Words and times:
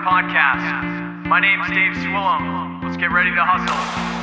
Podcast. 0.00 1.26
My 1.26 1.40
name's 1.40 1.68
Dave 1.68 1.92
Swillum. 1.94 2.82
Let's 2.82 2.96
get 2.96 3.12
ready 3.12 3.30
to 3.34 3.44
hustle. 3.44 4.22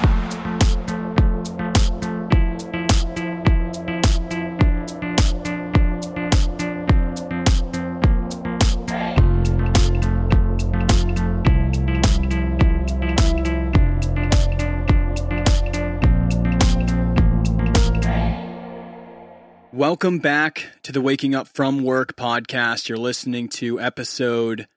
Welcome 19.71 20.19
back 20.19 20.65
to 20.83 20.91
the 20.91 20.99
Waking 20.99 21.33
Up 21.33 21.47
From 21.47 21.83
Work 21.83 22.17
podcast. 22.17 22.89
You're 22.89 22.97
listening 22.97 23.47
to 23.49 23.79
episode 23.79 24.67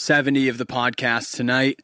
70 0.00 0.48
of 0.48 0.56
the 0.56 0.64
podcast 0.64 1.36
tonight. 1.36 1.82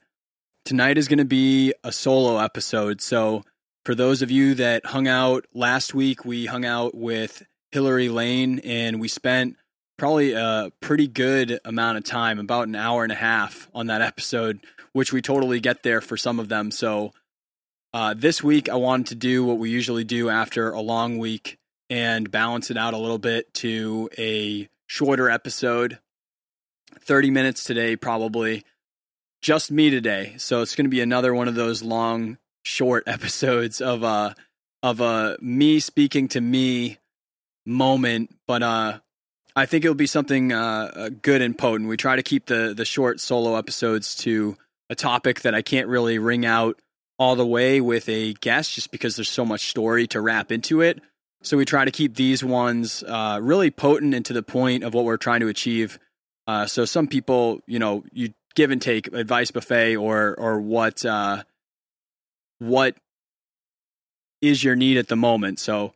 Tonight 0.65 0.97
is 0.97 1.07
going 1.07 1.19
to 1.19 1.27
be 1.27 1.75
a 1.85 1.93
solo 1.93 2.39
episode. 2.39 3.03
So, 3.03 3.45
for 3.85 3.95
those 3.95 4.23
of 4.23 4.31
you 4.31 4.55
that 4.55 4.87
hung 4.87 5.07
out 5.07 5.45
last 5.53 5.93
week, 5.93 6.25
we 6.25 6.47
hung 6.47 6.65
out 6.65 6.95
with 6.95 7.43
Hillary 7.73 8.09
Lane 8.09 8.61
and 8.61 9.01
we 9.03 9.09
spent 9.09 9.57
probably 9.99 10.33
a 10.33 10.73
pretty 10.81 11.07
good 11.07 11.61
amount 11.63 11.99
of 11.99 12.05
time, 12.05 12.39
about 12.39 12.69
an 12.69 12.75
hour 12.75 13.03
and 13.03 13.13
a 13.13 13.17
half 13.17 13.69
on 13.75 13.89
that 13.89 14.01
episode, 14.01 14.61
which 14.95 15.13
we 15.13 15.21
totally 15.21 15.61
get 15.61 15.83
there 15.83 16.01
for 16.01 16.17
some 16.17 16.41
of 16.41 16.49
them. 16.49 16.71
So, 16.71 17.13
uh, 17.93 18.15
this 18.17 18.43
week 18.43 18.71
I 18.71 18.77
wanted 18.77 19.09
to 19.09 19.15
do 19.15 19.45
what 19.45 19.59
we 19.59 19.69
usually 19.69 20.05
do 20.05 20.31
after 20.31 20.71
a 20.71 20.81
long 20.81 21.19
week 21.19 21.59
and 21.91 22.31
balance 22.31 22.71
it 22.71 22.79
out 22.79 22.95
a 22.95 22.99
little 22.99 23.19
bit 23.19 23.53
to 23.55 24.09
a 24.17 24.71
shorter 24.87 25.29
episode. 25.29 25.99
30 27.07 27.31
minutes 27.31 27.65
today, 27.65 27.97
probably. 27.97 28.65
Just 29.43 29.71
me 29.71 29.91
today. 29.91 30.35
So 30.39 30.63
it's 30.63 30.75
going 30.75 30.87
to 30.87 30.91
be 30.91 31.01
another 31.01 31.35
one 31.35 31.49
of 31.49 31.55
those 31.55 31.83
long, 31.83 32.39
short 32.65 33.05
episodes 33.07 33.81
of 33.81 34.03
uh 34.03 34.35
of 34.83 35.01
a 35.01 35.37
me 35.41 35.81
speaking 35.81 36.29
to 36.29 36.41
me 36.41 36.99
moment, 37.65 38.35
but 38.47 38.63
uh 38.63 38.99
I 39.55 39.65
think 39.67 39.85
it'll 39.85 39.95
be 39.95 40.07
something 40.07 40.53
uh 40.53 41.11
good 41.23 41.43
and 41.43 41.57
potent. 41.57 41.89
We 41.89 41.97
try 41.97 42.17
to 42.17 42.23
keep 42.23 42.47
the 42.47 42.75
the 42.77 42.85
short 42.85 43.21
solo 43.21 43.57
episodes 43.57 44.17
to 44.17 44.57
a 44.91 44.95
topic 44.95 45.43
that 45.43 45.55
I 45.55 45.63
can't 45.63 45.89
really 45.89 46.19
wring 46.19 46.45
out 46.45 46.81
all 47.19 47.37
the 47.37 47.47
way 47.47 47.81
with 47.81 48.09
a 48.09 48.35
guest 48.35 48.75
just 48.75 48.91
because 48.91 49.17
there's 49.17 49.31
so 49.31 49.45
much 49.45 49.71
story 49.71 50.07
to 50.09 50.21
wrap 50.21 50.53
into 50.53 50.81
it. 50.81 51.01
So 51.43 51.57
we 51.57 51.65
try 51.65 51.85
to 51.85 51.91
keep 51.91 52.15
these 52.15 52.43
ones 52.43 53.03
uh, 53.07 53.39
really 53.43 53.71
potent 53.71 54.15
and 54.15 54.25
to 54.27 54.33
the 54.33 54.43
point 54.43 54.83
of 54.83 54.95
what 54.95 55.05
we're 55.05 55.17
trying 55.17 55.41
to 55.41 55.49
achieve. 55.49 55.99
Uh, 56.47 56.67
so 56.67 56.85
some 56.85 57.09
people, 57.09 57.61
you 57.67 57.79
know, 57.79 58.05
you 58.13 58.33
give 58.55 58.71
and 58.71 58.81
take 58.81 59.09
advice 59.13 59.51
buffet 59.51 59.97
or 59.97 60.35
or 60.39 60.61
what 60.61 61.05
uh, 61.05 61.43
what 62.59 62.97
is 64.41 64.63
your 64.63 64.77
need 64.77 64.97
at 64.97 65.09
the 65.09 65.17
moment. 65.17 65.59
So 65.59 65.93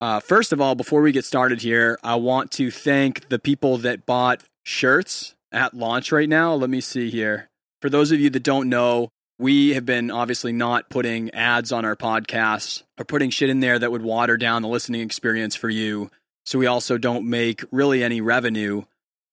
uh, 0.00 0.20
first 0.20 0.52
of 0.52 0.60
all, 0.60 0.74
before 0.74 1.02
we 1.02 1.12
get 1.12 1.24
started 1.24 1.60
here, 1.60 1.98
I 2.02 2.16
want 2.16 2.50
to 2.52 2.70
thank 2.70 3.28
the 3.28 3.38
people 3.38 3.78
that 3.78 4.06
bought 4.06 4.42
shirts 4.62 5.34
at 5.52 5.74
launch 5.74 6.10
right 6.12 6.28
now. 6.28 6.54
Let 6.54 6.70
me 6.70 6.80
see 6.80 7.10
here. 7.10 7.50
For 7.82 7.90
those 7.90 8.10
of 8.12 8.20
you 8.20 8.30
that 8.30 8.42
don't 8.42 8.68
know, 8.68 9.10
we 9.38 9.70
have 9.70 9.86
been 9.86 10.10
obviously 10.10 10.52
not 10.52 10.90
putting 10.90 11.30
ads 11.30 11.72
on 11.72 11.84
our 11.84 11.96
podcasts 11.96 12.82
or 12.98 13.04
putting 13.04 13.30
shit 13.30 13.50
in 13.50 13.60
there 13.60 13.78
that 13.78 13.90
would 13.90 14.02
water 14.02 14.36
down 14.36 14.62
the 14.62 14.68
listening 14.68 15.00
experience 15.00 15.56
for 15.56 15.70
you. 15.70 16.10
So 16.44 16.58
we 16.58 16.66
also 16.66 16.98
don't 16.98 17.28
make 17.28 17.64
really 17.70 18.02
any 18.02 18.20
revenue 18.20 18.84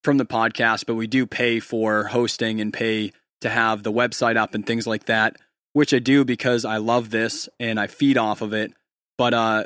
from 0.02 0.18
the 0.18 0.26
podcast, 0.26 0.86
but 0.86 0.94
we 0.94 1.06
do 1.06 1.26
pay 1.26 1.60
for 1.60 2.04
hosting 2.04 2.60
and 2.60 2.72
pay 2.72 3.12
to 3.40 3.48
have 3.48 3.82
the 3.82 3.92
website 3.92 4.36
up 4.36 4.54
and 4.54 4.66
things 4.66 4.86
like 4.86 5.06
that, 5.06 5.36
which 5.72 5.94
I 5.94 5.98
do 5.98 6.24
because 6.24 6.64
I 6.64 6.78
love 6.78 7.10
this 7.10 7.48
and 7.58 7.78
I 7.78 7.86
feed 7.86 8.18
off 8.18 8.42
of 8.42 8.52
it. 8.52 8.72
But 9.16 9.34
uh, 9.34 9.64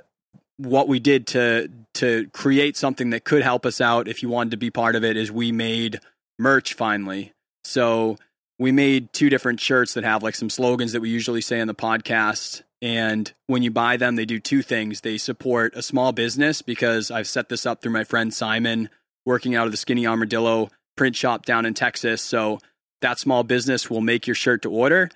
what 0.56 0.88
we 0.88 1.00
did 1.00 1.26
to 1.28 1.70
to 1.94 2.28
create 2.32 2.76
something 2.76 3.10
that 3.10 3.24
could 3.24 3.42
help 3.42 3.66
us 3.66 3.80
out 3.80 4.08
if 4.08 4.22
you 4.22 4.28
wanted 4.28 4.52
to 4.52 4.56
be 4.56 4.70
part 4.70 4.96
of 4.96 5.04
it 5.04 5.16
is 5.16 5.30
we 5.30 5.52
made 5.52 6.00
merch 6.38 6.74
finally. 6.74 7.32
So 7.64 8.16
we 8.58 8.72
made 8.72 9.12
two 9.12 9.28
different 9.28 9.60
shirts 9.60 9.94
that 9.94 10.04
have 10.04 10.22
like 10.22 10.34
some 10.34 10.50
slogans 10.50 10.92
that 10.92 11.00
we 11.00 11.10
usually 11.10 11.40
say 11.40 11.60
on 11.60 11.66
the 11.66 11.74
podcast. 11.74 12.62
And 12.80 13.32
when 13.46 13.62
you 13.62 13.70
buy 13.70 13.96
them, 13.96 14.16
they 14.16 14.24
do 14.24 14.40
two 14.40 14.62
things. 14.62 15.02
They 15.02 15.18
support 15.18 15.74
a 15.76 15.82
small 15.82 16.12
business 16.12 16.62
because 16.62 17.10
I've 17.10 17.28
set 17.28 17.48
this 17.48 17.66
up 17.66 17.82
through 17.82 17.92
my 17.92 18.04
friend 18.04 18.32
Simon 18.32 18.88
working 19.24 19.54
out 19.54 19.66
of 19.66 19.72
the 19.72 19.76
Skinny 19.76 20.06
Armadillo 20.06 20.70
print 20.96 21.16
shop 21.16 21.44
down 21.44 21.66
in 21.66 21.74
Texas. 21.74 22.22
So 22.22 22.58
that 23.00 23.18
small 23.18 23.42
business 23.42 23.88
will 23.88 24.00
make 24.00 24.26
your 24.26 24.34
shirt 24.34 24.62
to 24.62 24.70
order. 24.70 25.10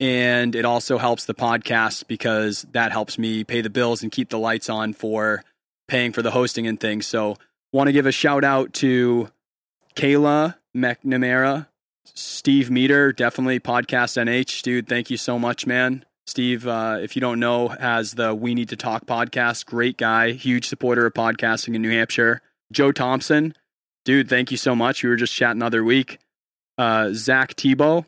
And 0.00 0.54
it 0.54 0.64
also 0.64 0.98
helps 0.98 1.24
the 1.24 1.34
podcast 1.34 2.06
because 2.06 2.62
that 2.72 2.92
helps 2.92 3.18
me 3.18 3.42
pay 3.44 3.60
the 3.60 3.70
bills 3.70 4.02
and 4.02 4.12
keep 4.12 4.30
the 4.30 4.38
lights 4.38 4.68
on 4.68 4.92
for 4.92 5.42
paying 5.88 6.12
for 6.12 6.22
the 6.22 6.30
hosting 6.30 6.66
and 6.66 6.78
things. 6.78 7.06
So 7.06 7.36
want 7.72 7.88
to 7.88 7.92
give 7.92 8.06
a 8.06 8.12
shout 8.12 8.44
out 8.44 8.72
to 8.74 9.28
Kayla 9.96 10.54
McNamara 10.76 11.66
Steve 12.14 12.70
Meter, 12.70 13.12
definitely 13.12 13.60
podcast 13.60 14.20
NH, 14.20 14.62
dude. 14.62 14.88
Thank 14.88 15.10
you 15.10 15.16
so 15.16 15.38
much, 15.38 15.66
man. 15.66 16.04
Steve, 16.26 16.66
uh, 16.66 16.98
if 17.00 17.16
you 17.16 17.20
don't 17.20 17.40
know, 17.40 17.68
has 17.68 18.12
the 18.12 18.34
We 18.34 18.54
Need 18.54 18.70
to 18.70 18.76
Talk 18.76 19.06
podcast. 19.06 19.66
Great 19.66 19.96
guy, 19.96 20.32
huge 20.32 20.68
supporter 20.68 21.06
of 21.06 21.14
podcasting 21.14 21.74
in 21.74 21.82
New 21.82 21.90
Hampshire. 21.90 22.42
Joe 22.72 22.92
Thompson, 22.92 23.54
dude, 24.04 24.28
thank 24.28 24.50
you 24.50 24.56
so 24.56 24.74
much. 24.74 25.02
We 25.02 25.10
were 25.10 25.16
just 25.16 25.34
chatting 25.34 25.60
the 25.60 25.66
other 25.66 25.84
week. 25.84 26.18
Uh, 26.76 27.10
Zach 27.12 27.54
Tebow, 27.54 28.04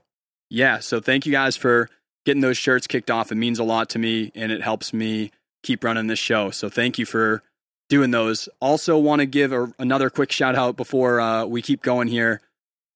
yeah. 0.49 0.79
So 0.79 1.01
thank 1.01 1.27
you 1.27 1.33
guys 1.33 1.57
for 1.57 1.89
getting 2.25 2.41
those 2.41 2.59
shirts 2.59 2.87
kicked 2.87 3.11
off. 3.11 3.33
It 3.33 3.37
means 3.37 3.59
a 3.59 3.65
lot 3.65 3.91
to 3.91 3.99
me, 3.99 4.31
and 4.35 4.53
it 4.53 4.63
helps 4.63 4.93
me 4.93 5.31
keep 5.63 5.85
running 5.85 6.07
this 6.07 6.19
show. 6.19 6.51
So 6.51 6.69
thank 6.69 6.99
you 6.99 7.07
for 7.07 7.43
doing 7.89 8.11
those. 8.11 8.49
Also, 8.61 8.97
want 8.99 9.21
to 9.21 9.27
give 9.27 9.53
a, 9.53 9.73
another 9.79 10.11
quick 10.11 10.33
shout 10.33 10.55
out 10.55 10.77
before 10.77 11.21
uh, 11.21 11.45
we 11.45 11.63
keep 11.63 11.83
going 11.83 12.09
here 12.09 12.41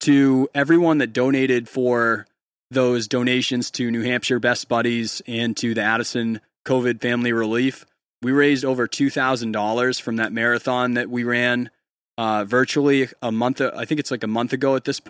to 0.01 0.47
everyone 0.53 0.99
that 0.99 1.13
donated 1.13 1.67
for 1.67 2.25
those 2.71 3.07
donations 3.07 3.71
to 3.71 3.91
New 3.91 4.01
Hampshire 4.01 4.39
Best 4.39 4.67
Buddies 4.67 5.21
and 5.27 5.55
to 5.57 5.73
the 5.73 5.81
Addison 5.81 6.41
COVID 6.65 7.01
Family 7.01 7.33
Relief. 7.33 7.85
We 8.21 8.31
raised 8.31 8.65
over 8.65 8.87
$2,000 8.87 10.01
from 10.01 10.15
that 10.15 10.31
marathon 10.33 10.95
that 10.95 11.09
we 11.09 11.23
ran 11.23 11.69
uh, 12.17 12.45
virtually 12.45 13.09
a 13.21 13.31
month, 13.31 13.61
I 13.61 13.85
think 13.85 13.99
it's 13.99 14.11
like 14.11 14.23
a 14.23 14.27
month 14.27 14.53
ago 14.53 14.75
at 14.75 14.85
this. 14.85 15.01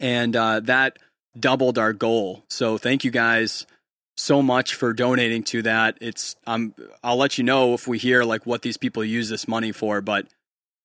And 0.00 0.36
uh, 0.36 0.60
that 0.60 0.98
doubled 1.38 1.78
our 1.78 1.92
goal. 1.92 2.44
So 2.48 2.78
thank 2.78 3.04
you 3.04 3.10
guys 3.10 3.66
so 4.16 4.42
much 4.42 4.74
for 4.74 4.92
donating 4.92 5.42
to 5.44 5.62
that. 5.62 5.98
It's 6.00 6.36
um, 6.46 6.74
I'll 7.02 7.16
let 7.16 7.38
you 7.38 7.44
know 7.44 7.74
if 7.74 7.86
we 7.86 7.98
hear 7.98 8.24
like 8.24 8.46
what 8.46 8.62
these 8.62 8.76
people 8.76 9.04
use 9.04 9.28
this 9.28 9.46
money 9.46 9.72
for, 9.72 10.00
but 10.00 10.26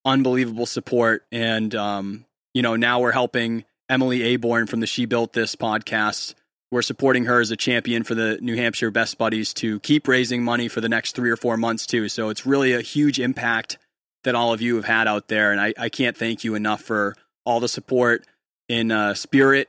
unbelievable 0.06 0.66
support 0.66 1.26
and 1.32 1.74
um, 1.76 2.26
you 2.54 2.62
know, 2.62 2.76
now 2.76 3.00
we're 3.00 3.12
helping 3.14 3.66
Emily 3.90 4.22
Aborn 4.24 4.68
from 4.68 4.82
the 4.82 4.88
She 4.88 5.06
Built 5.06 5.34
This 5.34 5.56
podcast. 5.56 6.34
We're 6.72 6.82
supporting 6.82 7.26
her 7.26 7.42
as 7.42 7.52
a 7.52 7.58
champion 7.58 8.04
for 8.04 8.16
the 8.16 8.38
New 8.42 8.56
Hampshire 8.56 8.92
Best 8.92 9.18
Buddies 9.18 9.54
to 9.56 9.80
keep 9.82 10.08
raising 10.08 10.44
money 10.44 10.68
for 10.70 10.80
the 10.80 10.88
next 10.88 11.16
three 11.16 11.30
or 11.30 11.36
four 11.36 11.58
months, 11.58 11.86
too. 11.86 12.08
So 12.08 12.30
it's 12.30 12.46
really 12.46 12.74
a 12.74 12.82
huge 12.82 13.20
impact 13.20 13.78
that 14.24 14.36
all 14.36 14.54
of 14.54 14.62
you 14.62 14.76
have 14.78 14.86
had 14.86 15.08
out 15.08 15.28
there. 15.28 15.52
And 15.52 15.60
I, 15.60 15.74
I 15.78 15.90
can't 15.90 16.16
thank 16.16 16.44
you 16.44 16.56
enough 16.56 16.82
for 16.82 17.16
all 17.46 17.60
the 17.60 17.68
support 17.68 18.26
in 18.70 18.92
uh, 18.92 19.14
spirit 19.16 19.68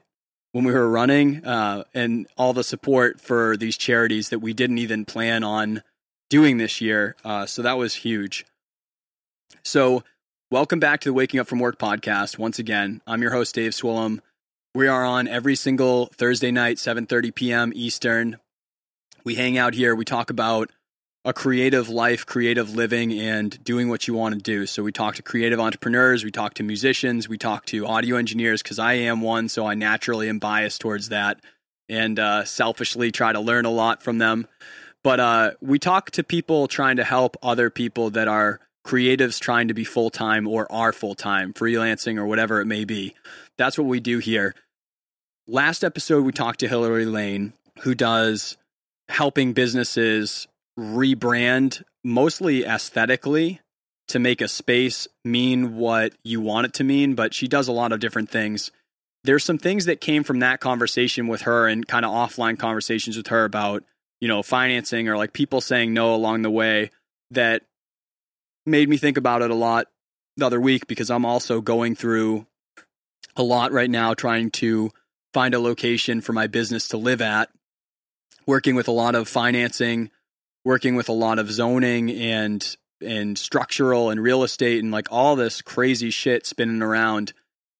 when 0.52 0.64
we 0.64 0.72
were 0.72 0.88
running 0.88 1.44
uh, 1.44 1.84
and 1.92 2.28
all 2.36 2.52
the 2.52 2.62
support 2.62 3.20
for 3.20 3.56
these 3.56 3.76
charities 3.76 4.28
that 4.28 4.38
we 4.38 4.52
didn't 4.52 4.78
even 4.78 5.04
plan 5.04 5.42
on 5.42 5.82
doing 6.30 6.58
this 6.58 6.80
year. 6.80 7.16
Uh, 7.24 7.46
so 7.46 7.62
that 7.62 7.78
was 7.78 7.94
huge. 7.94 8.46
So 9.64 10.04
Welcome 10.52 10.80
back 10.80 11.00
to 11.00 11.08
the 11.08 11.14
Waking 11.14 11.40
Up 11.40 11.46
from 11.46 11.60
Work 11.60 11.78
podcast. 11.78 12.36
Once 12.36 12.58
again, 12.58 13.00
I'm 13.06 13.22
your 13.22 13.30
host 13.30 13.54
Dave 13.54 13.72
Swillum. 13.72 14.20
We 14.74 14.88
are 14.88 15.04
on 15.04 15.28
every 15.28 15.54
single 15.54 16.06
Thursday 16.16 16.50
night, 16.50 16.78
7:30 16.78 17.34
p.m. 17.34 17.72
Eastern. 17.74 18.38
We 19.22 19.34
hang 19.34 19.58
out 19.58 19.74
here. 19.74 19.94
We 19.94 20.06
talk 20.06 20.30
about 20.30 20.70
a 21.26 21.34
creative 21.34 21.90
life, 21.90 22.24
creative 22.24 22.74
living, 22.74 23.12
and 23.12 23.62
doing 23.62 23.90
what 23.90 24.08
you 24.08 24.14
want 24.14 24.34
to 24.34 24.40
do. 24.40 24.64
So 24.64 24.82
we 24.82 24.90
talk 24.90 25.16
to 25.16 25.22
creative 25.22 25.60
entrepreneurs, 25.60 26.24
we 26.24 26.30
talk 26.30 26.54
to 26.54 26.62
musicians, 26.62 27.28
we 27.28 27.36
talk 27.36 27.66
to 27.66 27.86
audio 27.86 28.16
engineers 28.16 28.62
because 28.62 28.78
I 28.78 28.94
am 28.94 29.20
one, 29.20 29.50
so 29.50 29.66
I 29.66 29.74
naturally 29.74 30.30
am 30.30 30.38
biased 30.38 30.80
towards 30.80 31.10
that, 31.10 31.40
and 31.90 32.18
uh, 32.18 32.46
selfishly 32.46 33.12
try 33.12 33.30
to 33.34 33.40
learn 33.40 33.66
a 33.66 33.70
lot 33.70 34.02
from 34.02 34.16
them. 34.16 34.48
But 35.04 35.20
uh, 35.20 35.50
we 35.60 35.78
talk 35.80 36.12
to 36.12 36.24
people 36.24 36.66
trying 36.66 36.96
to 36.96 37.04
help 37.04 37.36
other 37.42 37.68
people 37.68 38.08
that 38.12 38.26
are 38.26 38.58
creatives 38.86 39.38
trying 39.38 39.68
to 39.68 39.74
be 39.74 39.84
full 39.84 40.08
time 40.10 40.48
or 40.48 40.70
are 40.72 40.92
full 40.92 41.14
time, 41.14 41.52
freelancing 41.52 42.16
or 42.16 42.26
whatever 42.26 42.60
it 42.62 42.66
may 42.66 42.84
be. 42.84 43.14
That's 43.62 43.78
what 43.78 43.86
we 43.86 44.00
do 44.00 44.18
here. 44.18 44.56
Last 45.46 45.84
episode, 45.84 46.24
we 46.24 46.32
talked 46.32 46.58
to 46.60 46.68
Hillary 46.68 47.06
Lane, 47.06 47.52
who 47.82 47.94
does 47.94 48.56
helping 49.08 49.52
businesses 49.52 50.48
rebrand 50.76 51.84
mostly 52.02 52.64
aesthetically 52.64 53.60
to 54.08 54.18
make 54.18 54.40
a 54.40 54.48
space 54.48 55.06
mean 55.24 55.76
what 55.76 56.12
you 56.24 56.40
want 56.40 56.66
it 56.66 56.72
to 56.74 56.82
mean, 56.82 57.14
but 57.14 57.34
she 57.34 57.46
does 57.46 57.68
a 57.68 57.72
lot 57.72 57.92
of 57.92 58.00
different 58.00 58.30
things. 58.30 58.72
there's 59.22 59.44
some 59.44 59.58
things 59.58 59.84
that 59.84 60.00
came 60.00 60.24
from 60.24 60.40
that 60.40 60.58
conversation 60.58 61.28
with 61.28 61.42
her 61.42 61.68
and 61.68 61.86
kind 61.86 62.04
of 62.04 62.10
offline 62.10 62.58
conversations 62.58 63.16
with 63.16 63.28
her 63.28 63.44
about, 63.44 63.84
you 64.20 64.26
know, 64.26 64.42
financing 64.42 65.08
or 65.08 65.16
like 65.16 65.32
people 65.32 65.60
saying 65.60 65.94
no 65.94 66.12
along 66.16 66.42
the 66.42 66.50
way 66.50 66.90
that 67.30 67.62
made 68.66 68.88
me 68.88 68.96
think 68.96 69.16
about 69.16 69.40
it 69.40 69.52
a 69.52 69.54
lot 69.54 69.86
the 70.36 70.46
other 70.46 70.60
week 70.60 70.88
because 70.88 71.12
I'm 71.12 71.24
also 71.24 71.60
going 71.60 71.94
through 71.94 72.44
a 73.36 73.42
lot 73.42 73.72
right 73.72 73.90
now 73.90 74.14
trying 74.14 74.50
to 74.50 74.90
find 75.32 75.54
a 75.54 75.60
location 75.60 76.20
for 76.20 76.32
my 76.32 76.46
business 76.46 76.88
to 76.88 76.96
live 76.96 77.22
at, 77.22 77.48
working 78.46 78.74
with 78.74 78.88
a 78.88 78.92
lot 78.92 79.14
of 79.14 79.28
financing, 79.28 80.10
working 80.64 80.94
with 80.94 81.08
a 81.08 81.12
lot 81.12 81.38
of 81.38 81.50
zoning 81.50 82.10
and 82.10 82.76
and 83.00 83.36
structural 83.36 84.10
and 84.10 84.22
real 84.22 84.44
estate 84.44 84.80
and 84.80 84.92
like 84.92 85.08
all 85.10 85.34
this 85.34 85.60
crazy 85.60 86.10
shit 86.10 86.46
spinning 86.46 86.82
around. 86.82 87.32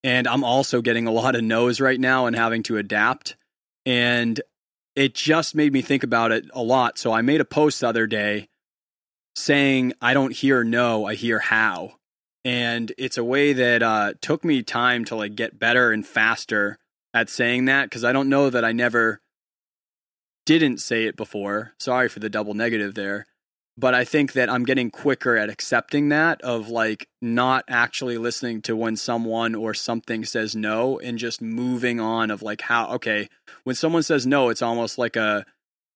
And 0.02 0.26
I'm 0.26 0.42
also 0.42 0.80
getting 0.82 1.06
a 1.06 1.12
lot 1.12 1.36
of 1.36 1.44
no's 1.44 1.80
right 1.80 2.00
now 2.00 2.26
and 2.26 2.34
having 2.34 2.64
to 2.64 2.76
adapt. 2.76 3.36
And 3.86 4.40
it 4.96 5.14
just 5.14 5.54
made 5.54 5.72
me 5.72 5.80
think 5.80 6.02
about 6.02 6.32
it 6.32 6.46
a 6.52 6.62
lot. 6.62 6.98
So 6.98 7.12
I 7.12 7.22
made 7.22 7.40
a 7.40 7.44
post 7.44 7.80
the 7.80 7.88
other 7.88 8.08
day 8.08 8.48
saying, 9.36 9.92
I 10.02 10.12
don't 10.12 10.32
hear 10.32 10.64
no, 10.64 11.06
I 11.06 11.14
hear 11.14 11.38
how. 11.38 11.94
And 12.44 12.92
it's 12.98 13.18
a 13.18 13.24
way 13.24 13.52
that 13.52 13.82
uh, 13.82 14.14
took 14.20 14.44
me 14.44 14.62
time 14.62 15.04
to 15.06 15.16
like 15.16 15.36
get 15.36 15.58
better 15.58 15.92
and 15.92 16.06
faster 16.06 16.78
at 17.14 17.28
saying 17.28 17.66
that 17.66 17.84
because 17.84 18.04
I 18.04 18.12
don't 18.12 18.28
know 18.28 18.50
that 18.50 18.64
I 18.64 18.72
never 18.72 19.20
didn't 20.44 20.78
say 20.78 21.04
it 21.04 21.16
before. 21.16 21.72
Sorry 21.78 22.08
for 22.08 22.18
the 22.18 22.30
double 22.30 22.54
negative 22.54 22.94
there. 22.94 23.26
But 23.76 23.94
I 23.94 24.04
think 24.04 24.34
that 24.34 24.50
I'm 24.50 24.64
getting 24.64 24.90
quicker 24.90 25.36
at 25.36 25.48
accepting 25.48 26.10
that 26.10 26.42
of 26.42 26.68
like 26.68 27.08
not 27.22 27.64
actually 27.68 28.18
listening 28.18 28.60
to 28.62 28.76
when 28.76 28.96
someone 28.96 29.54
or 29.54 29.72
something 29.72 30.26
says 30.26 30.54
no 30.54 30.98
and 30.98 31.18
just 31.18 31.40
moving 31.40 31.98
on 31.98 32.30
of 32.30 32.42
like 32.42 32.60
how 32.62 32.88
okay, 32.94 33.28
when 33.64 33.74
someone 33.74 34.02
says 34.02 34.26
no, 34.26 34.50
it's 34.50 34.60
almost 34.60 34.98
like 34.98 35.16
a 35.16 35.46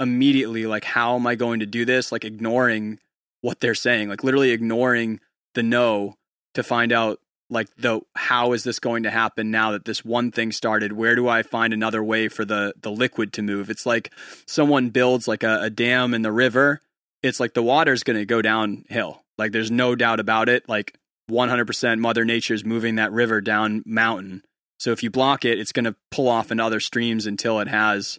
immediately 0.00 0.64
like 0.64 0.84
how 0.84 1.16
am 1.16 1.26
I 1.26 1.34
going 1.34 1.60
to 1.60 1.66
do 1.66 1.84
this? 1.84 2.10
Like 2.10 2.24
ignoring 2.24 2.98
what 3.42 3.60
they're 3.60 3.74
saying, 3.74 4.08
like 4.08 4.24
literally 4.24 4.52
ignoring 4.52 5.20
the 5.54 5.62
no 5.62 6.14
to 6.56 6.62
find 6.62 6.92
out 6.92 7.20
like 7.48 7.68
the 7.76 8.00
how 8.16 8.52
is 8.52 8.64
this 8.64 8.80
going 8.80 9.04
to 9.04 9.10
happen 9.10 9.50
now 9.50 9.70
that 9.70 9.84
this 9.84 10.04
one 10.04 10.32
thing 10.32 10.52
started? 10.52 10.92
Where 10.92 11.14
do 11.14 11.28
i 11.28 11.42
find 11.42 11.72
another 11.72 12.02
way 12.02 12.28
for 12.28 12.44
the 12.44 12.74
the 12.80 12.90
liquid 12.90 13.32
to 13.34 13.42
move? 13.42 13.70
It's 13.70 13.86
like 13.86 14.12
someone 14.46 14.90
builds 14.90 15.26
like 15.26 15.42
a, 15.42 15.62
a 15.62 15.70
dam 15.70 16.12
in 16.12 16.22
the 16.22 16.32
river 16.32 16.80
it's 17.26 17.40
like 17.40 17.54
the 17.54 17.62
water's 17.62 18.02
going 18.02 18.18
to 18.18 18.24
go 18.24 18.42
downhill. 18.42 19.24
Like 19.38 19.52
there's 19.52 19.70
no 19.70 19.94
doubt 19.94 20.20
about 20.20 20.48
it. 20.48 20.68
Like 20.68 20.98
100% 21.30 21.98
mother 21.98 22.24
nature's 22.24 22.64
moving 22.64 22.96
that 22.96 23.12
river 23.12 23.40
down 23.40 23.82
mountain. 23.84 24.42
So 24.78 24.92
if 24.92 25.02
you 25.02 25.10
block 25.10 25.44
it 25.44 25.58
it's 25.58 25.72
going 25.72 25.84
to 25.84 25.96
pull 26.10 26.28
off 26.28 26.50
in 26.50 26.60
other 26.60 26.80
streams 26.80 27.26
until 27.26 27.60
it 27.60 27.68
has 27.68 28.18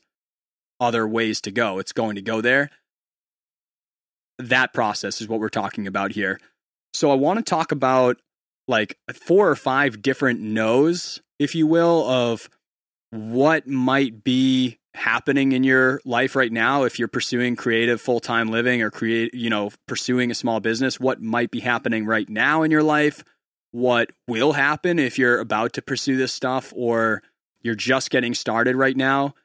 other 0.79 1.07
ways 1.07 1.41
to 1.41 1.51
go. 1.51 1.79
It's 1.79 1.93
going 1.93 2.15
to 2.15 2.21
go 2.21 2.41
there. 2.41 2.69
That 4.37 4.73
process 4.73 5.21
is 5.21 5.27
what 5.27 5.39
we're 5.39 5.49
talking 5.49 5.87
about 5.87 6.11
here. 6.11 6.39
So 6.93 7.11
I 7.11 7.15
want 7.15 7.37
to 7.39 7.43
talk 7.43 7.71
about 7.71 8.17
like 8.67 8.97
four 9.13 9.49
or 9.49 9.55
five 9.55 10.01
different 10.01 10.39
no's, 10.39 11.21
if 11.39 11.55
you 11.55 11.67
will, 11.67 12.07
of 12.07 12.49
what 13.11 13.67
might 13.67 14.23
be 14.23 14.79
happening 14.93 15.51
in 15.51 15.63
your 15.63 16.01
life 16.05 16.35
right 16.35 16.51
now 16.51 16.83
if 16.83 16.97
you're 16.97 17.07
pursuing 17.07 17.55
creative 17.55 18.01
full-time 18.01 18.49
living 18.49 18.81
or 18.81 18.89
create, 18.89 19.33
you 19.33 19.49
know, 19.49 19.69
pursuing 19.87 20.31
a 20.31 20.35
small 20.35 20.59
business, 20.59 20.99
what 20.99 21.21
might 21.21 21.51
be 21.51 21.59
happening 21.59 22.05
right 22.05 22.27
now 22.27 22.63
in 22.63 22.71
your 22.71 22.83
life, 22.83 23.23
what 23.71 24.09
will 24.27 24.53
happen 24.53 24.97
if 24.97 25.19
you're 25.19 25.39
about 25.39 25.73
to 25.73 25.81
pursue 25.81 26.17
this 26.17 26.33
stuff 26.33 26.73
or 26.75 27.21
you're 27.61 27.75
just 27.75 28.09
getting 28.09 28.33
started 28.33 28.75
right 28.75 28.97
now 28.97 29.35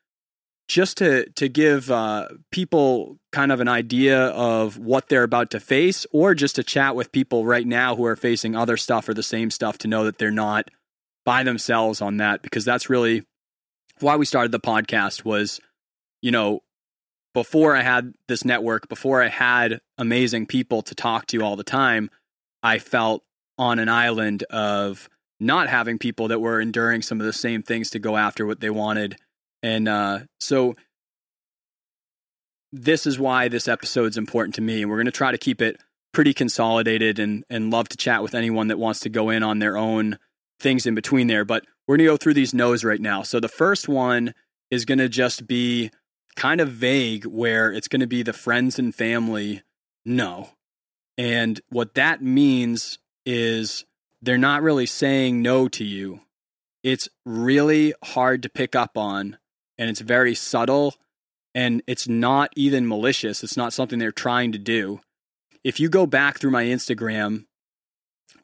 just 0.69 0.99
to 0.99 1.29
to 1.31 1.49
give 1.49 1.91
uh, 1.91 2.29
people 2.51 3.19
kind 3.33 3.53
of 3.53 3.61
an 3.61 3.69
idea 3.69 4.29
of 4.29 4.79
what 4.79 5.09
they're 5.09 5.23
about 5.23 5.51
to 5.51 5.61
face, 5.61 6.07
or 6.13 6.35
just 6.35 6.57
to 6.57 6.65
chat 6.65 6.95
with 6.97 7.13
people 7.13 7.45
right 7.45 7.67
now 7.67 7.97
who 7.97 8.05
are 8.05 8.17
facing 8.17 8.57
other 8.57 8.77
stuff 8.77 9.09
or 9.09 9.15
the 9.15 9.23
same 9.23 9.51
stuff 9.51 9.79
to 9.79 9.89
know 9.89 10.05
that 10.05 10.19
they're 10.19 10.31
not 10.31 10.69
by 11.25 11.43
themselves 11.43 12.01
on 12.01 12.17
that. 12.19 12.43
Because 12.43 12.65
that's 12.65 12.89
really 12.89 13.25
why 14.01 14.17
we 14.17 14.25
started 14.25 14.53
the 14.53 14.61
podcast. 14.61 15.25
Was 15.25 15.61
you 16.21 16.31
know 16.31 16.61
before 17.35 17.77
I 17.77 17.83
had 17.83 18.15
this 18.29 18.45
network, 18.45 18.89
before 18.89 19.23
I 19.23 19.29
had 19.29 19.81
amazing 19.99 20.47
people 20.47 20.83
to 20.83 20.95
talk 20.95 21.27
to 21.29 21.43
all 21.43 21.57
the 21.57 21.65
time, 21.65 22.11
I 22.63 22.79
felt 22.79 23.23
on 23.59 23.79
an 23.79 23.89
island 23.89 24.45
of 24.51 25.09
not 25.41 25.69
having 25.69 25.99
people 25.99 26.29
that 26.29 26.41
were 26.41 26.61
enduring 26.61 27.03
some 27.03 27.21
of 27.21 27.27
the 27.27 27.33
same 27.33 27.63
things 27.63 27.91
to 27.91 27.99
go 27.99 28.17
after 28.17 28.47
what 28.47 28.61
they 28.61 28.71
wanted 28.71 29.17
and 29.63 29.89
uh, 29.89 30.21
so 30.41 30.75
this 32.73 33.07
is 33.07 33.19
why 33.19 33.49
this 33.49 33.69
episode's 33.69 34.17
important 34.17 34.55
to 34.55 34.63
me. 34.63 34.83
And 34.83 34.91
we're 34.91 34.97
going 34.97 35.07
to 35.07 35.13
try 35.13 35.31
to 35.31 35.39
keep 35.39 35.61
it 35.61 35.81
pretty 36.13 36.35
consolidated 36.35 37.19
and, 37.19 37.45
and 37.51 37.71
love 37.71 37.89
to 37.91 37.97
chat 37.97 38.23
with 38.23 38.35
anyone 38.35 38.69
that 38.69 38.79
wants 38.79 39.01
to 39.01 39.09
go 39.09 39.31
in 39.31 39.43
on 39.43 39.59
their 39.59 39.77
own 39.77 40.19
things 40.59 40.87
in 40.87 40.95
between 40.95 41.27
there. 41.27 41.45
But 41.45 41.65
we're 41.87 41.97
going 41.97 42.07
to 42.07 42.13
go 42.13 42.17
through 42.17 42.35
these 42.35 42.55
no's 42.55 42.85
right 42.85 43.01
now. 43.01 43.23
So 43.23 43.41
the 43.41 43.49
first 43.49 43.89
one 43.89 44.35
is 44.71 44.85
going 44.85 44.99
to 44.99 45.09
just 45.09 45.47
be 45.47 45.91
kind 46.35 46.61
of 46.61 46.71
vague, 46.71 47.27
where 47.27 47.73
it's 47.73 47.89
going 47.89 48.01
to 48.01 48.07
be 48.07 48.23
the 48.23 48.33
friends 48.33 48.79
and 48.79 48.95
family 48.95 49.63
no. 50.05 50.51
And 51.19 51.61
what 51.69 51.95
that 51.95 52.23
means 52.23 52.99
is 53.27 53.85
they're 54.23 54.39
not 54.39 54.63
really 54.63 54.87
saying 54.87 55.43
no 55.43 55.69
to 55.69 55.85
you. 55.85 56.21
It's 56.83 57.09
really 57.27 57.93
hard 58.03 58.43
to 58.45 58.49
pick 58.49 58.75
up 58.75 58.97
on 58.97 59.37
and 59.83 59.91
it's 59.91 60.01
very 60.01 60.33
subtle 60.33 60.95
and 61.57 61.83
it's 61.89 62.07
not 62.07 62.51
even 62.55 62.87
malicious. 62.87 63.43
It's 63.43 63.57
not 63.57 63.73
something 63.73 63.99
they're 63.99 64.13
trying 64.13 64.53
to 64.53 64.59
do. 64.59 65.01
If 65.65 65.81
you 65.81 65.89
go 65.89 66.07
back 66.07 66.39
through 66.39 66.53
my 66.53 66.65
Instagram 66.65 67.47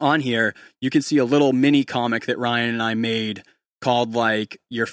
on 0.01 0.19
here, 0.19 0.53
you 0.81 0.89
can 0.89 1.01
see 1.01 1.17
a 1.17 1.23
little 1.23 1.53
mini 1.53 1.85
comic 1.85 2.25
that 2.25 2.37
Ryan 2.37 2.69
and 2.69 2.83
I 2.83 2.93
made 2.93 3.43
called 3.81 4.15
like 4.15 4.59
your 4.69 4.87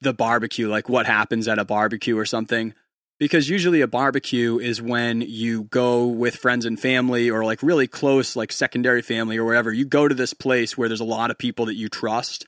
the 0.00 0.14
barbecue, 0.14 0.68
like 0.68 0.88
what 0.88 1.06
happens 1.06 1.48
at 1.48 1.58
a 1.58 1.64
barbecue 1.64 2.16
or 2.16 2.24
something. 2.24 2.74
Because 3.18 3.48
usually 3.48 3.80
a 3.80 3.88
barbecue 3.88 4.60
is 4.60 4.80
when 4.80 5.20
you 5.22 5.64
go 5.64 6.06
with 6.06 6.36
friends 6.36 6.64
and 6.64 6.78
family 6.78 7.28
or 7.28 7.44
like 7.44 7.64
really 7.64 7.88
close, 7.88 8.36
like 8.36 8.52
secondary 8.52 9.02
family 9.02 9.36
or 9.36 9.44
wherever. 9.44 9.72
You 9.72 9.84
go 9.84 10.06
to 10.06 10.14
this 10.14 10.32
place 10.32 10.78
where 10.78 10.88
there's 10.88 11.00
a 11.00 11.04
lot 11.04 11.32
of 11.32 11.38
people 11.38 11.66
that 11.66 11.74
you 11.74 11.88
trust 11.88 12.46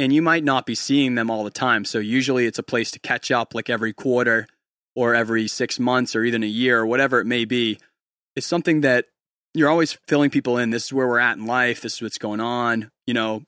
and 0.00 0.14
you 0.14 0.22
might 0.22 0.44
not 0.44 0.64
be 0.64 0.74
seeing 0.74 1.14
them 1.14 1.30
all 1.30 1.44
the 1.44 1.50
time. 1.50 1.84
So 1.84 1.98
usually 1.98 2.46
it's 2.46 2.58
a 2.58 2.62
place 2.62 2.90
to 2.92 2.98
catch 2.98 3.30
up 3.30 3.54
like 3.54 3.68
every 3.68 3.92
quarter 3.92 4.46
or 4.96 5.14
every 5.14 5.46
six 5.46 5.78
months 5.78 6.16
or 6.16 6.24
even 6.24 6.42
a 6.42 6.46
year 6.46 6.80
or 6.80 6.86
whatever 6.86 7.20
it 7.20 7.26
may 7.26 7.44
be. 7.44 7.78
It's 8.34 8.46
something 8.46 8.80
that 8.80 9.04
you're 9.52 9.68
always 9.68 9.98
filling 10.08 10.30
people 10.30 10.56
in. 10.56 10.70
This 10.70 10.86
is 10.86 10.92
where 10.94 11.06
we're 11.06 11.18
at 11.18 11.36
in 11.36 11.44
life. 11.44 11.82
This 11.82 11.96
is 11.96 12.02
what's 12.02 12.16
going 12.16 12.40
on, 12.40 12.90
you 13.06 13.12
know. 13.12 13.42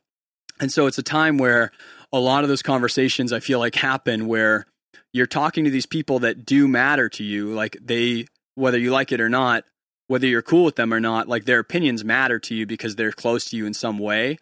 And 0.60 0.70
so 0.70 0.86
it's 0.86 0.98
a 0.98 1.02
time 1.02 1.38
where 1.38 1.72
a 2.12 2.18
lot 2.18 2.44
of 2.44 2.50
those 2.50 2.62
conversations 2.62 3.32
I 3.32 3.40
feel 3.40 3.58
like 3.58 3.74
happen 3.74 4.26
where 4.26 4.66
you're 5.14 5.26
talking 5.26 5.64
to 5.64 5.70
these 5.70 5.86
people 5.86 6.18
that 6.18 6.44
do 6.44 6.68
matter 6.68 7.08
to 7.08 7.24
you. 7.24 7.54
Like 7.54 7.78
they, 7.80 8.26
whether 8.56 8.78
you 8.78 8.90
like 8.90 9.10
it 9.10 9.22
or 9.22 9.30
not, 9.30 9.64
whether 10.08 10.26
you're 10.26 10.42
cool 10.42 10.66
with 10.66 10.76
them 10.76 10.92
or 10.92 11.00
not, 11.00 11.28
like 11.28 11.46
their 11.46 11.60
opinions 11.60 12.04
matter 12.04 12.38
to 12.40 12.54
you 12.54 12.66
because 12.66 12.96
they're 12.96 13.10
close 13.10 13.46
to 13.46 13.56
you 13.56 13.64
in 13.64 13.72
some 13.72 13.98
way. 13.98 14.36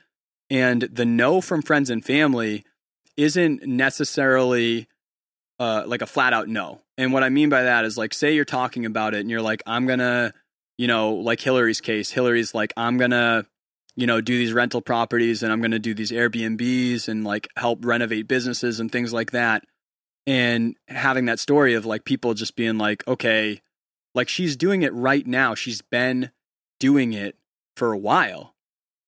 And 0.51 0.83
the 0.83 1.05
no 1.05 1.41
from 1.41 1.63
friends 1.63 1.91
and 1.91 2.05
family 2.05 2.65
isn't 3.17 3.67
necessarily 3.67 4.89
uh, 5.61 5.85
like 5.87 6.03
a 6.03 6.07
flat 6.07 6.33
out 6.33 6.49
no. 6.49 6.83
And 6.99 7.13
what 7.13 7.23
I 7.23 7.29
mean 7.29 7.49
by 7.49 7.63
that 7.65 7.85
is 7.85 7.97
like, 7.97 8.13
say 8.13 8.35
you're 8.35 8.45
talking 8.45 8.85
about 8.85 9.15
it 9.15 9.21
and 9.21 9.31
you're 9.31 9.43
like, 9.43 9.63
I'm 9.67 9.87
going 9.87 10.01
to, 10.01 10.33
you 10.77 10.87
know, 10.87 11.15
like 11.15 11.41
Hillary's 11.41 11.81
case, 11.81 12.11
Hillary's 12.11 12.55
like, 12.55 12.73
I'm 12.77 12.99
going 12.99 13.13
to, 13.13 13.47
you 13.95 14.07
know, 14.07 14.21
do 14.21 14.37
these 14.37 14.53
rental 14.53 14.81
properties 14.81 15.43
and 15.43 15.53
I'm 15.53 15.61
going 15.61 15.71
to 15.73 15.79
do 15.79 15.95
these 15.95 16.11
Airbnbs 16.11 17.09
and 17.09 17.25
like 17.25 17.49
help 17.57 17.85
renovate 17.85 18.27
businesses 18.27 18.81
and 18.81 18.91
things 18.91 19.13
like 19.13 19.33
that. 19.33 19.65
And 20.27 20.77
having 20.89 21.27
that 21.27 21.39
story 21.39 21.75
of 21.75 21.87
like 21.87 22.05
people 22.05 22.35
just 22.35 22.57
being 22.57 22.79
like, 22.79 23.07
okay, 23.07 23.61
like 24.15 24.29
she's 24.29 24.57
doing 24.57 24.83
it 24.83 24.95
right 24.95 25.27
now. 25.27 25.55
She's 25.55 25.83
been 25.83 26.31
doing 26.79 27.13
it 27.13 27.37
for 27.77 27.93
a 27.93 27.99
while 27.99 28.55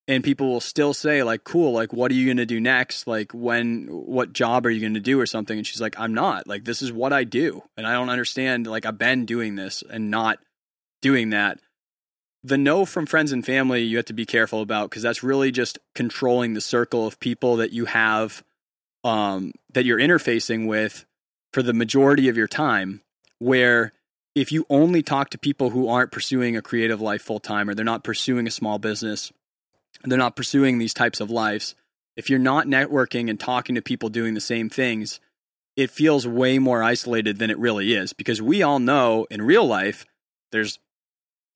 and 0.09 0.25
people 0.25 0.49
will 0.49 0.61
still 0.61 0.92
say 0.94 1.23
like 1.23 1.44
cool 1.44 1.73
like 1.73 1.92
what 1.92 2.11
are 2.11 2.14
you 2.14 2.26
going 2.26 2.37
to 2.37 2.47
do 2.47 2.61
next? 2.61 3.06
Like 3.06 3.32
when 3.32 3.87
what 3.87 4.32
job 4.32 4.66
are 4.66 4.71
you 4.71 4.80
going 4.80 4.94
to 4.94 5.00
do 5.00 5.21
or 5.21 5.26
something? 5.26 5.56
And 5.56 5.66
she's 5.66 5.80
like 5.80 5.99
i'm 5.99 6.14
not. 6.14 6.47
Like 6.47 6.64
this 6.64 6.82
is 6.82 6.92
what 6.92 7.12
i 7.12 7.25
do 7.25 7.62
and 7.76 7.87
i 7.87 7.92
don't 7.92 8.11
understand 8.11 8.66
like 8.66 8.87
i've 8.87 8.99
been 8.99 9.25
doing 9.25 9.56
this 9.56 9.82
and 9.88 10.11
not 10.11 10.38
doing 11.00 11.30
that. 11.30 11.59
The 12.44 12.59
no 12.59 12.85
from 12.85 13.06
friends 13.06 13.30
and 13.30 13.47
family 13.47 13.82
you 13.82 13.97
have 13.99 14.06
to 14.06 14.12
be 14.12 14.26
careful 14.26 14.62
about 14.62 14.90
because 14.90 15.02
that's 15.02 15.23
really 15.23 15.52
just 15.52 15.78
controlling 15.94 16.54
the 16.54 16.61
circle 16.61 17.06
of 17.06 17.21
people 17.21 17.56
that 17.56 17.73
you 17.73 17.85
have 17.85 18.42
um, 19.04 19.52
that 19.73 19.85
you're 19.85 19.99
interfacing 19.99 20.66
with 20.66 21.04
for 21.52 21.62
the 21.62 21.73
majority 21.73 22.28
of 22.28 22.37
your 22.37 22.49
time 22.49 23.02
where 23.38 23.92
if 24.35 24.50
you 24.50 24.64
only 24.71 25.02
talk 25.02 25.30
to 25.30 25.38
people 25.38 25.71
who 25.71 25.88
aren't 25.88 26.12
pursuing 26.12 26.56
a 26.56 26.62
creative 26.62 27.00
life 27.00 27.23
full 27.23 27.40
time 27.40 27.68
or 27.68 27.75
they're 27.75 27.85
not 27.85 28.04
pursuing 28.04 28.47
a 28.47 28.50
small 28.50 28.78
business 28.78 29.32
they're 30.04 30.18
not 30.18 30.37
pursuing 30.37 30.78
these 30.78 30.94
types 30.94 31.21
of 31.21 31.30
lives, 31.30 31.75
if 32.16 32.28
you're 32.28 32.38
not 32.38 32.66
networking 32.66 33.30
and 33.30 33.38
talking 33.38 33.75
to 33.75 33.82
people 33.82 34.09
doing 34.09 34.35
the 34.35 34.40
same 34.40 34.68
things, 34.68 35.21
it 35.76 35.90
feels 35.90 36.26
way 36.26 36.59
more 36.59 36.82
isolated 36.82 37.38
than 37.38 37.50
it 37.50 37.59
really 37.59 37.94
is 37.94 38.12
because 38.12 38.42
we 38.42 38.62
all 38.62 38.78
know 38.78 39.26
in 39.30 39.40
real 39.40 39.66
life 39.66 40.04
there's 40.50 40.78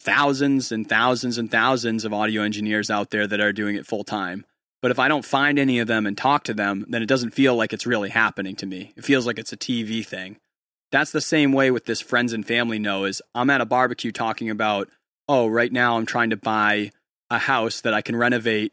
thousands 0.01 0.73
and 0.73 0.89
thousands 0.89 1.39
and 1.39 1.51
thousands 1.51 2.05
of 2.05 2.13
audio 2.13 2.43
engineers 2.43 2.91
out 2.91 3.11
there 3.11 3.27
that 3.27 3.41
are 3.41 3.53
doing 3.53 3.77
it 3.77 3.87
full 3.87 4.05
time. 4.05 4.45
But 4.83 4.91
if 4.91 4.99
I 4.99 5.09
don't 5.09 5.25
find 5.25 5.59
any 5.59 5.79
of 5.79 5.89
them 5.89 6.07
and 6.07 6.17
talk 6.17 6.45
to 6.45 6.55
them, 6.55 6.85
then 6.89 7.03
it 7.03 7.09
doesn't 7.09 7.35
feel 7.35 7.57
like 7.57 7.73
it's 7.73 7.87
really 7.87 8.11
happening 8.11 8.57
to 8.57 8.67
me. 8.67 8.93
It 8.97 9.05
feels 9.05 9.27
like 9.27 9.39
it's 9.39 9.53
a 9.53 9.57
TV 9.57 10.07
thing. 10.07 10.39
That's 10.93 11.13
the 11.13 11.21
same 11.21 11.53
way 11.53 11.71
with 11.71 11.87
this 11.87 12.01
friends 12.01 12.33
and 12.33 12.47
family 12.47 12.79
know 12.79 13.05
is 13.05 13.21
I'm 13.35 13.51
at 13.51 13.61
a 13.61 13.67
barbecue 13.67 14.13
talking 14.13 14.49
about, 14.49 14.89
oh, 15.29 15.49
right 15.49 15.73
now 15.73 15.97
I'm 15.97 16.07
trying 16.07 16.31
to 16.31 16.37
buy 16.37 16.93
a 17.31 17.39
house 17.39 17.81
that 17.83 17.95
I 17.95 18.03
can 18.03 18.17
renovate 18.17 18.73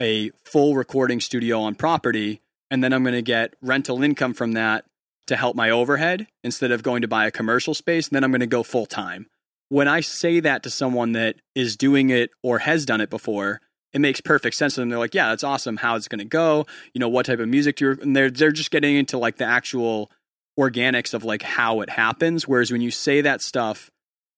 a 0.00 0.30
full 0.44 0.74
recording 0.74 1.20
studio 1.20 1.60
on 1.60 1.74
property 1.74 2.40
and 2.70 2.82
then 2.82 2.92
I'm 2.92 3.02
going 3.02 3.14
to 3.14 3.22
get 3.22 3.54
rental 3.60 4.02
income 4.02 4.32
from 4.32 4.52
that 4.52 4.84
to 5.26 5.36
help 5.36 5.56
my 5.56 5.70
overhead 5.70 6.26
instead 6.42 6.70
of 6.70 6.82
going 6.82 7.02
to 7.02 7.08
buy 7.08 7.26
a 7.26 7.30
commercial 7.30 7.74
space 7.74 8.08
and 8.08 8.16
then 8.16 8.24
I'm 8.24 8.30
going 8.30 8.40
to 8.40 8.46
go 8.46 8.62
full 8.62 8.86
time. 8.86 9.26
When 9.68 9.88
I 9.88 10.00
say 10.00 10.40
that 10.40 10.62
to 10.64 10.70
someone 10.70 11.12
that 11.12 11.36
is 11.54 11.76
doing 11.76 12.10
it 12.10 12.30
or 12.42 12.60
has 12.60 12.84
done 12.84 13.00
it 13.00 13.10
before, 13.10 13.60
it 13.92 14.00
makes 14.00 14.20
perfect 14.20 14.56
sense 14.56 14.74
to 14.74 14.80
them. 14.80 14.88
They're 14.88 14.98
like, 14.98 15.14
"Yeah, 15.14 15.28
that's 15.28 15.44
awesome. 15.44 15.76
How 15.76 15.96
it's 15.96 16.08
going 16.08 16.20
to 16.20 16.24
go? 16.24 16.66
You 16.92 16.98
know, 16.98 17.08
what 17.08 17.26
type 17.26 17.38
of 17.38 17.48
music 17.48 17.76
do 17.76 17.86
you?" 17.86 17.98
And 18.00 18.16
they're 18.16 18.30
they're 18.30 18.52
just 18.52 18.70
getting 18.70 18.96
into 18.96 19.18
like 19.18 19.36
the 19.36 19.44
actual 19.44 20.10
organics 20.58 21.14
of 21.14 21.24
like 21.24 21.42
how 21.42 21.80
it 21.80 21.90
happens. 21.90 22.48
Whereas 22.48 22.72
when 22.72 22.80
you 22.80 22.90
say 22.90 23.20
that 23.20 23.42
stuff 23.42 23.90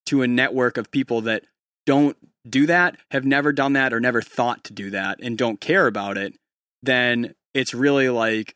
to 0.06 0.23
a 0.23 0.28
network 0.28 0.76
of 0.76 0.90
people 0.90 1.23
that 1.23 1.44
don't 1.87 2.16
do 2.49 2.66
that, 2.66 2.96
have 3.11 3.25
never 3.25 3.52
done 3.52 3.75
that, 3.75 3.92
or 3.92 4.00
never 4.00 4.22
thought 4.22 4.64
to 4.64 4.72
do 4.72 4.90
that, 4.90 5.18
and 5.22 5.38
don't 5.38 5.61
care 5.61 5.87
about 5.87 6.16
it, 6.16 6.34
then 6.82 7.34
it's 7.54 7.75
really 7.75 8.08
like, 8.08 8.54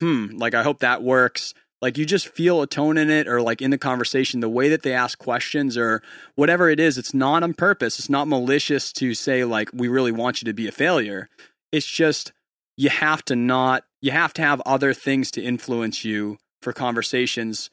hmm, 0.00 0.26
like 0.36 0.54
I 0.54 0.62
hope 0.62 0.80
that 0.80 1.02
works. 1.02 1.54
Like 1.82 1.96
you 1.96 2.04
just 2.04 2.28
feel 2.28 2.60
a 2.60 2.66
tone 2.66 2.98
in 2.98 3.08
it 3.08 3.26
or 3.26 3.40
like 3.40 3.62
in 3.62 3.70
the 3.70 3.78
conversation, 3.78 4.40
the 4.40 4.48
way 4.48 4.68
that 4.68 4.82
they 4.82 4.92
ask 4.92 5.18
questions 5.18 5.78
or 5.78 6.02
whatever 6.34 6.68
it 6.68 6.78
is, 6.78 6.98
it's 6.98 7.14
not 7.14 7.42
on 7.42 7.54
purpose. 7.54 7.98
It's 7.98 8.10
not 8.10 8.28
malicious 8.28 8.92
to 8.94 9.14
say 9.14 9.44
like 9.44 9.70
we 9.72 9.88
really 9.88 10.12
want 10.12 10.42
you 10.42 10.46
to 10.46 10.52
be 10.52 10.68
a 10.68 10.72
failure. 10.72 11.30
It's 11.72 11.86
just 11.86 12.32
you 12.76 12.90
have 12.90 13.24
to 13.26 13.36
not 13.36 13.84
you 14.02 14.10
have 14.10 14.34
to 14.34 14.42
have 14.42 14.60
other 14.66 14.92
things 14.92 15.30
to 15.32 15.42
influence 15.42 16.04
you 16.04 16.36
for 16.60 16.74
conversations 16.74 17.70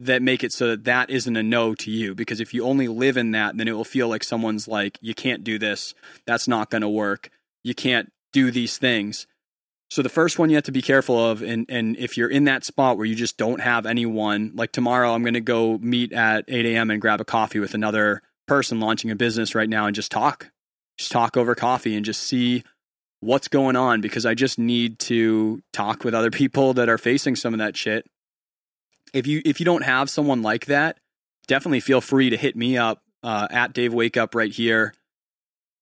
that 0.00 0.22
make 0.22 0.44
it 0.44 0.52
so 0.52 0.68
that 0.68 0.84
that 0.84 1.10
isn't 1.10 1.36
a 1.36 1.42
no 1.42 1.74
to 1.74 1.90
you 1.90 2.14
because 2.14 2.40
if 2.40 2.54
you 2.54 2.64
only 2.64 2.88
live 2.88 3.16
in 3.16 3.32
that 3.32 3.56
then 3.56 3.66
it 3.66 3.72
will 3.72 3.84
feel 3.84 4.08
like 4.08 4.22
someone's 4.22 4.68
like 4.68 4.98
you 5.00 5.14
can't 5.14 5.42
do 5.42 5.58
this 5.58 5.94
that's 6.26 6.46
not 6.46 6.70
going 6.70 6.82
to 6.82 6.88
work 6.88 7.30
you 7.64 7.74
can't 7.74 8.12
do 8.32 8.50
these 8.50 8.78
things 8.78 9.26
so 9.90 10.02
the 10.02 10.08
first 10.08 10.38
one 10.38 10.50
you 10.50 10.56
have 10.56 10.64
to 10.64 10.72
be 10.72 10.82
careful 10.82 11.18
of, 11.18 11.42
and 11.42 11.64
and 11.68 11.96
if 11.96 12.16
you're 12.16 12.28
in 12.28 12.44
that 12.44 12.64
spot 12.64 12.98
where 12.98 13.06
you 13.06 13.14
just 13.14 13.38
don't 13.38 13.60
have 13.60 13.86
anyone, 13.86 14.52
like 14.54 14.70
tomorrow, 14.70 15.14
I'm 15.14 15.22
going 15.22 15.34
to 15.34 15.40
go 15.40 15.78
meet 15.78 16.12
at 16.12 16.44
8 16.46 16.66
a.m. 16.66 16.90
and 16.90 17.00
grab 17.00 17.20
a 17.20 17.24
coffee 17.24 17.58
with 17.58 17.74
another 17.74 18.22
person 18.46 18.80
launching 18.80 19.10
a 19.10 19.16
business 19.16 19.54
right 19.54 19.68
now 19.68 19.86
and 19.86 19.94
just 19.94 20.10
talk, 20.12 20.50
just 20.98 21.10
talk 21.10 21.36
over 21.36 21.54
coffee 21.54 21.96
and 21.96 22.04
just 22.04 22.22
see 22.22 22.64
what's 23.20 23.48
going 23.48 23.76
on 23.76 24.00
because 24.00 24.26
I 24.26 24.34
just 24.34 24.58
need 24.58 24.98
to 25.00 25.62
talk 25.72 26.04
with 26.04 26.14
other 26.14 26.30
people 26.42 26.74
that 26.74 26.90
are 26.90 26.98
facing 26.98 27.34
some 27.34 27.54
of 27.54 27.58
that 27.58 27.76
shit. 27.76 28.06
If 29.12 29.26
you 29.26 29.42
if 29.44 29.60
you 29.60 29.66
don't 29.66 29.84
have 29.84 30.10
someone 30.10 30.42
like 30.42 30.66
that, 30.66 30.98
definitely 31.46 31.80
feel 31.80 32.00
free 32.00 32.30
to 32.30 32.36
hit 32.36 32.56
me 32.56 32.76
up 32.76 33.02
uh, 33.22 33.48
at 33.50 33.72
Dave 33.72 33.94
Wake 33.94 34.16
Up 34.16 34.34
right 34.34 34.52
here. 34.52 34.94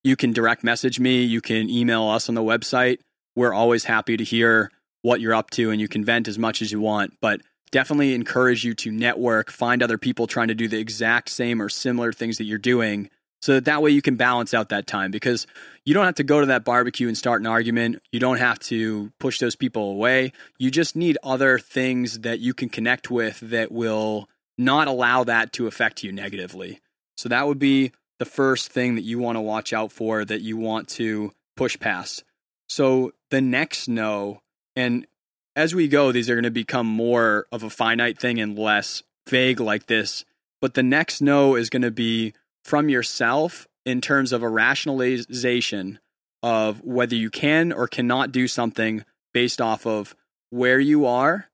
You 0.05 0.17
can 0.17 0.33
direct 0.33 0.63
message 0.63 1.01
me. 1.01 1.23
You 1.25 1.41
can 1.41 1.69
email 1.69 2.05
us 2.09 2.29
on 2.29 2.35
the 2.35 2.43
website 2.43 2.99
we're 3.37 3.53
always 3.53 3.85
happy 3.85 4.17
to 4.17 4.25
hear 4.25 4.73
what 5.03 5.21
you're 5.21 5.35
up 5.35 5.51
to 5.51 5.71
and 5.71 5.81
you 5.81 5.87
can 5.87 6.05
vent 6.05 6.27
as 6.27 6.39
much 6.39 6.63
as 6.63 6.73
you 6.73 6.81
want. 6.81 7.13
But 7.21 7.43
definitely 7.71 8.15
encourage 8.15 8.65
you 8.65 8.75
to 8.75 8.91
network, 8.91 9.53
find 9.53 9.83
other 9.83 9.99
people 9.99 10.27
trying 10.27 10.49
to 10.49 10.55
do 10.55 10.67
the 10.67 10.81
exact 10.81 11.29
same 11.29 11.63
or 11.63 11.69
similar 11.69 12.13
things 12.13 12.39
that 12.39 12.45
you're 12.45 12.59
doing 12.59 13.11
so 13.43 13.55
that 13.55 13.67
that 13.67 13.83
way 13.83 13.91
you 13.91 14.03
can 14.03 14.17
balance 14.17 14.55
out 14.55 14.71
that 14.71 14.87
time 14.87 15.11
because 15.11 15.47
you 15.85 15.95
don't 15.95 16.05
have 16.05 16.17
to 16.17 16.25
go 16.25 16.41
to 16.41 16.47
that 16.47 16.65
barbecue 16.65 17.07
and 17.07 17.17
start 17.17 17.41
an 17.41 17.47
argument. 17.47 18.03
You 18.11 18.19
don't 18.19 18.39
have 18.39 18.59
to 18.61 19.13
push 19.21 19.39
those 19.39 19.55
people 19.55 19.91
away. 19.91 20.33
You 20.59 20.71
just 20.71 20.97
need 20.97 21.19
other 21.23 21.59
things 21.59 22.21
that 22.21 22.41
you 22.41 22.55
can 22.55 22.69
connect 22.69 23.11
with 23.11 23.41
that 23.41 23.71
will 23.71 24.29
not 24.59 24.89
allow 24.89 25.25
that 25.25 25.53
to 25.55 25.67
affect 25.67 26.03
you 26.03 26.13
negatively. 26.13 26.81
So 27.17 27.29
that 27.29 27.47
would 27.47 27.59
be 27.59 27.93
the 28.19 28.25
first 28.25 28.73
thing 28.73 28.95
that 28.95 29.05
you 29.05 29.19
want 29.19 29.37
to 29.37 29.43
watch 29.43 29.73
out 29.73 29.93
for 29.93 30.25
that 30.25 30.41
you 30.41 30.57
want 30.57 30.89
to 30.89 31.33
push 31.57 31.79
past. 31.79 32.25
So 32.69 33.13
the 33.31 33.41
next 33.41 33.89
no, 33.89 34.41
and 34.75 35.07
as 35.55 35.75
we 35.75 35.89
go, 35.89 36.13
these 36.13 36.29
are 36.29 36.35
going 36.35 36.45
to 36.45 36.51
become 36.51 36.87
more 36.87 37.47
of 37.53 37.63
a 37.63 37.71
finite 37.71 38.19
thing 38.19 38.41
and 38.41 38.59
less 38.59 39.03
vague 39.29 39.61
like 39.61 39.87
this. 39.87 40.25
But 40.61 40.75
the 40.75 40.83
next 40.83 41.21
no 41.21 41.55
is 41.55 41.71
going 41.71 41.83
to 41.83 41.91
be 41.91 42.35
from 42.67 42.89
yourself 42.89 43.69
in 43.85 44.01
terms 44.01 44.33
of 44.33 44.43
a 44.43 44.49
rationalization 44.49 46.01
of 46.43 46.83
whether 46.83 47.15
you 47.15 47.31
can 47.31 47.73
or 47.73 47.87
cannot 47.87 48.33
do 48.33 48.49
something 48.49 49.05
based 49.33 49.61
off 49.61 49.87
of 49.87 50.17
where 50.51 50.81
you 50.81 51.07
are, 51.07 51.49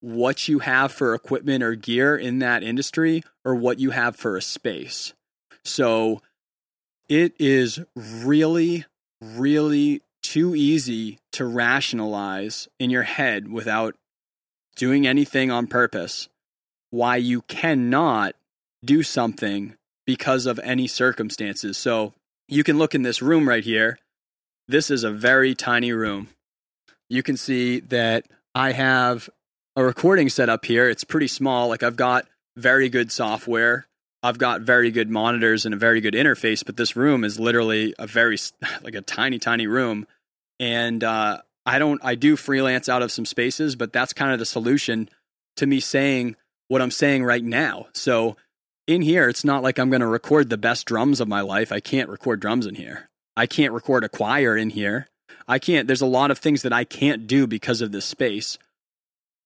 what 0.00 0.48
you 0.48 0.58
have 0.58 0.90
for 0.90 1.14
equipment 1.14 1.62
or 1.62 1.76
gear 1.76 2.16
in 2.16 2.40
that 2.40 2.64
industry, 2.64 3.22
or 3.44 3.54
what 3.54 3.78
you 3.78 3.90
have 3.90 4.16
for 4.16 4.36
a 4.36 4.42
space. 4.42 5.14
So 5.64 6.20
it 7.08 7.34
is 7.38 7.78
really, 7.94 8.84
really 9.22 10.02
too 10.24 10.56
easy 10.56 11.20
to 11.32 11.44
rationalize 11.44 12.66
in 12.80 12.90
your 12.90 13.04
head 13.04 13.48
without 13.48 13.94
doing 14.74 15.06
anything 15.06 15.52
on 15.52 15.68
purpose 15.68 16.28
why 16.90 17.16
you 17.16 17.42
cannot 17.42 18.34
do 18.84 19.02
something 19.02 19.76
because 20.08 20.46
of 20.46 20.58
any 20.60 20.86
circumstances. 20.86 21.76
So 21.76 22.14
you 22.48 22.64
can 22.64 22.78
look 22.78 22.94
in 22.94 23.02
this 23.02 23.20
room 23.20 23.46
right 23.46 23.62
here. 23.62 23.98
This 24.66 24.90
is 24.90 25.04
a 25.04 25.10
very 25.10 25.54
tiny 25.54 25.92
room. 25.92 26.28
You 27.10 27.22
can 27.22 27.36
see 27.36 27.80
that 27.80 28.24
I 28.54 28.72
have 28.72 29.28
a 29.76 29.84
recording 29.84 30.30
set 30.30 30.48
up 30.48 30.64
here. 30.64 30.88
It's 30.88 31.04
pretty 31.04 31.28
small. 31.28 31.68
Like 31.68 31.82
I've 31.82 31.96
got 31.96 32.26
very 32.56 32.88
good 32.88 33.12
software. 33.12 33.86
I've 34.22 34.38
got 34.38 34.62
very 34.62 34.90
good 34.90 35.10
monitors 35.10 35.66
and 35.66 35.74
a 35.74 35.78
very 35.78 36.00
good 36.00 36.14
interface, 36.14 36.64
but 36.64 36.78
this 36.78 36.96
room 36.96 37.22
is 37.22 37.38
literally 37.38 37.94
a 37.98 38.06
very 38.06 38.38
like 38.82 38.94
a 38.94 39.02
tiny, 39.02 39.38
tiny 39.38 39.66
room. 39.66 40.06
And 40.58 41.04
uh, 41.04 41.42
I 41.66 41.78
don't, 41.78 42.00
I 42.02 42.14
do 42.14 42.36
freelance 42.36 42.88
out 42.88 43.02
of 43.02 43.12
some 43.12 43.26
spaces, 43.26 43.76
but 43.76 43.92
that's 43.92 44.14
kind 44.14 44.32
of 44.32 44.38
the 44.38 44.46
solution 44.46 45.10
to 45.58 45.66
me 45.66 45.80
saying 45.80 46.36
what 46.68 46.80
I'm 46.80 46.90
saying 46.90 47.24
right 47.24 47.44
now. 47.44 47.88
So 47.92 48.38
in 48.88 49.02
here, 49.02 49.28
it's 49.28 49.44
not 49.44 49.62
like 49.62 49.78
I'm 49.78 49.90
going 49.90 50.00
to 50.00 50.06
record 50.06 50.48
the 50.48 50.56
best 50.56 50.86
drums 50.86 51.20
of 51.20 51.28
my 51.28 51.42
life. 51.42 51.70
I 51.70 51.78
can't 51.78 52.08
record 52.08 52.40
drums 52.40 52.66
in 52.66 52.74
here. 52.74 53.08
I 53.36 53.46
can't 53.46 53.74
record 53.74 54.02
a 54.02 54.08
choir 54.08 54.56
in 54.56 54.70
here. 54.70 55.06
I 55.46 55.58
can't, 55.58 55.86
there's 55.86 56.00
a 56.00 56.06
lot 56.06 56.30
of 56.30 56.38
things 56.38 56.62
that 56.62 56.72
I 56.72 56.84
can't 56.84 57.26
do 57.26 57.46
because 57.46 57.82
of 57.82 57.92
this 57.92 58.06
space. 58.06 58.58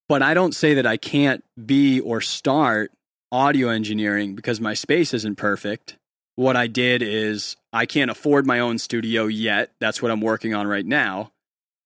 But 0.07 0.21
I 0.21 0.33
don't 0.33 0.55
say 0.55 0.73
that 0.75 0.87
I 0.87 0.95
can't 0.95 1.43
be 1.63 1.99
or 1.99 2.21
start 2.21 2.91
audio 3.31 3.67
engineering 3.67 4.33
because 4.33 4.61
my 4.61 4.73
space 4.73 5.13
isn't 5.13 5.35
perfect. 5.35 5.97
What 6.35 6.55
I 6.55 6.67
did 6.67 7.01
is 7.01 7.57
I 7.73 7.85
can't 7.85 8.09
afford 8.09 8.47
my 8.47 8.59
own 8.59 8.79
studio 8.79 9.25
yet. 9.25 9.71
That's 9.79 10.01
what 10.01 10.11
I'm 10.11 10.21
working 10.21 10.53
on 10.53 10.67
right 10.67 10.85
now. 10.85 11.31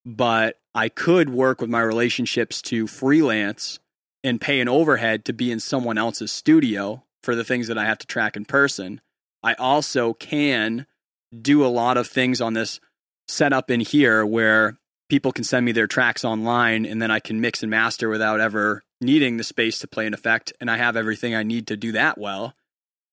But 0.05 0.59
I 0.75 0.89
could 0.89 1.29
work 1.29 1.59
with 1.59 1.71
my 1.71 1.81
relationships 1.81 2.61
to 2.63 2.85
freelance 2.85 3.79
and 4.23 4.39
pay 4.39 4.59
an 4.59 4.69
overhead 4.69 5.25
to 5.25 5.33
be 5.33 5.51
in 5.51 5.59
someone 5.59 5.97
else's 5.97 6.31
studio 6.31 7.03
for 7.27 7.35
the 7.35 7.43
things 7.43 7.67
that 7.67 7.77
I 7.77 7.83
have 7.83 7.97
to 7.97 8.07
track 8.07 8.37
in 8.37 8.45
person. 8.45 9.01
I 9.43 9.53
also 9.55 10.13
can 10.13 10.87
do 11.37 11.65
a 11.65 11.67
lot 11.67 11.97
of 11.97 12.07
things 12.07 12.39
on 12.39 12.53
this 12.53 12.79
setup 13.27 13.69
in 13.69 13.81
here 13.81 14.25
where 14.25 14.77
people 15.09 15.33
can 15.33 15.43
send 15.43 15.65
me 15.65 15.73
their 15.73 15.87
tracks 15.87 16.23
online 16.23 16.85
and 16.85 17.01
then 17.01 17.11
I 17.11 17.19
can 17.19 17.41
mix 17.41 17.63
and 17.63 17.69
master 17.69 18.07
without 18.07 18.39
ever 18.39 18.81
needing 19.01 19.35
the 19.35 19.43
space 19.43 19.77
to 19.79 19.89
play 19.89 20.07
an 20.07 20.13
effect. 20.13 20.53
And 20.61 20.71
I 20.71 20.77
have 20.77 20.95
everything 20.95 21.35
I 21.35 21.43
need 21.43 21.67
to 21.67 21.75
do 21.75 21.91
that 21.91 22.17
well. 22.17 22.53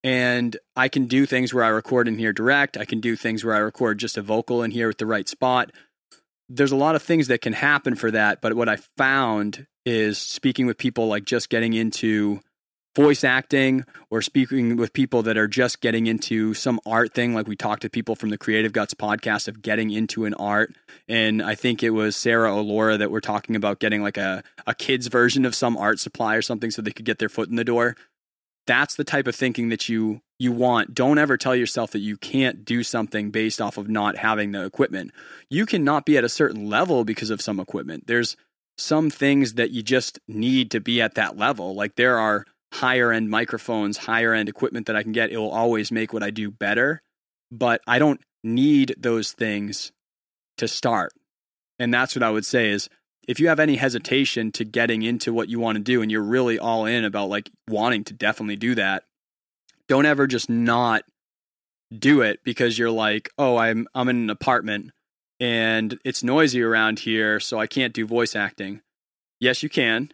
And 0.05 0.57
I 0.77 0.87
can 0.87 1.07
do 1.07 1.27
things 1.27 1.53
where 1.53 1.65
I 1.65 1.69
record 1.71 2.07
in 2.07 2.17
here 2.17 2.33
direct. 2.33 2.77
I 2.77 2.85
can 2.85 3.01
do 3.01 3.17
things 3.17 3.45
where 3.45 3.57
I 3.57 3.59
record 3.59 3.99
just 3.99 4.17
a 4.17 4.23
vocal 4.23 4.63
in 4.63 4.71
here 4.71 4.87
with 4.87 4.99
the 4.99 5.07
right 5.07 5.29
spot. 5.29 5.73
There's 6.49 6.71
a 6.71 6.77
lot 6.77 6.95
of 6.95 7.03
things 7.03 7.27
that 7.27 7.41
can 7.41 7.53
happen 7.53 7.97
for 7.97 8.13
that. 8.13 8.41
But 8.41 8.55
what 8.55 8.69
I 8.69 8.77
found 8.97 9.67
is 9.85 10.19
speaking 10.19 10.67
with 10.67 10.79
people 10.79 11.09
like 11.09 11.25
just 11.25 11.51
getting 11.51 11.73
into 11.73 12.39
voice 12.95 13.25
acting 13.25 13.85
or 14.11 14.23
speaking 14.23 14.77
with 14.77 14.93
people 14.93 15.23
that 15.23 15.37
are 15.37 15.49
just 15.49 15.81
getting 15.81 16.07
into 16.07 16.55
some 16.55 16.79
art 16.87 17.13
thing 17.13 17.35
like 17.35 17.49
we 17.49 17.57
talked 17.57 17.83
to 17.83 17.91
people 17.91 18.15
from 18.15 18.31
the 18.31 18.39
creative 18.39 18.73
guts 18.73 18.95
podcast 18.95 19.49
of 19.49 19.63
getting 19.63 19.91
into 19.91 20.25
an 20.25 20.35
art 20.35 20.75
and 21.09 21.43
i 21.43 21.55
think 21.55 21.83
it 21.83 21.91
was 21.91 22.15
sarah 22.15 22.55
or 22.55 22.63
laura 22.63 22.97
that 22.97 23.11
were 23.11 23.21
talking 23.21 23.57
about 23.57 23.81
getting 23.81 24.03
like 24.03 24.17
a, 24.17 24.43
a 24.67 24.75
kid's 24.75 25.09
version 25.09 25.45
of 25.45 25.55
some 25.55 25.77
art 25.77 25.99
supply 25.99 26.37
or 26.37 26.43
something 26.43 26.71
so 26.71 26.81
they 26.81 26.93
could 26.93 27.05
get 27.05 27.19
their 27.19 27.29
foot 27.29 27.49
in 27.49 27.57
the 27.57 27.65
door 27.65 27.97
that's 28.67 28.95
the 28.95 29.05
type 29.05 29.27
of 29.27 29.35
thinking 29.35 29.69
that 29.69 29.89
you 29.89 30.21
you 30.39 30.53
want. 30.53 30.95
Don't 30.95 31.19
ever 31.19 31.37
tell 31.37 31.55
yourself 31.55 31.93
that 31.93 32.01
you 32.01 32.17
can't 32.17 32.65
do 32.65 32.83
something 32.83 33.31
based 33.31 33.61
off 33.61 33.77
of 33.79 33.89
not 33.89 34.17
having 34.17 34.53
the 34.53 34.65
equipment. 34.65 35.13
You 35.49 35.67
cannot 35.67 36.05
be 36.05 36.17
at 36.17 36.25
a 36.25 36.29
certain 36.29 36.69
level 36.69 37.05
because 37.05 37.31
of 37.31 37.41
some 37.41 37.61
equipment. 37.61 38.07
There's 38.07 38.37
some 38.77 39.11
things 39.11 39.55
that 39.55 39.71
you 39.71 39.83
just 39.83 40.19
need 40.27 40.71
to 40.73 40.81
be 40.81 41.01
at 41.01 41.15
that 41.15 41.37
level. 41.37 41.75
Like 41.75 41.95
there 41.95 42.19
are 42.19 42.45
higher 42.75 43.13
end 43.13 43.31
microphones, 43.31 43.97
higher 43.97 44.35
end 44.35 44.49
equipment 44.49 44.87
that 44.87 44.97
I 44.97 45.03
can 45.03 45.13
get. 45.13 45.31
It 45.31 45.39
will 45.39 45.51
always 45.51 45.93
make 45.93 46.13
what 46.13 46.23
I 46.23 46.31
do 46.31 46.51
better, 46.51 47.03
but 47.51 47.81
I 47.87 47.99
don't 47.99 48.21
need 48.43 48.95
those 48.99 49.33
things 49.33 49.93
to 50.59 50.69
start. 50.69 51.13
And 51.79 51.93
that's 51.93 52.15
what 52.15 52.23
I 52.23 52.31
would 52.31 52.45
say 52.45 52.71
is 52.71 52.89
if 53.27 53.41
you 53.41 53.49
have 53.49 53.61
any 53.61 53.77
hesitation 53.77 54.53
to 54.53 54.65
getting 54.65 55.03
into 55.03 55.33
what 55.33 55.49
you 55.49 55.59
want 55.59 55.77
to 55.77 55.83
do 55.83 56.03
and 56.03 56.11
you're 56.11 56.23
really 56.23 56.59
all 56.59 56.85
in 56.85 57.05
about 57.05 57.29
like 57.29 57.51
wanting 57.69 58.05
to 58.05 58.15
definitely 58.15 58.57
do 58.57 58.75
that, 58.75 59.05
don't 59.89 60.07
ever 60.07 60.27
just 60.27 60.51
not 60.51 61.05
do 61.97 62.23
it 62.23 62.41
because 62.45 62.79
you're 62.79 62.91
like, 62.91 63.31
"Oh, 63.39 63.57
I'm 63.57 63.87
I'm 63.95 64.09
in 64.09 64.17
an 64.17 64.31
apartment 64.31 64.91
and 65.41 65.99
it's 66.05 66.23
noisy 66.23 66.63
around 66.63 67.01
here, 67.01 67.41
so 67.41 67.59
I 67.59 67.67
can't 67.67 67.95
do 67.95 68.07
voice 68.07 68.35
acting." 68.37 68.81
Yes, 69.41 69.63
you 69.63 69.69
can. 69.69 70.11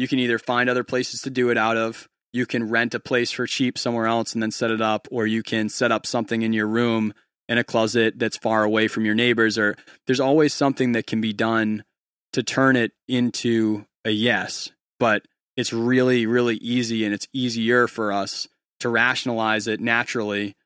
You 0.00 0.08
can 0.08 0.18
either 0.18 0.38
find 0.38 0.70
other 0.70 0.82
places 0.82 1.20
to 1.22 1.30
do 1.30 1.50
it 1.50 1.58
out 1.58 1.76
of, 1.76 2.08
you 2.32 2.46
can 2.46 2.70
rent 2.70 2.94
a 2.94 3.00
place 3.00 3.30
for 3.30 3.46
cheap 3.46 3.76
somewhere 3.76 4.06
else 4.06 4.32
and 4.32 4.42
then 4.42 4.50
set 4.50 4.70
it 4.70 4.80
up, 4.80 5.06
or 5.10 5.26
you 5.26 5.42
can 5.42 5.68
set 5.68 5.92
up 5.92 6.06
something 6.06 6.40
in 6.40 6.54
your 6.54 6.66
room 6.66 7.12
in 7.50 7.58
a 7.58 7.64
closet 7.64 8.18
that's 8.18 8.38
far 8.38 8.64
away 8.64 8.88
from 8.88 9.04
your 9.04 9.14
neighbors 9.14 9.58
or 9.58 9.76
there's 10.06 10.18
always 10.18 10.54
something 10.54 10.92
that 10.92 11.06
can 11.06 11.20
be 11.20 11.34
done 11.34 11.84
to 12.32 12.42
turn 12.42 12.76
it 12.76 12.92
into 13.08 13.84
a 14.06 14.10
yes, 14.10 14.70
but 14.98 15.26
it's 15.54 15.70
really, 15.70 16.24
really 16.24 16.56
easy 16.56 17.04
and 17.04 17.12
it's 17.12 17.28
easier 17.34 17.86
for 17.86 18.10
us 18.10 18.48
to 18.78 18.88
rationalize 18.88 19.66
it 19.66 19.80
naturally 19.80 20.56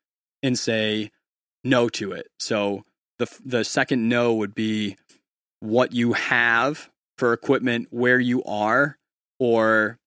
and 0.45 0.57
say 0.57 1.11
no 1.64 1.88
to 1.88 2.12
it. 2.12 2.29
So 2.38 2.85
the 3.19 3.26
the 3.45 3.64
second 3.64 4.09
no 4.09 4.33
would 4.35 4.55
be 4.55 4.97
what 5.59 5.93
you 5.93 6.12
have 6.12 6.88
for 7.19 7.33
equipment, 7.33 7.88
where 7.91 8.21
you 8.21 8.45
are, 8.45 8.97
or 9.38 9.99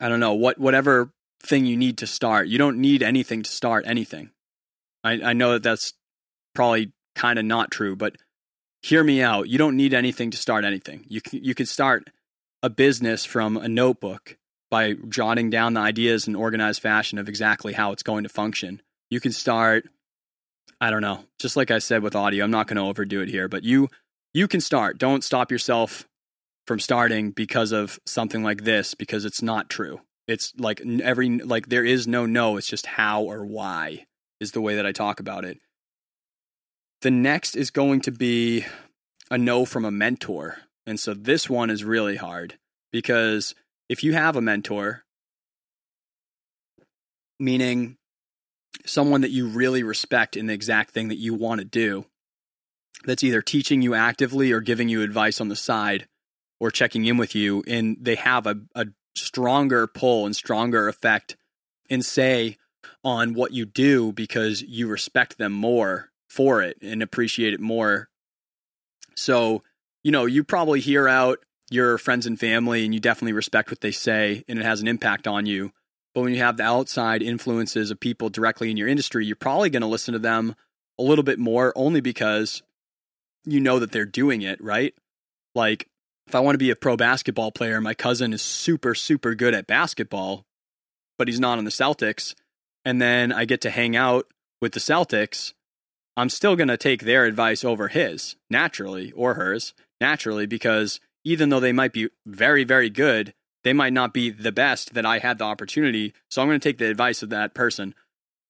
I 0.00 0.08
don't 0.08 0.20
know 0.20 0.34
what 0.34 0.58
whatever 0.58 1.10
thing 1.42 1.66
you 1.66 1.76
need 1.76 1.98
to 1.98 2.06
start. 2.06 2.48
You 2.48 2.58
don't 2.58 2.78
need 2.78 3.02
anything 3.02 3.42
to 3.42 3.50
start 3.50 3.84
anything. 3.86 4.30
I, 5.04 5.20
I 5.22 5.32
know 5.32 5.52
that 5.52 5.62
that's 5.62 5.92
probably 6.54 6.92
kind 7.14 7.38
of 7.38 7.44
not 7.44 7.70
true, 7.70 7.96
but 7.96 8.16
hear 8.82 9.04
me 9.04 9.22
out. 9.22 9.48
You 9.48 9.58
don't 9.58 9.76
need 9.76 9.94
anything 9.94 10.30
to 10.30 10.36
start 10.36 10.64
anything. 10.64 11.04
You 11.08 11.20
can, 11.20 11.42
you 11.42 11.54
can 11.54 11.66
start 11.66 12.10
a 12.62 12.70
business 12.70 13.24
from 13.24 13.56
a 13.56 13.68
notebook 13.68 14.36
by 14.70 14.94
jotting 15.08 15.50
down 15.50 15.74
the 15.74 15.80
ideas 15.80 16.26
in 16.26 16.34
organized 16.34 16.82
fashion 16.82 17.18
of 17.18 17.28
exactly 17.28 17.74
how 17.74 17.92
it's 17.92 18.02
going 18.02 18.24
to 18.24 18.28
function. 18.28 18.82
You 19.10 19.20
can 19.20 19.32
start 19.32 19.86
I 20.80 20.90
don't 20.90 21.00
know. 21.00 21.24
Just 21.38 21.56
like 21.56 21.70
I 21.70 21.78
said 21.78 22.02
with 22.02 22.14
audio, 22.14 22.44
I'm 22.44 22.50
not 22.50 22.66
going 22.66 22.76
to 22.76 22.82
overdo 22.82 23.22
it 23.22 23.28
here, 23.28 23.48
but 23.48 23.62
you 23.62 23.88
you 24.34 24.46
can 24.46 24.60
start. 24.60 24.98
Don't 24.98 25.24
stop 25.24 25.50
yourself 25.50 26.06
from 26.66 26.80
starting 26.80 27.30
because 27.30 27.72
of 27.72 27.98
something 28.06 28.42
like 28.42 28.64
this 28.64 28.94
because 28.94 29.24
it's 29.24 29.42
not 29.42 29.70
true. 29.70 30.00
It's 30.26 30.52
like 30.58 30.80
every 31.02 31.38
like 31.38 31.68
there 31.68 31.84
is 31.84 32.08
no 32.08 32.26
no, 32.26 32.56
it's 32.56 32.66
just 32.66 32.86
how 32.86 33.22
or 33.22 33.44
why 33.44 34.06
is 34.40 34.52
the 34.52 34.60
way 34.60 34.74
that 34.76 34.86
I 34.86 34.92
talk 34.92 35.20
about 35.20 35.44
it. 35.44 35.58
The 37.02 37.10
next 37.10 37.54
is 37.54 37.70
going 37.70 38.00
to 38.02 38.10
be 38.10 38.64
a 39.30 39.38
no 39.38 39.64
from 39.64 39.84
a 39.84 39.90
mentor. 39.90 40.58
And 40.86 40.98
so 40.98 41.14
this 41.14 41.48
one 41.48 41.70
is 41.70 41.84
really 41.84 42.16
hard 42.16 42.58
because 42.92 43.54
if 43.88 44.02
you 44.02 44.14
have 44.14 44.34
a 44.34 44.40
mentor, 44.40 45.04
meaning 47.38 47.96
someone 48.84 49.20
that 49.20 49.30
you 49.30 49.46
really 49.46 49.82
respect 49.82 50.36
in 50.36 50.46
the 50.46 50.54
exact 50.54 50.90
thing 50.90 51.08
that 51.08 51.18
you 51.18 51.34
want 51.34 51.60
to 51.60 51.64
do, 51.64 52.06
that's 53.04 53.22
either 53.22 53.42
teaching 53.42 53.82
you 53.82 53.94
actively 53.94 54.50
or 54.52 54.60
giving 54.60 54.88
you 54.88 55.02
advice 55.02 55.40
on 55.40 55.48
the 55.48 55.56
side 55.56 56.08
or 56.60 56.70
checking 56.70 57.04
in 57.04 57.16
with 57.16 57.34
you, 57.34 57.62
and 57.66 57.96
they 58.00 58.14
have 58.14 58.46
a, 58.46 58.56
a 58.74 58.86
stronger 59.14 59.86
pull 59.86 60.26
and 60.26 60.34
stronger 60.34 60.88
effect 60.88 61.36
and 61.90 62.04
say 62.04 62.56
on 63.04 63.34
what 63.34 63.52
you 63.52 63.64
do 63.64 64.12
because 64.12 64.62
you 64.62 64.88
respect 64.88 65.38
them 65.38 65.52
more 65.52 66.10
for 66.28 66.62
it 66.62 66.76
and 66.82 67.02
appreciate 67.02 67.54
it 67.54 67.60
more. 67.60 68.08
So, 69.16 69.62
you 70.02 70.12
know, 70.12 70.26
you 70.26 70.44
probably 70.44 70.80
hear 70.80 71.08
out 71.08 71.38
your 71.70 71.98
friends 71.98 72.26
and 72.26 72.38
family 72.38 72.84
and 72.84 72.94
you 72.94 73.00
definitely 73.00 73.32
respect 73.32 73.70
what 73.70 73.80
they 73.80 73.90
say 73.90 74.44
and 74.48 74.58
it 74.58 74.64
has 74.64 74.80
an 74.80 74.88
impact 74.88 75.26
on 75.26 75.46
you. 75.46 75.72
But 76.14 76.22
when 76.22 76.32
you 76.32 76.40
have 76.40 76.56
the 76.56 76.62
outside 76.62 77.22
influences 77.22 77.90
of 77.90 78.00
people 78.00 78.30
directly 78.30 78.70
in 78.70 78.76
your 78.76 78.88
industry, 78.88 79.26
you're 79.26 79.36
probably 79.36 79.70
going 79.70 79.82
to 79.82 79.86
listen 79.86 80.12
to 80.12 80.18
them 80.18 80.54
a 80.98 81.02
little 81.02 81.24
bit 81.24 81.38
more 81.38 81.72
only 81.76 82.00
because 82.00 82.62
you 83.44 83.60
know 83.60 83.78
that 83.78 83.92
they're 83.92 84.06
doing 84.06 84.42
it, 84.42 84.62
right? 84.62 84.94
Like, 85.54 85.88
if 86.26 86.34
I 86.34 86.40
want 86.40 86.54
to 86.54 86.58
be 86.58 86.70
a 86.70 86.76
pro 86.76 86.96
basketball 86.96 87.52
player, 87.52 87.80
my 87.80 87.94
cousin 87.94 88.32
is 88.32 88.42
super, 88.42 88.94
super 88.94 89.34
good 89.34 89.54
at 89.54 89.66
basketball, 89.66 90.44
but 91.18 91.28
he's 91.28 91.40
not 91.40 91.58
on 91.58 91.64
the 91.64 91.70
Celtics. 91.70 92.34
And 92.84 93.00
then 93.00 93.32
I 93.32 93.44
get 93.44 93.60
to 93.62 93.70
hang 93.70 93.96
out 93.96 94.26
with 94.60 94.72
the 94.72 94.80
Celtics 94.80 95.52
I'm 96.16 96.30
still 96.30 96.56
going 96.56 96.68
to 96.68 96.78
take 96.78 97.02
their 97.02 97.26
advice 97.26 97.62
over 97.62 97.88
his, 97.88 98.36
naturally, 98.48 99.12
or 99.12 99.34
hers, 99.34 99.74
naturally, 100.00 100.46
because 100.46 100.98
even 101.24 101.50
though 101.50 101.60
they 101.60 101.72
might 101.72 101.92
be 101.92 102.08
very, 102.24 102.64
very 102.64 102.88
good, 102.88 103.34
they 103.64 103.74
might 103.74 103.92
not 103.92 104.14
be 104.14 104.30
the 104.30 104.52
best 104.52 104.94
that 104.94 105.04
I 105.04 105.18
had 105.18 105.38
the 105.38 105.44
opportunity. 105.44 106.14
So 106.30 106.40
I'm 106.40 106.48
going 106.48 106.58
to 106.58 106.68
take 106.68 106.78
the 106.78 106.88
advice 106.88 107.22
of 107.22 107.30
that 107.30 107.52
person. 107.52 107.94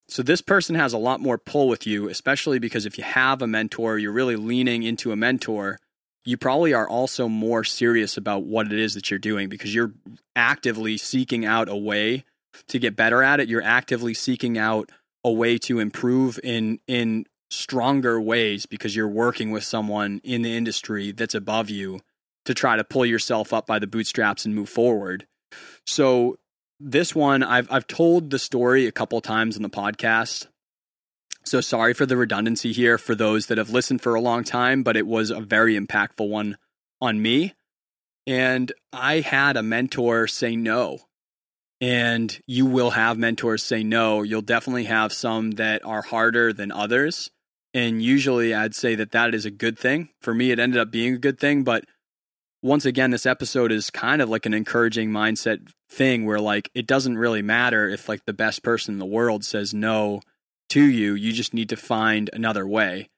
So 0.09 0.23
this 0.23 0.41
person 0.41 0.77
has 0.77 0.93
a 0.93 0.99
lot 0.99 1.21
more 1.21 1.39
pull 1.39 1.69
with 1.69 1.87
you, 1.87 2.09
especially 2.09 2.61
because 2.61 2.87
if 2.87 2.97
you 2.99 3.03
have 3.03 3.43
a 3.43 3.49
mentor, 3.49 3.99
you're 3.99 4.13
really 4.13 4.37
leaning 4.37 4.85
into 4.85 5.11
a 5.11 5.17
mentor, 5.17 5.81
you 6.27 6.37
probably 6.37 6.75
are 6.75 6.89
also 6.89 7.29
more 7.29 7.63
serious 7.65 8.17
about 8.17 8.43
what 8.43 8.67
it 8.67 8.79
is 8.79 8.95
that 8.95 9.11
you're 9.11 9.19
doing 9.19 9.49
because 9.49 9.75
you're 9.75 9.93
actively 10.35 10.99
seeking 10.99 11.47
out 11.47 11.69
a 11.69 11.77
way 11.77 12.25
to 12.69 12.79
get 12.79 12.97
better 12.97 13.23
at 13.23 13.39
it. 13.39 13.49
You're 13.49 13.63
actively 13.63 14.13
seeking 14.13 14.59
out 14.59 14.91
a 15.25 15.31
way 15.31 15.57
to 15.59 15.79
improve 15.79 16.39
in 16.43 16.81
in 16.89 17.27
stronger 17.51 18.21
ways 18.21 18.67
because 18.67 18.97
you're 18.97 19.09
working 19.09 19.53
with 19.53 19.63
someone 19.63 20.21
in 20.25 20.43
the 20.43 20.57
industry 20.57 21.13
that's 21.13 21.35
above 21.35 21.71
you 21.71 22.01
to 22.45 22.55
try 22.55 22.77
to 22.77 22.83
pull 22.83 23.07
yourself 23.07 23.53
up 23.53 23.67
by 23.67 23.79
the 23.79 23.87
bootstraps 23.87 24.45
and 24.45 24.55
move 24.55 24.69
forward. 24.69 25.27
So 25.87 26.37
this 26.81 27.15
one 27.15 27.45
I've 27.45 27.71
I've 27.71 27.87
told 27.87 28.31
the 28.31 28.39
story 28.39 28.87
a 28.87 28.93
couple 28.93 29.21
times 29.21 29.57
in 29.57 29.63
the 29.63 29.71
podcast. 29.71 30.49
So 31.47 31.61
sorry 31.61 31.95
for 31.95 32.07
the 32.07 32.17
redundancy 32.17 32.73
here 32.73 32.99
for 32.99 33.15
those 33.15 33.47
that 33.47 33.59
have 33.59 33.71
listened 33.71 34.03
for 34.03 34.17
a 34.17 34.21
long 34.21 34.43
time, 34.43 34.83
but 34.83 34.97
it 34.97 35.07
was 35.07 35.31
a 35.31 35.41
very 35.41 35.79
impactful 35.79 36.29
one 36.29 36.59
on 37.01 37.23
me. 37.23 37.55
And 38.27 38.73
I 38.93 39.21
had 39.21 39.57
a 39.57 39.63
mentor 39.63 40.27
say 40.27 40.57
no. 40.57 40.99
And 41.81 42.37
you 42.49 42.67
will 42.67 42.91
have 42.91 43.17
mentors 43.17 43.63
say 43.63 43.85
no. 43.85 44.23
You'll 44.23 44.43
definitely 44.43 44.85
have 44.85 45.13
some 45.13 45.53
that 45.53 45.85
are 45.85 46.03
harder 46.03 46.53
than 46.53 46.73
others. 46.73 47.31
And 47.73 48.03
usually 48.03 48.53
I'd 48.53 48.75
say 48.75 48.97
that 48.97 49.13
that 49.13 49.33
is 49.33 49.45
a 49.45 49.51
good 49.51 49.79
thing. 49.79 50.09
For 50.21 50.35
me, 50.35 50.51
it 50.51 50.59
ended 50.59 50.81
up 50.81 50.91
being 50.91 51.15
a 51.15 51.19
good 51.19 51.39
thing. 51.39 51.63
But 51.63 51.85
once 52.61 52.87
again, 52.87 53.13
this 53.13 53.27
episode 53.27 53.71
is 53.71 53.91
kind 53.91 54.21
of 54.21 54.29
like 54.29 54.47
an 54.47 54.55
encouraging 54.55 55.11
mindset 55.11 55.69
thing 55.89 56.25
where 56.25 56.41
like 56.41 56.71
it 56.75 56.89
doesn't 56.89 57.19
really 57.19 57.43
matter 57.43 57.89
if 57.89 58.09
like 58.09 58.25
the 58.25 58.33
best 58.33 58.65
person 58.65 58.95
in 58.95 58.99
the 58.99 59.07
world 59.07 59.45
says 59.45 59.73
no 59.73 60.23
to 60.71 60.83
you. 60.83 61.15
You 61.15 61.33
just 61.33 61.55
need 61.55 61.69
to 61.71 61.77
find 61.77 62.31
another 62.33 62.67
way. 62.67 63.09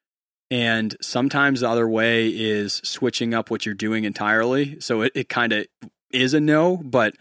And 0.51 0.97
sometimes 1.01 1.61
the 1.61 1.69
other 1.69 1.89
way 1.89 2.29
is 2.29 2.81
switching 2.85 3.35
up 3.35 3.51
what 3.51 3.67
you're 3.67 3.75
doing 3.75 4.05
entirely. 4.05 4.81
So 4.81 5.03
it, 5.03 5.13
it 5.15 5.29
kind 5.29 5.53
of 5.53 5.67
is 6.11 6.33
a 6.33 6.41
no, 6.41 6.79
but 6.79 7.15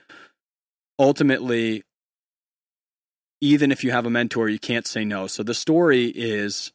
ultimately, 0.97 1.83
even 3.41 3.71
if 3.71 3.83
you 3.83 3.91
have 3.91 4.05
a 4.05 4.09
mentor, 4.09 4.49
you 4.49 4.59
can't 4.59 4.87
say 4.87 5.03
no. 5.03 5.27
So 5.27 5.43
the 5.43 5.53
story 5.53 6.05
is 6.15 6.71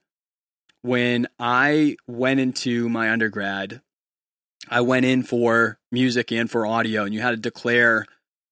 when 0.83 1.27
I 1.39 1.97
went 2.07 2.41
into 2.41 2.89
my 2.89 3.11
undergrad, 3.11 3.81
I 4.69 4.81
went 4.81 5.07
in 5.07 5.23
for 5.23 5.79
music 5.91 6.31
and 6.31 6.51
for 6.51 6.67
audio, 6.67 7.05
and 7.05 7.15
you 7.15 7.21
had 7.21 7.31
to 7.31 7.37
declare 7.37 8.07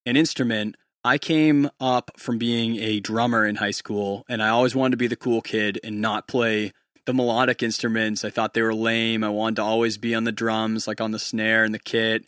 an 0.06 0.16
instrument. 0.16 0.76
I 1.02 1.18
came 1.18 1.70
up 1.80 2.10
from 2.18 2.38
being 2.38 2.76
a 2.76 3.00
drummer 3.00 3.46
in 3.46 3.56
high 3.56 3.70
school, 3.70 4.24
and 4.28 4.42
I 4.42 4.48
always 4.50 4.74
wanted 4.74 4.92
to 4.92 4.96
be 4.98 5.06
the 5.06 5.16
cool 5.16 5.40
kid 5.40 5.80
and 5.82 6.00
not 6.00 6.28
play 6.28 6.72
the 7.06 7.14
melodic 7.14 7.62
instruments. 7.62 8.24
I 8.24 8.30
thought 8.30 8.52
they 8.52 8.62
were 8.62 8.74
lame. 8.74 9.24
I 9.24 9.30
wanted 9.30 9.56
to 9.56 9.62
always 9.62 9.96
be 9.96 10.14
on 10.14 10.24
the 10.24 10.32
drums, 10.32 10.86
like 10.86 11.00
on 11.00 11.10
the 11.10 11.18
snare 11.18 11.64
and 11.64 11.74
the 11.74 11.78
kit, 11.78 12.24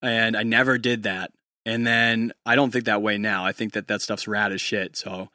and 0.00 0.36
I 0.36 0.44
never 0.44 0.78
did 0.78 1.02
that. 1.02 1.32
And 1.66 1.86
then 1.86 2.32
I 2.46 2.54
don't 2.56 2.70
think 2.70 2.84
that 2.84 3.02
way 3.02 3.18
now. 3.18 3.44
I 3.44 3.52
think 3.52 3.72
that 3.72 3.88
that 3.88 4.02
stuff's 4.02 4.28
rad 4.28 4.52
as 4.52 4.60
shit. 4.60 4.96
So, 4.96 5.30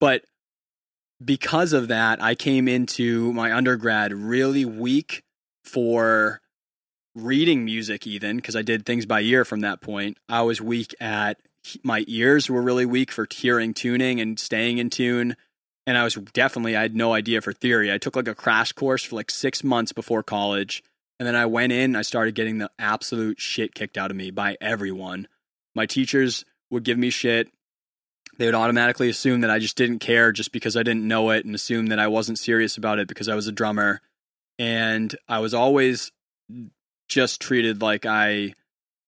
but 0.00 0.24
because 1.24 1.72
of 1.72 1.88
that, 1.88 2.22
I 2.22 2.34
came 2.34 2.66
into 2.66 3.32
my 3.32 3.54
undergrad 3.54 4.12
really 4.12 4.64
weak 4.64 5.22
for 5.64 6.40
reading 7.14 7.64
music, 7.64 8.06
even 8.06 8.36
because 8.36 8.56
I 8.56 8.62
did 8.62 8.84
things 8.84 9.06
by 9.06 9.20
ear 9.20 9.44
from 9.44 9.60
that 9.60 9.80
point. 9.80 10.18
I 10.28 10.42
was 10.42 10.60
weak 10.60 10.94
at 11.00 11.38
my 11.82 12.04
ears 12.06 12.50
were 12.50 12.62
really 12.62 12.86
weak 12.86 13.10
for 13.10 13.26
hearing 13.30 13.74
tuning 13.74 14.20
and 14.20 14.38
staying 14.38 14.78
in 14.78 14.90
tune. 14.90 15.36
And 15.86 15.96
I 15.96 16.04
was 16.04 16.14
definitely, 16.14 16.76
I 16.76 16.82
had 16.82 16.96
no 16.96 17.12
idea 17.12 17.40
for 17.40 17.52
theory. 17.52 17.92
I 17.92 17.98
took 17.98 18.16
like 18.16 18.28
a 18.28 18.34
crash 18.34 18.72
course 18.72 19.04
for 19.04 19.16
like 19.16 19.30
six 19.30 19.62
months 19.62 19.92
before 19.92 20.22
college. 20.22 20.82
And 21.18 21.26
then 21.26 21.36
I 21.36 21.46
went 21.46 21.72
in, 21.72 21.96
I 21.96 22.02
started 22.02 22.34
getting 22.34 22.58
the 22.58 22.70
absolute 22.78 23.40
shit 23.40 23.74
kicked 23.74 23.96
out 23.96 24.10
of 24.10 24.16
me 24.16 24.30
by 24.30 24.56
everyone. 24.60 25.28
My 25.74 25.86
teachers 25.86 26.44
would 26.70 26.84
give 26.84 26.98
me 26.98 27.10
shit. 27.10 27.48
They 28.38 28.46
would 28.46 28.54
automatically 28.54 29.08
assume 29.08 29.40
that 29.40 29.50
I 29.50 29.58
just 29.58 29.76
didn't 29.76 30.00
care 30.00 30.32
just 30.32 30.52
because 30.52 30.76
I 30.76 30.82
didn't 30.82 31.08
know 31.08 31.30
it 31.30 31.46
and 31.46 31.54
assume 31.54 31.86
that 31.86 31.98
I 31.98 32.08
wasn't 32.08 32.38
serious 32.38 32.76
about 32.76 32.98
it 32.98 33.08
because 33.08 33.28
I 33.28 33.34
was 33.34 33.46
a 33.46 33.52
drummer. 33.52 34.02
And 34.58 35.14
I 35.28 35.38
was 35.38 35.54
always 35.54 36.12
just 37.08 37.40
treated 37.40 37.80
like 37.80 38.04
I 38.04 38.54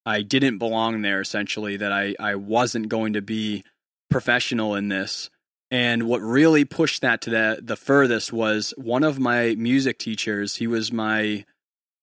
I 0.09 0.23
didn't 0.23 0.57
belong 0.57 1.03
there 1.03 1.21
essentially 1.21 1.77
that 1.77 1.93
I 1.93 2.15
I 2.19 2.35
wasn't 2.35 2.89
going 2.89 3.13
to 3.13 3.21
be 3.21 3.63
professional 4.09 4.75
in 4.75 4.89
this. 4.89 5.29
And 5.71 6.05
what 6.05 6.23
really 6.23 6.65
pushed 6.65 7.03
that 7.03 7.21
to 7.23 7.31
the 7.31 7.61
the 7.63 7.77
furthest 7.77 8.33
was 8.33 8.73
one 8.79 9.05
of 9.05 9.19
my 9.19 9.55
music 9.59 9.99
teachers. 9.99 10.57
He 10.57 10.67
was 10.67 10.91
my 10.91 11.45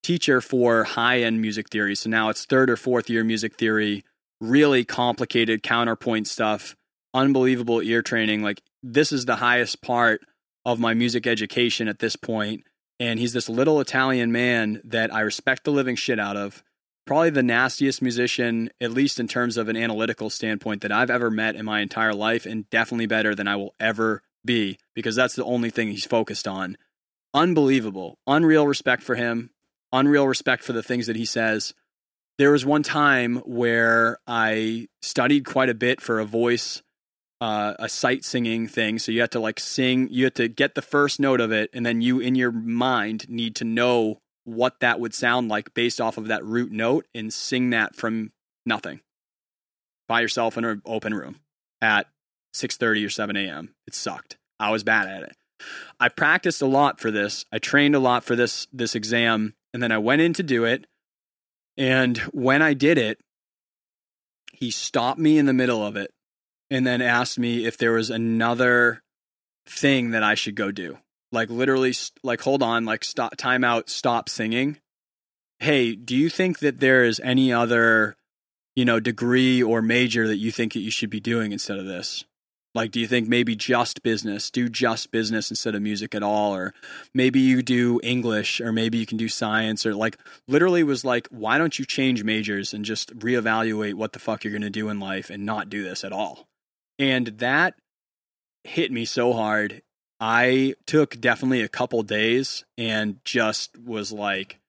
teacher 0.04 0.40
for 0.40 0.84
high 0.84 1.22
end 1.22 1.42
music 1.42 1.70
theory. 1.70 1.96
So 1.96 2.12
now 2.12 2.30
it's 2.30 2.46
third 2.46 2.70
or 2.70 2.78
fourth 2.78 3.10
year 3.10 3.24
music 3.24 3.56
theory 3.56 4.04
really 4.40 4.86
complicated 4.86 5.64
counterpoint 5.64 6.28
stuff 6.28 6.76
unbelievable 7.16 7.82
ear 7.82 8.04
training. 8.04 8.44
Like 8.44 8.62
this 8.84 9.12
is 9.12 9.26
the 9.26 9.38
highest 9.38 9.82
part 9.82 10.22
of 10.64 10.80
my 10.80 10.94
music 10.94 11.26
education 11.26 11.88
at 11.88 11.98
this 11.98 12.16
point. 12.16 12.66
And 13.00 13.20
he's 13.20 13.34
this 13.34 13.50
little 13.50 13.82
Italian 13.82 14.32
man 14.32 14.80
that 14.84 15.12
I 15.12 15.22
respect 15.22 15.64
the 15.64 15.72
living 15.72 15.96
shit 15.96 16.20
out 16.20 16.38
of 16.38 16.62
probably 17.06 17.30
the 17.30 17.44
nastiest 17.44 18.02
musician, 18.02 18.70
at 18.82 18.92
least 18.92 19.20
in 19.20 19.28
terms 19.28 19.58
of 19.58 19.70
an 19.70 19.78
analytical 19.78 20.30
standpoint, 20.30 20.82
that 20.82 20.92
I've 20.92 21.10
ever 21.10 21.30
met 21.30 21.56
in 21.56 21.66
my 21.66 21.82
entire 21.82 22.14
life, 22.14 22.46
and 22.46 22.70
definitely 22.70 23.06
better 23.06 23.36
than 23.36 23.48
I 23.48 23.56
will 23.56 23.76
ever 23.80 24.24
be 24.44 24.78
because 24.94 25.16
that's 25.16 25.36
the 25.36 25.44
only 25.44 25.70
thing 25.70 25.90
he's 25.90 26.06
focused 26.06 26.48
on. 26.48 26.78
Unbelievable, 27.34 28.18
unreal 28.28 28.68
respect 28.68 29.04
for 29.04 29.16
him, 29.16 29.50
unreal 29.92 30.28
respect 30.28 30.64
for 30.64 30.74
the 30.74 30.84
things 30.84 31.08
that 31.08 31.16
he 31.16 31.26
says. 31.26 31.74
There 32.38 32.52
was 32.52 32.66
one 32.66 32.84
time 32.84 33.38
where 33.46 34.18
I 34.28 34.88
studied 35.02 35.46
quite 35.46 35.70
a 35.70 35.74
bit 35.74 36.02
for 36.02 36.20
a 36.20 36.26
voice, 36.26 36.82
uh, 37.42 37.74
a 37.80 37.90
sight 37.90 38.26
singing 38.26 38.68
thing. 38.68 39.00
So 39.00 39.12
you 39.12 39.22
have 39.22 39.30
to 39.32 39.40
like 39.40 39.60
sing, 39.60 40.08
you 40.12 40.26
have 40.26 40.34
to 40.36 40.48
get 40.48 40.76
the 40.76 40.82
first 40.82 41.20
note 41.20 41.42
of 41.42 41.52
it, 41.52 41.70
and 41.74 41.86
then 41.86 42.02
you 42.02 42.20
in 42.20 42.36
your 42.36 42.52
mind 42.52 43.30
need 43.30 43.56
to 43.58 43.64
know 43.64 44.20
what 44.46 44.80
that 44.80 45.00
would 45.00 45.14
sound 45.14 45.50
like 45.50 45.74
based 45.74 46.00
off 46.00 46.18
of 46.18 46.28
that 46.28 46.46
root 46.46 46.72
note 46.72 47.06
and 47.14 47.34
sing 47.34 47.72
that 47.72 47.96
from 47.96 48.32
nothing. 48.66 49.02
By 50.08 50.22
yourself 50.22 50.58
in 50.58 50.64
an 50.64 50.82
open 50.86 51.14
room 51.14 51.40
at 51.82 52.08
6.30 52.56 53.06
or 53.06 53.10
7 53.10 53.36
a.m 53.36 53.76
it 53.86 53.94
sucked. 53.94 54.38
I 54.60 54.72
was 54.72 54.84
bad 54.84 55.08
at 55.08 55.24
it. 55.24 55.36
I 56.00 56.10
practiced 56.10 56.62
a 56.62 56.68
lot 56.68 57.00
for 57.00 57.12
this. 57.12 57.46
I 57.52 57.60
trained 57.60 57.96
a 57.96 58.00
lot 58.00 58.24
for 58.24 58.36
this 58.36 58.68
this 58.72 58.96
exam 58.96 59.56
and 59.74 59.84
then 59.84 59.92
i 59.92 59.98
went 59.98 60.22
in 60.22 60.34
to 60.34 60.44
do 60.44 60.64
it. 60.64 60.88
And 61.78 62.18
when 62.32 62.62
i 62.62 62.74
did 62.74 62.98
it 62.98 63.20
he 64.54 64.72
stopped 64.72 65.20
me 65.20 65.38
in 65.38 65.46
the 65.46 65.54
middle 65.54 65.86
of 65.86 65.96
it 65.96 66.12
and 66.70 66.88
then 66.88 67.02
asked 67.02 67.38
me 67.38 67.66
if 67.66 67.78
there 67.78 67.92
was 67.92 68.10
another 68.10 69.04
thing 69.68 70.12
that 70.12 70.24
i 70.24 70.36
should 70.36 70.56
go 70.56 70.72
do 70.72 70.98
like 71.36 71.50
literally 71.50 71.94
like 72.24 72.42
hold 72.42 72.64
on 72.64 72.86
like 72.86 73.04
stop 73.04 73.36
time 73.36 73.64
out 73.64 73.90
stop 73.90 74.30
singing. 74.30 74.78
Hey 75.60 75.96
do 75.96 76.16
you 76.16 76.30
think 76.30 76.60
that 76.60 76.80
there 76.80 77.04
is 77.04 77.20
any 77.20 77.54
other 77.54 78.16
you 78.76 78.86
know 78.86 79.00
degree 79.00 79.62
or 79.62 79.82
major 79.82 80.28
that 80.28 80.38
you 80.38 80.52
think 80.52 80.74
that 80.74 80.80
you 80.80 80.90
should 80.90 81.12
be 81.12 81.20
doing 81.20 81.52
instead 81.52 81.78
of 81.78 81.86
this? 81.86 82.24
Like 82.74 82.92
do 82.92 83.00
you 83.00 83.08
think 83.08 83.28
maybe 83.28 83.56
just 83.56 84.02
business 84.02 84.50
do 84.50 84.68
just 84.70 85.12
business 85.12 85.52
instead 85.52 85.76
of 85.76 85.82
music 85.82 86.16
at 86.16 86.24
all? 86.24 86.56
Or 86.56 86.74
maybe 87.14 87.40
you 87.40 87.62
do 87.62 88.00
english 88.02 88.60
or 88.60 88.72
maybe 88.72 88.98
you 88.98 89.06
can 89.06 89.18
do 89.18 89.30
science 89.30 89.86
or 89.86 89.94
like 89.94 90.18
literally 90.48 90.84
was 90.84 91.06
like 91.06 91.28
why 91.30 91.58
don't 91.58 91.78
you 91.78 91.86
change 91.86 92.24
majors 92.24 92.74
and 92.74 92.84
just 92.84 93.16
reevaluate 93.20 93.94
what 93.94 94.14
the 94.14 94.20
fuck 94.20 94.44
you're 94.44 94.52
going 94.52 94.62
to 94.62 94.70
do 94.70 94.90
in 94.90 95.00
life 95.00 95.30
and 95.30 95.46
not 95.46 95.70
do 95.70 95.84
this 95.84 96.04
at 96.04 96.14
all? 96.14 96.48
And 96.98 97.28
that 97.40 97.76
hit 98.64 98.92
me 98.92 99.06
so 99.06 99.34
hard 99.34 99.82
I 100.20 100.76
took 100.86 101.20
definitely 101.20 101.62
a 101.62 101.68
couple 101.68 102.02
days 102.04 102.64
and 102.78 103.20
just 103.26 103.78
was 103.78 104.12
like, 104.12 104.60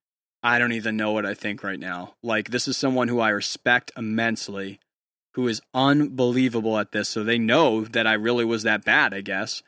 I 0.42 0.58
don't 0.58 0.72
even 0.72 0.96
know 0.96 1.12
what 1.12 1.26
I 1.26 1.34
think 1.34 1.62
right 1.62 1.78
now. 1.78 2.14
Like, 2.22 2.50
this 2.50 2.68
is 2.68 2.76
someone 2.76 3.08
who 3.08 3.20
I 3.20 3.30
respect 3.30 3.92
immensely, 3.96 4.80
who 5.34 5.48
is 5.48 5.62
unbelievable 5.74 6.78
at 6.78 6.92
this. 6.92 7.08
So 7.08 7.24
they 7.24 7.38
know 7.38 7.84
that 7.84 8.06
I 8.06 8.14
really 8.14 8.44
was 8.44 8.62
that 8.64 8.84
bad, 8.84 9.14
I 9.14 9.20
guess. 9.20 9.62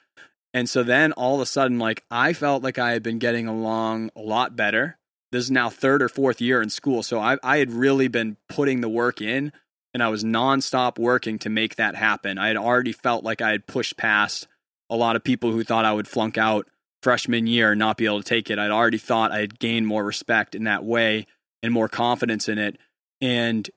And 0.54 0.68
so 0.68 0.82
then 0.82 1.12
all 1.12 1.36
of 1.36 1.40
a 1.40 1.46
sudden, 1.46 1.78
like, 1.78 2.04
I 2.10 2.32
felt 2.32 2.62
like 2.62 2.78
I 2.78 2.92
had 2.92 3.02
been 3.02 3.18
getting 3.18 3.46
along 3.46 4.10
a 4.16 4.20
lot 4.20 4.56
better. 4.56 4.98
This 5.30 5.44
is 5.44 5.50
now 5.50 5.68
third 5.68 6.02
or 6.02 6.08
fourth 6.08 6.40
year 6.40 6.62
in 6.62 6.70
school. 6.70 7.02
So 7.02 7.20
I, 7.20 7.38
I 7.42 7.58
had 7.58 7.70
really 7.70 8.08
been 8.08 8.36
putting 8.48 8.80
the 8.80 8.88
work 8.88 9.20
in 9.20 9.52
and 9.92 10.02
I 10.02 10.08
was 10.08 10.24
nonstop 10.24 10.98
working 10.98 11.38
to 11.40 11.50
make 11.50 11.76
that 11.76 11.94
happen. 11.96 12.38
I 12.38 12.48
had 12.48 12.56
already 12.56 12.92
felt 12.92 13.24
like 13.24 13.42
I 13.42 13.50
had 13.50 13.66
pushed 13.66 13.96
past 13.96 14.46
a 14.90 14.96
lot 14.96 15.16
of 15.16 15.24
people 15.24 15.52
who 15.52 15.64
thought 15.64 15.84
I 15.84 15.92
would 15.92 16.08
flunk 16.08 16.38
out 16.38 16.68
freshman 17.02 17.46
year 17.46 17.72
and 17.72 17.78
not 17.78 17.96
be 17.96 18.06
able 18.06 18.22
to 18.22 18.28
take 18.28 18.50
it. 18.50 18.58
I'd 18.58 18.70
already 18.70 18.98
thought 18.98 19.32
I 19.32 19.40
had 19.40 19.58
gained 19.58 19.86
more 19.86 20.04
respect 20.04 20.54
in 20.54 20.64
that 20.64 20.84
way 20.84 21.26
and 21.62 21.72
more 21.72 21.88
confidence 21.88 22.48
in 22.48 22.58
it. 22.58 22.78
And 23.20 23.68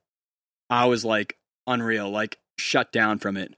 I 0.69 0.85
was 0.85 1.05
like 1.05 1.37
unreal, 1.67 2.09
like 2.09 2.37
shut 2.57 2.91
down 2.91 3.19
from 3.19 3.37
it. 3.37 3.53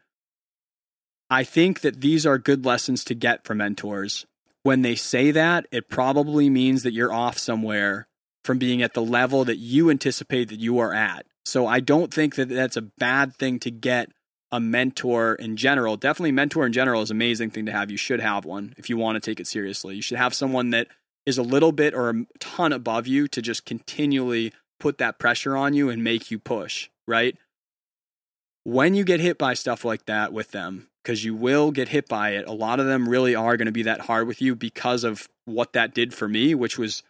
I 1.29 1.43
think 1.43 1.81
that 1.81 2.01
these 2.01 2.25
are 2.25 2.37
good 2.37 2.65
lessons 2.65 3.03
to 3.05 3.15
get 3.15 3.45
from 3.45 3.57
mentors. 3.57 4.25
When 4.63 4.81
they 4.81 4.95
say 4.95 5.31
that, 5.31 5.65
it 5.71 5.89
probably 5.89 6.49
means 6.49 6.83
that 6.83 6.93
you're 6.93 7.13
off 7.13 7.37
somewhere 7.37 8.07
from 8.45 8.57
being 8.57 8.81
at 8.81 8.93
the 8.93 9.01
level 9.01 9.45
that 9.45 9.57
you 9.57 9.89
anticipate 9.89 10.49
that 10.49 10.59
you 10.59 10.79
are 10.79 10.93
at. 10.93 11.25
So 11.45 11.65
I 11.67 11.79
don't 11.79 12.13
think 12.13 12.35
that 12.35 12.49
that's 12.49 12.77
a 12.77 12.81
bad 12.81 13.35
thing 13.35 13.59
to 13.59 13.71
get 13.71 14.11
a 14.53 14.59
mentor 14.59 15.33
in 15.33 15.57
general. 15.57 15.97
Definitely, 15.97 16.31
mentor 16.31 16.67
in 16.67 16.73
general 16.73 17.01
is 17.01 17.09
an 17.09 17.17
amazing 17.17 17.49
thing 17.49 17.65
to 17.65 17.71
have. 17.71 17.89
You 17.89 17.97
should 17.97 18.19
have 18.19 18.45
one 18.45 18.75
if 18.77 18.87
you 18.87 18.97
want 18.97 19.15
to 19.15 19.19
take 19.19 19.39
it 19.39 19.47
seriously. 19.47 19.95
You 19.95 20.01
should 20.03 20.19
have 20.19 20.35
someone 20.35 20.69
that 20.69 20.87
is 21.25 21.39
a 21.39 21.43
little 21.43 21.71
bit 21.71 21.95
or 21.95 22.11
a 22.11 22.25
ton 22.39 22.71
above 22.71 23.07
you 23.07 23.27
to 23.29 23.41
just 23.41 23.65
continually 23.65 24.53
put 24.79 24.99
that 24.99 25.17
pressure 25.17 25.57
on 25.57 25.73
you 25.73 25.89
and 25.89 26.03
make 26.03 26.29
you 26.29 26.37
push, 26.37 26.91
right? 27.07 27.35
When 28.63 28.93
you 28.93 29.03
get 29.03 29.19
hit 29.19 29.39
by 29.39 29.55
stuff 29.55 29.83
like 29.83 30.05
that 30.05 30.31
with 30.31 30.51
them, 30.51 30.87
because 31.03 31.25
you 31.25 31.33
will 31.33 31.71
get 31.71 31.89
hit 31.89 32.07
by 32.07 32.31
it, 32.31 32.47
a 32.47 32.53
lot 32.53 32.79
of 32.79 32.85
them 32.85 33.09
really 33.09 33.33
are 33.33 33.57
going 33.57 33.65
to 33.65 33.71
be 33.71 33.83
that 33.83 34.01
hard 34.01 34.27
with 34.27 34.39
you 34.39 34.55
because 34.55 35.03
of 35.03 35.29
what 35.45 35.73
that 35.73 35.95
did 35.95 36.13
for 36.13 36.29
me, 36.29 36.53
which 36.53 36.77
was 36.77 37.01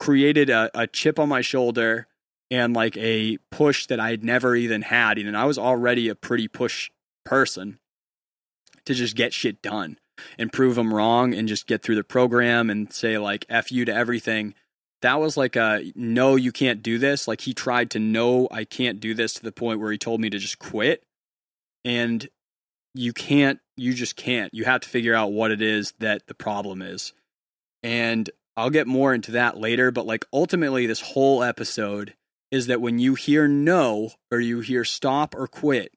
created 0.00 0.48
a, 0.48 0.70
a 0.72 0.86
chip 0.86 1.18
on 1.18 1.28
my 1.28 1.42
shoulder 1.42 2.06
and 2.52 2.74
like 2.74 2.98
a 2.98 3.38
push 3.50 3.86
that 3.86 3.98
I 3.98 4.10
had 4.10 4.22
never 4.22 4.54
even 4.54 4.82
had. 4.82 5.16
And 5.16 5.34
I 5.34 5.46
was 5.46 5.56
already 5.56 6.10
a 6.10 6.14
pretty 6.14 6.48
push 6.48 6.90
person 7.24 7.78
to 8.84 8.92
just 8.92 9.16
get 9.16 9.32
shit 9.32 9.62
done 9.62 9.98
and 10.38 10.52
prove 10.52 10.74
them 10.74 10.92
wrong 10.92 11.32
and 11.32 11.48
just 11.48 11.66
get 11.66 11.82
through 11.82 11.94
the 11.94 12.04
program 12.04 12.68
and 12.68 12.92
say 12.92 13.16
like 13.16 13.46
F 13.48 13.72
you 13.72 13.86
to 13.86 13.94
everything. 13.94 14.52
That 15.00 15.18
was 15.18 15.38
like 15.38 15.56
a 15.56 15.92
no, 15.96 16.36
you 16.36 16.52
can't 16.52 16.82
do 16.82 16.98
this. 16.98 17.26
Like 17.26 17.40
he 17.40 17.54
tried 17.54 17.90
to 17.92 17.98
know 17.98 18.48
I 18.50 18.64
can't 18.64 19.00
do 19.00 19.14
this 19.14 19.32
to 19.34 19.42
the 19.42 19.50
point 19.50 19.80
where 19.80 19.90
he 19.90 19.96
told 19.96 20.20
me 20.20 20.28
to 20.28 20.38
just 20.38 20.58
quit. 20.58 21.02
And 21.86 22.28
you 22.94 23.14
can't, 23.14 23.60
you 23.78 23.94
just 23.94 24.14
can't. 24.14 24.52
You 24.52 24.64
have 24.64 24.82
to 24.82 24.88
figure 24.90 25.14
out 25.14 25.32
what 25.32 25.52
it 25.52 25.62
is 25.62 25.94
that 26.00 26.26
the 26.26 26.34
problem 26.34 26.82
is. 26.82 27.14
And 27.82 28.28
I'll 28.58 28.68
get 28.68 28.86
more 28.86 29.14
into 29.14 29.32
that 29.32 29.56
later, 29.56 29.90
but 29.90 30.04
like 30.04 30.26
ultimately, 30.34 30.86
this 30.86 31.00
whole 31.00 31.42
episode 31.42 32.12
is 32.52 32.68
that 32.68 32.80
when 32.82 33.00
you 33.00 33.14
hear 33.16 33.48
no 33.48 34.10
or 34.30 34.38
you 34.38 34.60
hear 34.60 34.84
stop 34.84 35.34
or 35.34 35.48
quit, 35.48 35.92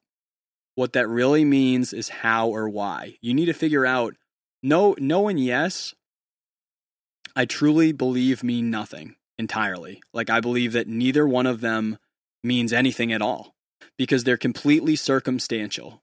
what 0.74 0.94
that 0.94 1.08
really 1.08 1.44
means 1.44 1.92
is 1.92 2.08
how 2.08 2.48
or 2.48 2.68
why. 2.68 3.16
You 3.20 3.34
need 3.34 3.46
to 3.46 3.52
figure 3.52 3.86
out 3.86 4.16
no, 4.62 4.96
no, 4.98 5.28
and 5.28 5.38
yes. 5.38 5.94
I 7.36 7.44
truly 7.44 7.92
believe 7.92 8.42
mean 8.42 8.70
nothing 8.70 9.14
entirely. 9.38 10.02
Like, 10.12 10.30
I 10.30 10.40
believe 10.40 10.72
that 10.72 10.88
neither 10.88 11.28
one 11.28 11.46
of 11.46 11.60
them 11.60 11.98
means 12.42 12.72
anything 12.72 13.12
at 13.12 13.22
all 13.22 13.54
because 13.98 14.24
they're 14.24 14.38
completely 14.38 14.96
circumstantial 14.96 16.02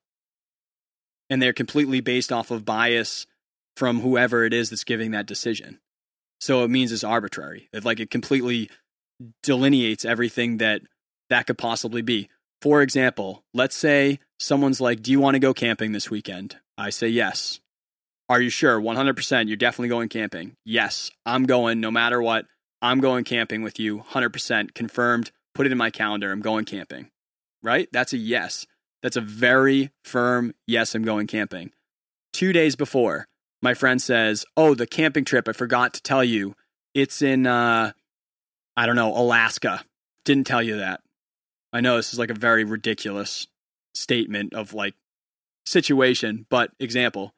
and 1.29 1.41
they're 1.41 1.51
completely 1.51 1.99
based 1.99 2.31
off 2.31 2.51
of 2.51 2.63
bias 2.63 3.25
from 3.75 4.01
whoever 4.01 4.45
it 4.45 4.53
is 4.53 4.69
that's 4.69 4.83
giving 4.83 5.11
that 5.11 5.25
decision. 5.25 5.79
So 6.39 6.63
it 6.63 6.69
means 6.69 6.91
it's 6.91 7.03
arbitrary. 7.03 7.69
It, 7.73 7.83
like 7.83 7.99
it 7.99 8.11
completely 8.11 8.69
delineates 9.41 10.05
everything 10.05 10.57
that 10.57 10.81
that 11.29 11.47
could 11.47 11.57
possibly 11.57 12.01
be. 12.01 12.29
For 12.61 12.81
example, 12.81 13.43
let's 13.53 13.75
say 13.75 14.19
someone's 14.39 14.79
like, 14.79 15.01
Do 15.01 15.11
you 15.11 15.19
want 15.19 15.35
to 15.35 15.39
go 15.39 15.53
camping 15.53 15.91
this 15.91 16.09
weekend? 16.09 16.57
I 16.77 16.89
say 16.89 17.07
yes. 17.07 17.59
Are 18.29 18.41
you 18.41 18.49
sure? 18.49 18.79
100%. 18.79 19.47
You're 19.47 19.57
definitely 19.57 19.89
going 19.89 20.09
camping. 20.09 20.55
Yes, 20.63 21.11
I'm 21.25 21.43
going 21.43 21.79
no 21.81 21.91
matter 21.91 22.21
what. 22.21 22.45
I'm 22.81 22.99
going 22.99 23.25
camping 23.25 23.63
with 23.63 23.79
you. 23.79 23.99
100% 24.11 24.73
confirmed. 24.73 25.31
Put 25.53 25.65
it 25.65 25.71
in 25.71 25.77
my 25.77 25.89
calendar. 25.89 26.31
I'm 26.31 26.41
going 26.41 26.65
camping. 26.65 27.09
Right? 27.61 27.89
That's 27.91 28.13
a 28.13 28.17
yes. 28.17 28.65
That's 29.01 29.17
a 29.17 29.21
very 29.21 29.91
firm 30.03 30.53
yes, 30.65 30.95
I'm 30.95 31.03
going 31.03 31.27
camping. 31.27 31.71
Two 32.31 32.53
days 32.53 32.75
before, 32.75 33.27
my 33.61 33.73
friend 33.73 34.01
says, 34.01 34.45
Oh, 34.55 34.73
the 34.73 34.87
camping 34.87 35.25
trip, 35.25 35.47
I 35.47 35.51
forgot 35.51 35.93
to 35.93 36.01
tell 36.01 36.23
you. 36.23 36.55
It's 36.93 37.21
in, 37.21 37.45
uh, 37.45 37.91
I 38.75 38.85
don't 38.85 38.95
know, 38.95 39.15
Alaska. 39.15 39.83
Didn't 40.25 40.47
tell 40.47 40.61
you 40.61 40.77
that. 40.77 41.01
I 41.71 41.81
know 41.81 41.97
this 41.97 42.13
is 42.13 42.19
like 42.19 42.29
a 42.29 42.35
very 42.35 42.63
ridiculous 42.63 43.47
statement 43.93 44.53
of 44.53 44.73
like 44.73 44.95
situation, 45.65 46.45
but 46.49 46.71
example. 46.79 47.33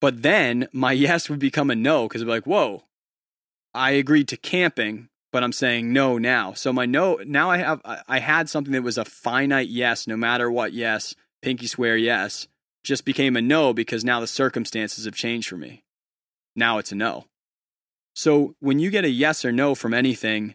But 0.00 0.22
then 0.22 0.68
my 0.72 0.92
yes 1.06 1.28
would 1.28 1.38
become 1.38 1.70
a 1.70 1.74
no 1.74 2.08
because 2.08 2.22
it'd 2.22 2.28
be 2.28 2.32
like, 2.32 2.46
whoa, 2.46 2.84
I 3.72 3.92
agreed 3.92 4.28
to 4.28 4.36
camping, 4.36 5.08
but 5.32 5.42
I'm 5.42 5.52
saying 5.52 5.92
no 5.92 6.18
now. 6.18 6.52
So 6.52 6.72
my 6.72 6.86
no 6.86 7.20
now 7.26 7.50
I 7.50 7.58
have 7.58 7.80
I 7.84 8.20
had 8.20 8.48
something 8.48 8.72
that 8.72 8.82
was 8.82 8.98
a 8.98 9.04
finite 9.04 9.68
yes, 9.68 10.06
no 10.06 10.16
matter 10.16 10.50
what 10.50 10.72
yes, 10.72 11.14
pinky 11.42 11.66
swear 11.66 11.96
yes, 11.96 12.48
just 12.84 13.04
became 13.04 13.36
a 13.36 13.42
no 13.42 13.72
because 13.72 14.04
now 14.04 14.20
the 14.20 14.26
circumstances 14.26 15.06
have 15.06 15.14
changed 15.14 15.48
for 15.48 15.56
me. 15.56 15.82
Now 16.54 16.78
it's 16.78 16.92
a 16.92 16.94
no. 16.94 17.24
So 18.14 18.54
when 18.60 18.78
you 18.78 18.90
get 18.90 19.04
a 19.04 19.10
yes 19.10 19.44
or 19.44 19.52
no 19.52 19.74
from 19.74 19.92
anything, 19.92 20.54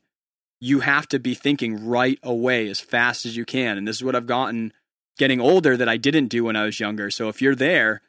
you 0.59 0.81
have 0.81 1.07
to 1.09 1.19
be 1.19 1.35
thinking 1.35 1.85
right 1.85 2.19
away 2.23 2.67
as 2.69 2.79
fast 2.79 3.25
as 3.25 3.37
you 3.37 3.45
can. 3.45 3.77
And 3.77 3.87
this 3.87 3.97
is 3.97 4.03
what 4.03 4.15
I've 4.15 4.27
gotten 4.27 4.73
getting 5.17 5.39
older 5.39 5.77
that 5.77 5.89
I 5.89 5.97
didn't 5.97 6.27
do 6.27 6.45
when 6.45 6.55
I 6.55 6.65
was 6.65 6.79
younger. 6.79 7.11
So 7.11 7.29
if 7.29 7.41
you're 7.41 7.55
there, 7.55 8.01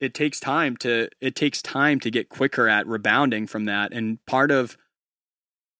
it 0.00 0.14
takes 0.14 0.38
time 0.38 0.76
to 0.78 1.08
it 1.20 1.34
takes 1.34 1.62
time 1.62 2.00
to 2.00 2.10
get 2.10 2.28
quicker 2.28 2.68
at 2.68 2.86
rebounding 2.86 3.46
from 3.46 3.64
that. 3.64 3.92
And 3.92 4.24
part 4.26 4.50
of 4.50 4.76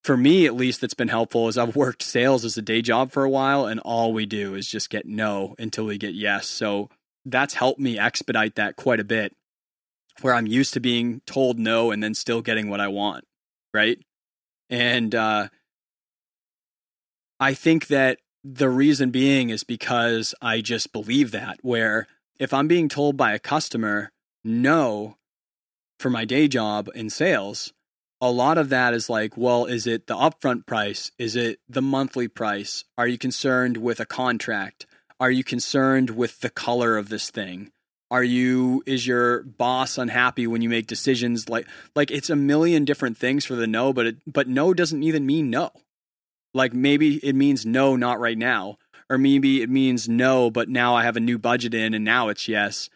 for 0.02 0.16
me 0.16 0.46
at 0.46 0.54
least 0.54 0.80
that's 0.80 0.94
been 0.94 1.08
helpful 1.08 1.48
is 1.48 1.58
I've 1.58 1.76
worked 1.76 2.02
sales 2.02 2.44
as 2.44 2.56
a 2.56 2.62
day 2.62 2.80
job 2.80 3.10
for 3.10 3.24
a 3.24 3.30
while 3.30 3.66
and 3.66 3.80
all 3.80 4.12
we 4.12 4.24
do 4.24 4.54
is 4.54 4.68
just 4.68 4.88
get 4.88 5.06
no 5.06 5.54
until 5.58 5.84
we 5.84 5.98
get 5.98 6.14
yes. 6.14 6.46
So 6.46 6.88
that's 7.24 7.54
helped 7.54 7.80
me 7.80 7.98
expedite 7.98 8.54
that 8.54 8.76
quite 8.76 9.00
a 9.00 9.04
bit 9.04 9.34
where 10.22 10.35
I'm 10.35 10.46
used 10.46 10.74
to 10.74 10.81
being 10.81 11.20
told 11.26 11.59
no 11.59 11.90
and 11.90 12.02
then 12.02 12.14
still 12.14 12.42
getting 12.42 12.68
what 12.68 12.81
I 12.81 12.88
want, 12.88 13.24
right? 13.74 13.98
And 14.70 15.14
uh 15.14 15.48
I 17.38 17.52
think 17.52 17.88
that 17.88 18.18
the 18.42 18.70
reason 18.70 19.11
being 19.11 19.50
is 19.50 19.64
because 19.64 20.35
I 20.40 20.61
just 20.61 20.92
believe 20.92 21.33
that, 21.33 21.59
where 21.62 22.07
if 22.38 22.55
I'm 22.55 22.68
being 22.68 22.88
told 22.88 23.16
by 23.16 23.33
a 23.33 23.38
customer 23.38 24.11
no 24.44 25.16
for 25.98 26.11
my 26.11 26.24
day 26.24 26.48
job 26.48 26.88
in 26.94 27.11
sales, 27.11 27.72
a 28.20 28.31
lot 28.31 28.57
of 28.57 28.70
that 28.70 28.94
is 28.94 29.11
like, 29.11 29.37
well, 29.37 29.66
is 29.66 29.87
it 29.87 30.07
the 30.07 30.14
upfront 30.14 30.64
price? 30.64 31.11
Is 31.18 31.37
it 31.37 31.59
the 31.68 31.83
monthly 31.83 32.29
price? 32.29 32.85
Are 32.96 33.07
you 33.07 33.18
concerned 33.18 33.76
with 33.76 34.00
a 34.00 34.07
contract? 34.07 34.87
Are 35.20 35.31
you 35.31 35.44
concerned 35.44 36.11
with 36.11 36.40
the 36.40 36.50
color 36.50 36.96
of 36.96 37.09
this 37.09 37.31
thing? 37.31 37.72
Are 38.11 38.25
you 38.25 38.83
is 38.87 39.07
your 39.07 39.42
boss 39.42 39.99
unhappy 39.99 40.47
when 40.47 40.62
you 40.62 40.69
make 40.69 40.87
decisions 40.87 41.49
like 41.49 41.66
like 41.97 42.11
it's 42.11 42.31
a 42.31 42.37
million 42.37 42.85
different 42.85 43.16
things 43.16 43.45
for 43.45 43.57
the 43.57 43.66
no, 43.66 43.92
but 43.92 44.07
it, 44.07 44.16
but 44.27 44.49
no 44.49 44.73
doesn't 44.73 45.03
even 45.03 45.27
mean 45.27 45.51
no. 45.51 45.71
Like 46.55 46.73
maybe 46.73 47.16
it 47.16 47.35
means 47.35 47.66
no, 47.66 47.97
not 47.97 48.21
right 48.21 48.38
now. 48.38 48.79
Or 49.09 49.19
maybe 49.19 49.62
it 49.62 49.71
means 49.71 50.09
no, 50.09 50.51
but 50.51 50.69
now 50.69 50.95
I 50.97 51.05
have 51.05 51.16
a 51.16 51.21
new 51.21 51.38
budget 51.38 51.75
in 51.75 51.95
and 51.95 52.05
now 52.05 52.29
it's 52.29 52.49
yes. 52.49 52.90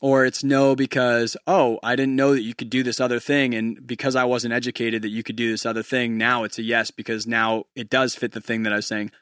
Or 0.00 0.26
it's 0.26 0.44
no 0.44 0.76
because, 0.76 1.36
oh, 1.46 1.78
I 1.82 1.96
didn't 1.96 2.16
know 2.16 2.34
that 2.34 2.42
you 2.42 2.54
could 2.54 2.68
do 2.68 2.82
this 2.82 3.00
other 3.00 3.20
thing. 3.20 3.54
And 3.54 3.86
because 3.86 4.16
I 4.16 4.24
wasn't 4.24 4.52
educated 4.52 5.00
that 5.02 5.08
you 5.08 5.22
could 5.22 5.36
do 5.36 5.50
this 5.50 5.64
other 5.64 5.82
thing, 5.82 6.18
now 6.18 6.44
it's 6.44 6.58
a 6.58 6.62
yes 6.62 6.90
because 6.90 7.26
now 7.26 7.64
it 7.74 7.88
does 7.88 8.14
fit 8.14 8.32
the 8.32 8.40
thing 8.42 8.64
that 8.64 8.72
I 8.72 8.76
was 8.76 8.86
saying. 8.86 9.12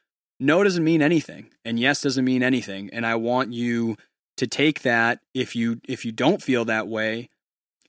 No 0.41 0.65
doesn't 0.65 0.83
mean 0.83 1.03
anything. 1.03 1.51
And 1.65 1.79
yes 1.79 2.01
doesn't 2.01 2.25
mean 2.25 2.43
anything. 2.43 2.91
And 2.93 3.07
I 3.07 3.15
want 3.15 3.53
you 3.53 3.97
to 4.37 4.47
take 4.47 4.83
that 4.83 5.21
if 5.35 5.55
you 5.55 5.81
if 5.88 6.05
you 6.05 6.12
don't 6.12 6.42
feel 6.42 6.64
that 6.64 6.88
way 6.88 7.29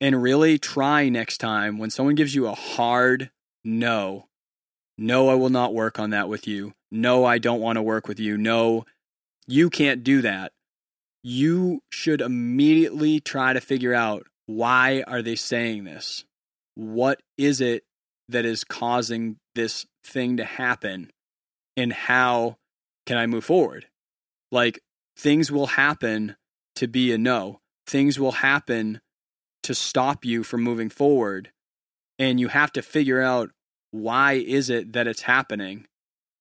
and 0.02 0.22
really 0.22 0.58
try 0.58 1.10
next 1.10 1.38
time 1.38 1.78
when 1.78 1.90
someone 1.90 2.16
gives 2.16 2.36
you 2.36 2.48
a 2.48 2.56
hard 2.56 3.32
no 3.64 4.28
no, 4.98 5.30
I 5.30 5.36
will 5.36 5.50
not 5.50 5.74
work 5.74 6.00
on 6.00 6.12
that 6.12 6.30
with 6.30 6.48
you. 6.48 6.74
No, 6.92 7.26
I 7.26 7.38
don't 7.40 7.62
want 7.62 7.78
to 7.78 7.82
work 7.82 8.08
with 8.08 8.20
you. 8.20 8.38
No, 8.38 8.86
you 9.48 9.70
can't 9.70 10.04
do 10.04 10.22
that. 10.22 10.52
You 11.24 11.82
should 11.90 12.22
immediately 12.22 13.20
try 13.20 13.54
to 13.54 13.62
figure 13.62 13.94
out 13.94 14.28
why 14.46 15.04
are 15.08 15.22
they 15.22 15.36
saying 15.36 15.86
this? 15.86 16.26
What 16.76 17.22
is 17.38 17.62
it 17.62 17.84
that 18.30 18.46
is 18.46 18.64
causing 18.64 19.38
this 19.56 19.86
thing 20.04 20.38
to 20.38 20.44
happen? 20.44 21.12
And 21.76 21.92
how 21.92 22.58
can 23.06 23.18
I 23.18 23.26
move 23.26 23.46
forward? 23.46 23.88
Like 24.52 24.80
things 25.18 25.52
will 25.52 25.68
happen 25.68 26.36
to 26.76 26.88
be 26.88 27.12
a 27.12 27.18
no. 27.18 27.62
Things 27.86 28.20
will 28.20 28.32
happen 28.34 29.02
to 29.64 29.76
stop 29.76 30.26
you 30.26 30.44
from 30.44 30.62
moving 30.62 30.90
forward. 30.90 31.52
And 32.20 32.40
you 32.40 32.50
have 32.50 32.72
to 32.74 32.82
figure 32.82 33.22
out 33.22 33.52
why 33.92 34.34
is 34.34 34.70
it 34.70 34.94
that 34.94 35.08
it's 35.08 35.24
happening? 35.24 35.88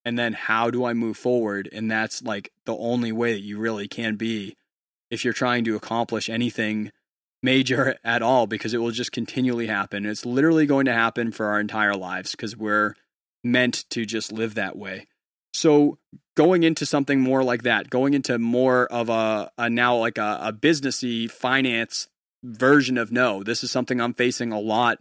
And 0.05 0.19
then 0.19 0.33
how 0.33 0.71
do 0.71 0.85
I 0.85 0.95
move 0.95 1.17
forward? 1.17 1.69
And 1.73 1.91
that's 1.91 2.23
like 2.23 2.51
the 2.67 2.77
only 2.77 3.13
way 3.13 3.33
that 3.33 3.43
you 3.43 3.59
really 3.59 3.89
can 3.89 4.17
be 4.17 4.57
if 5.11 5.25
you're 5.25 5.35
trying 5.35 5.65
to 5.65 5.77
accomplish 5.77 6.29
anything 6.29 6.91
major 7.43 7.97
at 8.05 8.23
all, 8.23 8.47
because 8.47 8.75
it 8.75 8.79
will 8.79 8.91
just 8.91 9.13
continually 9.13 9.67
happen. 9.67 10.07
It's 10.07 10.27
literally 10.27 10.67
going 10.67 10.87
to 10.87 10.95
happen 10.95 11.31
for 11.31 11.47
our 11.47 11.61
entire 11.61 11.95
lives 11.95 12.33
because 12.33 12.57
we're 12.57 12.95
meant 13.45 13.85
to 13.91 14.05
just 14.05 14.33
live 14.33 14.55
that 14.55 14.77
way. 14.77 15.07
So 15.53 15.99
going 16.37 16.63
into 16.63 16.87
something 16.87 17.21
more 17.21 17.43
like 17.45 17.63
that, 17.63 17.91
going 17.91 18.15
into 18.15 18.39
more 18.39 18.87
of 18.87 19.09
a, 19.09 19.51
a 19.59 19.69
now 19.69 19.97
like 19.97 20.19
a, 20.19 20.39
a 20.43 20.53
businessy 20.53 21.31
finance 21.31 22.09
version 22.43 22.99
of 22.99 23.13
no, 23.13 23.43
this 23.43 23.63
is 23.63 23.71
something 23.71 24.01
I'm 24.01 24.15
facing 24.15 24.53
a 24.53 24.61
lot 24.61 24.99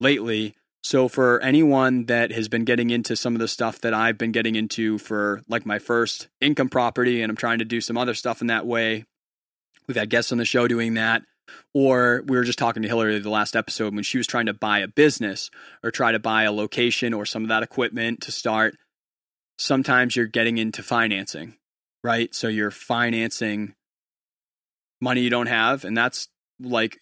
lately 0.00 0.54
so 0.86 1.08
for 1.08 1.40
anyone 1.40 2.04
that 2.06 2.30
has 2.30 2.46
been 2.46 2.64
getting 2.64 2.90
into 2.90 3.16
some 3.16 3.34
of 3.34 3.40
the 3.40 3.48
stuff 3.48 3.80
that 3.80 3.92
I've 3.92 4.16
been 4.16 4.30
getting 4.30 4.54
into 4.54 4.98
for 4.98 5.42
like 5.48 5.66
my 5.66 5.80
first 5.80 6.28
income 6.40 6.68
property 6.68 7.22
and 7.22 7.28
I'm 7.28 7.36
trying 7.36 7.58
to 7.58 7.64
do 7.64 7.80
some 7.80 7.98
other 7.98 8.14
stuff 8.14 8.40
in 8.40 8.46
that 8.46 8.66
way. 8.66 9.04
We've 9.88 9.96
had 9.96 10.10
guests 10.10 10.30
on 10.30 10.38
the 10.38 10.44
show 10.44 10.68
doing 10.68 10.94
that. 10.94 11.22
Or 11.74 12.22
we 12.28 12.36
were 12.36 12.44
just 12.44 12.60
talking 12.60 12.82
to 12.82 12.88
Hillary 12.88 13.18
the 13.18 13.30
last 13.30 13.56
episode 13.56 13.96
when 13.96 14.04
she 14.04 14.16
was 14.16 14.28
trying 14.28 14.46
to 14.46 14.54
buy 14.54 14.78
a 14.78 14.86
business 14.86 15.50
or 15.82 15.90
try 15.90 16.12
to 16.12 16.20
buy 16.20 16.44
a 16.44 16.52
location 16.52 17.12
or 17.12 17.26
some 17.26 17.42
of 17.42 17.48
that 17.48 17.64
equipment 17.64 18.20
to 18.20 18.30
start. 18.30 18.76
Sometimes 19.58 20.16
you're 20.16 20.26
getting 20.26 20.58
into 20.58 20.82
financing, 20.82 21.56
right? 22.04 22.34
So 22.34 22.48
you're 22.48 22.70
financing 22.70 23.74
money 25.00 25.20
you 25.22 25.30
don't 25.30 25.46
have. 25.46 25.84
And 25.84 25.96
that's 25.96 26.28
like 26.60 26.98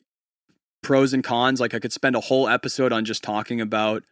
pros 0.82 1.12
and 1.12 1.24
cons. 1.24 1.60
Like 1.60 1.74
I 1.74 1.78
could 1.78 1.92
spend 1.92 2.16
a 2.16 2.20
whole 2.20 2.48
episode 2.48 2.92
on 2.92 3.04
just 3.04 3.22
talking 3.22 3.60
about 3.60 4.02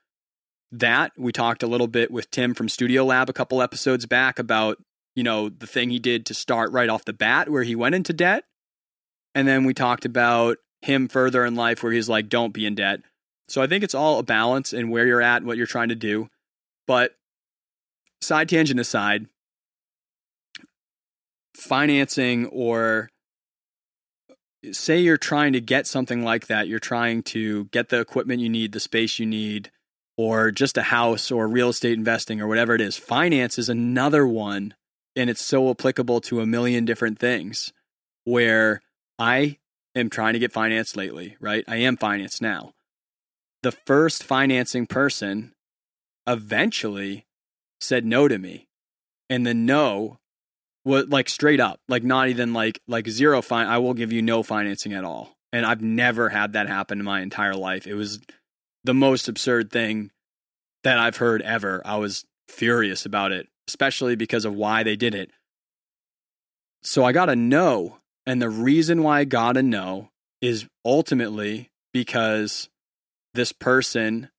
that. 0.72 1.12
We 1.16 1.32
talked 1.32 1.62
a 1.62 1.68
little 1.68 1.86
bit 1.86 2.10
with 2.10 2.30
Tim 2.30 2.54
from 2.54 2.68
Studio 2.68 3.04
Lab 3.04 3.28
a 3.28 3.34
couple 3.34 3.62
episodes 3.62 4.06
back 4.06 4.38
about, 4.38 4.78
you 5.14 5.22
know, 5.22 5.48
the 5.48 5.66
thing 5.66 5.90
he 5.90 5.98
did 5.98 6.26
to 6.26 6.34
start 6.34 6.72
right 6.72 6.88
off 6.88 7.04
the 7.04 7.12
bat 7.12 7.48
where 7.48 7.62
he 7.62 7.76
went 7.76 7.94
into 7.94 8.12
debt. 8.12 8.44
And 9.34 9.46
then 9.46 9.64
we 9.64 9.74
talked 9.74 10.04
about 10.04 10.58
him 10.80 11.08
further 11.08 11.44
in 11.44 11.54
life 11.54 11.82
where 11.82 11.92
he's 11.92 12.08
like, 12.08 12.28
don't 12.28 12.52
be 12.52 12.66
in 12.66 12.74
debt. 12.74 13.00
So 13.48 13.62
I 13.62 13.66
think 13.66 13.84
it's 13.84 13.94
all 13.94 14.18
a 14.18 14.22
balance 14.22 14.72
in 14.72 14.90
where 14.90 15.06
you're 15.06 15.22
at 15.22 15.38
and 15.38 15.46
what 15.46 15.56
you're 15.56 15.66
trying 15.66 15.90
to 15.90 15.94
do. 15.94 16.28
But 16.86 17.12
side 18.22 18.48
tangent 18.48 18.80
aside, 18.80 19.26
financing 21.56 22.46
or 22.46 23.08
say 24.70 24.98
you're 24.98 25.16
trying 25.16 25.52
to 25.52 25.60
get 25.60 25.86
something 25.86 26.22
like 26.22 26.46
that, 26.46 26.68
you're 26.68 26.78
trying 26.78 27.22
to 27.22 27.64
get 27.66 27.88
the 27.88 28.00
equipment 28.00 28.40
you 28.40 28.48
need, 28.48 28.72
the 28.72 28.80
space 28.80 29.18
you 29.18 29.26
need, 29.26 29.70
or 30.16 30.50
just 30.50 30.78
a 30.78 30.82
house 30.82 31.30
or 31.30 31.48
real 31.48 31.70
estate 31.70 31.94
investing 31.94 32.40
or 32.40 32.46
whatever 32.46 32.74
it 32.74 32.80
is. 32.80 32.96
Finance 32.96 33.58
is 33.58 33.68
another 33.68 34.26
one, 34.26 34.74
and 35.16 35.28
it's 35.28 35.42
so 35.42 35.70
applicable 35.70 36.20
to 36.20 36.40
a 36.40 36.46
million 36.46 36.84
different 36.84 37.18
things 37.18 37.72
where 38.24 38.80
I 39.18 39.58
am 39.96 40.10
trying 40.10 40.34
to 40.34 40.38
get 40.38 40.52
financed 40.52 40.96
lately, 40.96 41.36
right? 41.40 41.64
I 41.66 41.76
am 41.76 41.96
financed 41.96 42.40
now. 42.40 42.72
The 43.62 43.72
first 43.72 44.22
financing 44.22 44.86
person 44.86 45.52
eventually 46.26 47.26
said 47.82 48.04
no 48.04 48.28
to 48.28 48.38
me. 48.38 48.68
And 49.28 49.46
the 49.46 49.54
no 49.54 50.18
what 50.84 51.10
like 51.10 51.28
straight 51.28 51.60
up, 51.60 51.80
like 51.88 52.02
not 52.02 52.28
even 52.28 52.52
like 52.52 52.80
like 52.86 53.08
zero 53.08 53.42
fine. 53.42 53.66
I 53.66 53.78
will 53.78 53.94
give 53.94 54.12
you 54.12 54.22
no 54.22 54.42
financing 54.42 54.92
at 54.92 55.04
all. 55.04 55.36
And 55.52 55.66
I've 55.66 55.82
never 55.82 56.28
had 56.28 56.54
that 56.54 56.68
happen 56.68 56.98
in 56.98 57.04
my 57.04 57.20
entire 57.20 57.54
life. 57.54 57.86
It 57.86 57.94
was 57.94 58.20
the 58.84 58.94
most 58.94 59.28
absurd 59.28 59.70
thing 59.70 60.10
that 60.82 60.98
I've 60.98 61.18
heard 61.18 61.42
ever. 61.42 61.82
I 61.84 61.96
was 61.96 62.24
furious 62.48 63.06
about 63.06 63.32
it, 63.32 63.48
especially 63.68 64.16
because 64.16 64.44
of 64.44 64.54
why 64.54 64.82
they 64.82 64.96
did 64.96 65.14
it. 65.14 65.30
So 66.82 67.04
I 67.04 67.12
got 67.12 67.28
a 67.28 67.36
no. 67.36 67.98
And 68.26 68.40
the 68.40 68.50
reason 68.50 69.02
why 69.02 69.20
I 69.20 69.24
got 69.24 69.56
a 69.56 69.62
no 69.62 70.10
is 70.40 70.66
ultimately 70.84 71.70
because 71.92 72.68
this 73.34 73.52
person 73.52 74.30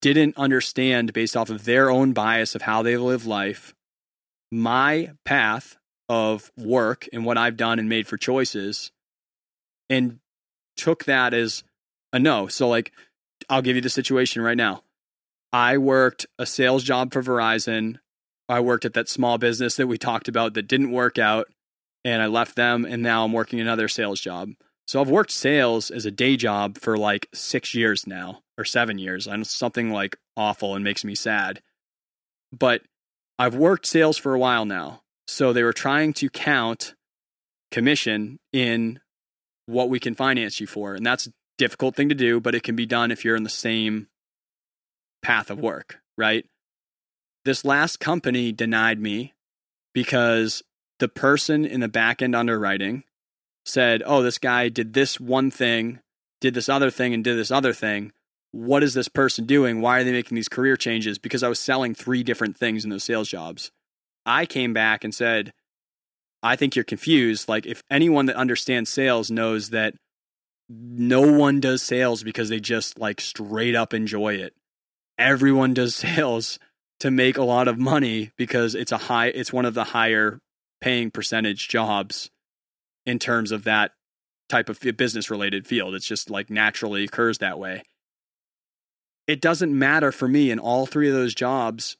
didn't 0.00 0.36
understand 0.36 1.12
based 1.12 1.36
off 1.36 1.50
of 1.50 1.64
their 1.64 1.90
own 1.90 2.12
bias 2.12 2.54
of 2.54 2.62
how 2.62 2.82
they 2.82 2.96
live 2.96 3.26
life 3.26 3.74
my 4.50 5.12
path 5.24 5.76
of 6.08 6.50
work 6.56 7.06
and 7.12 7.24
what 7.24 7.36
I've 7.38 7.56
done 7.56 7.78
and 7.78 7.88
made 7.88 8.06
for 8.06 8.16
choices 8.16 8.90
and 9.90 10.20
took 10.76 11.04
that 11.04 11.34
as 11.34 11.64
a 12.12 12.18
no. 12.18 12.46
So, 12.46 12.68
like, 12.68 12.92
I'll 13.48 13.62
give 13.62 13.76
you 13.76 13.82
the 13.82 13.90
situation 13.90 14.42
right 14.42 14.56
now. 14.56 14.82
I 15.52 15.78
worked 15.78 16.26
a 16.38 16.46
sales 16.46 16.82
job 16.82 17.12
for 17.12 17.22
Verizon. 17.22 17.98
I 18.48 18.60
worked 18.60 18.84
at 18.84 18.94
that 18.94 19.08
small 19.08 19.38
business 19.38 19.76
that 19.76 19.86
we 19.86 19.98
talked 19.98 20.28
about 20.28 20.54
that 20.54 20.68
didn't 20.68 20.92
work 20.92 21.18
out, 21.18 21.48
and 22.04 22.22
I 22.22 22.26
left 22.26 22.56
them, 22.56 22.84
and 22.84 23.02
now 23.02 23.24
I'm 23.24 23.32
working 23.32 23.60
another 23.60 23.88
sales 23.88 24.20
job. 24.20 24.52
So 24.86 25.00
I've 25.00 25.10
worked 25.10 25.32
sales 25.32 25.90
as 25.90 26.06
a 26.06 26.10
day 26.10 26.36
job 26.36 26.78
for 26.78 26.96
like 26.96 27.28
six 27.34 27.74
years 27.74 28.06
now, 28.06 28.42
or 28.58 28.64
seven 28.64 28.98
years. 28.98 29.26
And 29.26 29.46
something 29.46 29.90
like 29.90 30.18
awful 30.36 30.74
and 30.74 30.84
makes 30.84 31.04
me 31.04 31.14
sad. 31.14 31.62
But 32.52 32.82
I've 33.38 33.54
worked 33.54 33.86
sales 33.86 34.18
for 34.18 34.34
a 34.34 34.38
while 34.38 34.64
now. 34.64 35.02
So 35.26 35.52
they 35.52 35.62
were 35.62 35.72
trying 35.72 36.12
to 36.14 36.28
count 36.28 36.94
commission 37.70 38.38
in 38.52 39.00
what 39.66 39.90
we 39.90 40.00
can 40.00 40.14
finance 40.14 40.60
you 40.60 40.66
for. 40.66 40.94
And 40.94 41.06
that's 41.06 41.28
a 41.28 41.32
difficult 41.58 41.94
thing 41.94 42.08
to 42.08 42.14
do, 42.14 42.40
but 42.40 42.54
it 42.54 42.62
can 42.62 42.74
be 42.74 42.86
done 42.86 43.10
if 43.10 43.24
you're 43.24 43.36
in 43.36 43.42
the 43.42 43.50
same 43.50 44.08
path 45.22 45.50
of 45.50 45.60
work, 45.60 46.00
right? 46.16 46.46
This 47.44 47.64
last 47.64 48.00
company 48.00 48.52
denied 48.52 49.00
me 49.00 49.34
because 49.92 50.62
the 50.98 51.08
person 51.08 51.64
in 51.64 51.80
the 51.80 51.88
back 51.88 52.22
end 52.22 52.34
underwriting 52.34 53.04
said, 53.64 54.02
Oh, 54.06 54.22
this 54.22 54.38
guy 54.38 54.68
did 54.68 54.94
this 54.94 55.20
one 55.20 55.50
thing, 55.50 56.00
did 56.40 56.54
this 56.54 56.68
other 56.68 56.90
thing, 56.90 57.14
and 57.14 57.22
did 57.22 57.36
this 57.36 57.50
other 57.50 57.72
thing. 57.72 58.12
What 58.52 58.82
is 58.82 58.94
this 58.94 59.08
person 59.08 59.44
doing? 59.44 59.80
Why 59.80 60.00
are 60.00 60.04
they 60.04 60.12
making 60.12 60.36
these 60.36 60.48
career 60.48 60.76
changes? 60.76 61.18
Because 61.18 61.42
I 61.42 61.48
was 61.48 61.60
selling 61.60 61.94
three 61.94 62.22
different 62.22 62.56
things 62.56 62.84
in 62.84 62.90
those 62.90 63.04
sales 63.04 63.28
jobs. 63.28 63.70
I 64.24 64.46
came 64.46 64.72
back 64.72 65.04
and 65.04 65.14
said, 65.14 65.52
I 66.42 66.56
think 66.56 66.74
you're 66.74 66.84
confused. 66.84 67.48
Like, 67.48 67.66
if 67.66 67.82
anyone 67.90 68.26
that 68.26 68.36
understands 68.36 68.90
sales 68.90 69.30
knows 69.30 69.70
that 69.70 69.94
no 70.68 71.22
one 71.22 71.60
does 71.60 71.82
sales 71.82 72.22
because 72.22 72.48
they 72.48 72.60
just 72.60 72.98
like 72.98 73.20
straight 73.20 73.74
up 73.74 73.94
enjoy 73.94 74.34
it. 74.34 74.54
Everyone 75.18 75.74
does 75.74 75.96
sales 75.96 76.58
to 77.00 77.10
make 77.10 77.38
a 77.38 77.44
lot 77.44 77.68
of 77.68 77.78
money 77.78 78.32
because 78.36 78.74
it's 78.74 78.92
a 78.92 78.98
high, 78.98 79.28
it's 79.28 79.52
one 79.52 79.64
of 79.64 79.74
the 79.74 79.84
higher 79.84 80.40
paying 80.80 81.10
percentage 81.10 81.68
jobs 81.68 82.30
in 83.06 83.18
terms 83.18 83.52
of 83.52 83.64
that 83.64 83.92
type 84.48 84.68
of 84.68 84.80
business 84.96 85.30
related 85.30 85.66
field. 85.66 85.94
It's 85.94 86.06
just 86.06 86.30
like 86.30 86.50
naturally 86.50 87.04
occurs 87.04 87.38
that 87.38 87.58
way. 87.58 87.82
It 89.28 89.42
doesn't 89.42 89.78
matter 89.78 90.10
for 90.10 90.26
me 90.26 90.50
in 90.50 90.58
all 90.58 90.86
three 90.86 91.08
of 91.08 91.14
those 91.14 91.34
jobs. 91.34 91.96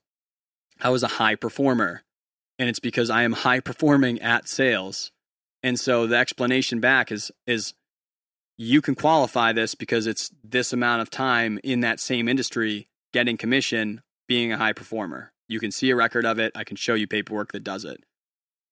I 0.81 0.88
was 0.88 1.03
a 1.03 1.09
high 1.09 1.35
performer 1.37 2.03
and 2.59 2.69
it's 2.69 2.81
because 2.81 3.11
I 3.11 3.23
am 3.23 3.33
high 3.33 3.61
performing 3.61 4.21
at 4.21 4.49
sales. 4.49 5.12
And 5.62 5.79
so 5.79 6.07
the 6.07 6.17
explanation 6.17 6.81
back 6.81 7.12
is 7.12 7.31
is 7.47 7.75
you 8.57 8.81
can 8.81 8.95
qualify 8.95 9.53
this 9.53 9.75
because 9.75 10.07
it's 10.07 10.33
this 10.43 10.73
amount 10.73 11.03
of 11.03 11.11
time 11.11 11.61
in 11.62 11.81
that 11.81 12.01
same 12.01 12.29
industry 12.29 12.88
getting 13.12 13.37
commission 13.37 14.03
being 14.27 14.53
a 14.53 14.57
high 14.57 14.73
performer. 14.73 15.33
You 15.49 15.61
can 15.61 15.71
see 15.71 15.91
a 15.91 15.97
record 15.97 16.25
of 16.25 16.38
it. 16.38 16.53
I 16.55 16.64
can 16.64 16.77
show 16.77 16.95
you 16.95 17.07
paperwork 17.07 17.53
that 17.53 17.62
does 17.62 17.85
it. 17.85 18.03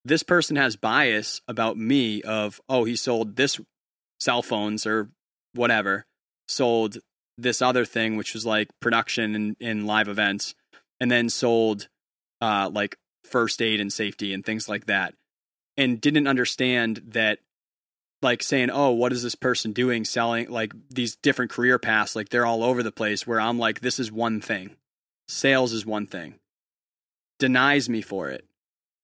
This 0.04 0.22
person 0.22 0.56
has 0.56 0.76
bias 0.76 1.40
about 1.46 1.76
me 1.76 2.22
of, 2.22 2.60
oh, 2.68 2.84
he 2.84 2.96
sold 2.96 3.36
this 3.36 3.60
cell 4.18 4.42
phones 4.42 4.86
or 4.86 5.10
whatever, 5.52 6.06
sold 6.48 6.98
this 7.38 7.60
other 7.60 7.84
thing, 7.84 8.16
which 8.16 8.34
was 8.34 8.46
like 8.46 8.68
production 8.80 9.34
and 9.34 9.56
in 9.60 9.86
live 9.86 10.08
events, 10.08 10.54
and 11.00 11.10
then 11.10 11.28
sold 11.28 11.88
uh, 12.40 12.70
like 12.72 12.96
first 13.24 13.60
aid 13.60 13.80
and 13.80 13.92
safety 13.92 14.32
and 14.32 14.44
things 14.44 14.68
like 14.68 14.86
that 14.86 15.14
and 15.76 16.00
didn't 16.00 16.26
understand 16.26 17.02
that 17.08 17.38
like 18.22 18.42
saying 18.42 18.70
oh 18.70 18.90
what 18.90 19.12
is 19.12 19.22
this 19.22 19.34
person 19.34 19.72
doing 19.72 20.04
selling 20.04 20.48
like 20.50 20.72
these 20.90 21.16
different 21.16 21.50
career 21.50 21.78
paths? 21.78 22.16
Like 22.16 22.28
they're 22.30 22.46
all 22.46 22.62
over 22.62 22.82
the 22.82 22.92
place 22.92 23.26
where 23.26 23.40
i'm 23.40 23.58
like 23.58 23.80
this 23.80 23.98
is 23.98 24.10
one 24.10 24.40
thing. 24.40 24.76
Sales 25.28 25.72
is 25.72 25.84
one 25.84 26.06
thing. 26.06 26.34
Denies 27.38 27.88
me 27.88 28.00
for 28.00 28.30
it. 28.30 28.44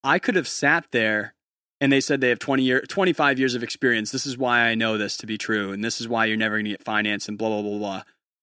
I 0.04 0.18
could 0.18 0.36
have 0.36 0.48
sat 0.48 0.86
there 0.92 1.34
and 1.80 1.92
they 1.92 2.00
said 2.00 2.20
they 2.20 2.28
have 2.30 2.38
20 2.38 2.62
year 2.62 2.80
25 2.82 3.38
years 3.38 3.54
of 3.54 3.62
experience. 3.62 4.10
This 4.10 4.26
is 4.26 4.38
why 4.38 4.60
i 4.60 4.74
know 4.74 4.96
this 4.96 5.16
to 5.18 5.26
be 5.26 5.38
true 5.38 5.72
and 5.72 5.84
this 5.84 6.00
is 6.00 6.08
why 6.08 6.24
you're 6.24 6.36
never 6.36 6.56
going 6.56 6.64
to 6.64 6.70
get 6.70 6.84
finance 6.84 7.28
and 7.28 7.36
blah 7.36 7.48
blah 7.48 7.62
blah 7.62 7.78
blah 7.78 8.02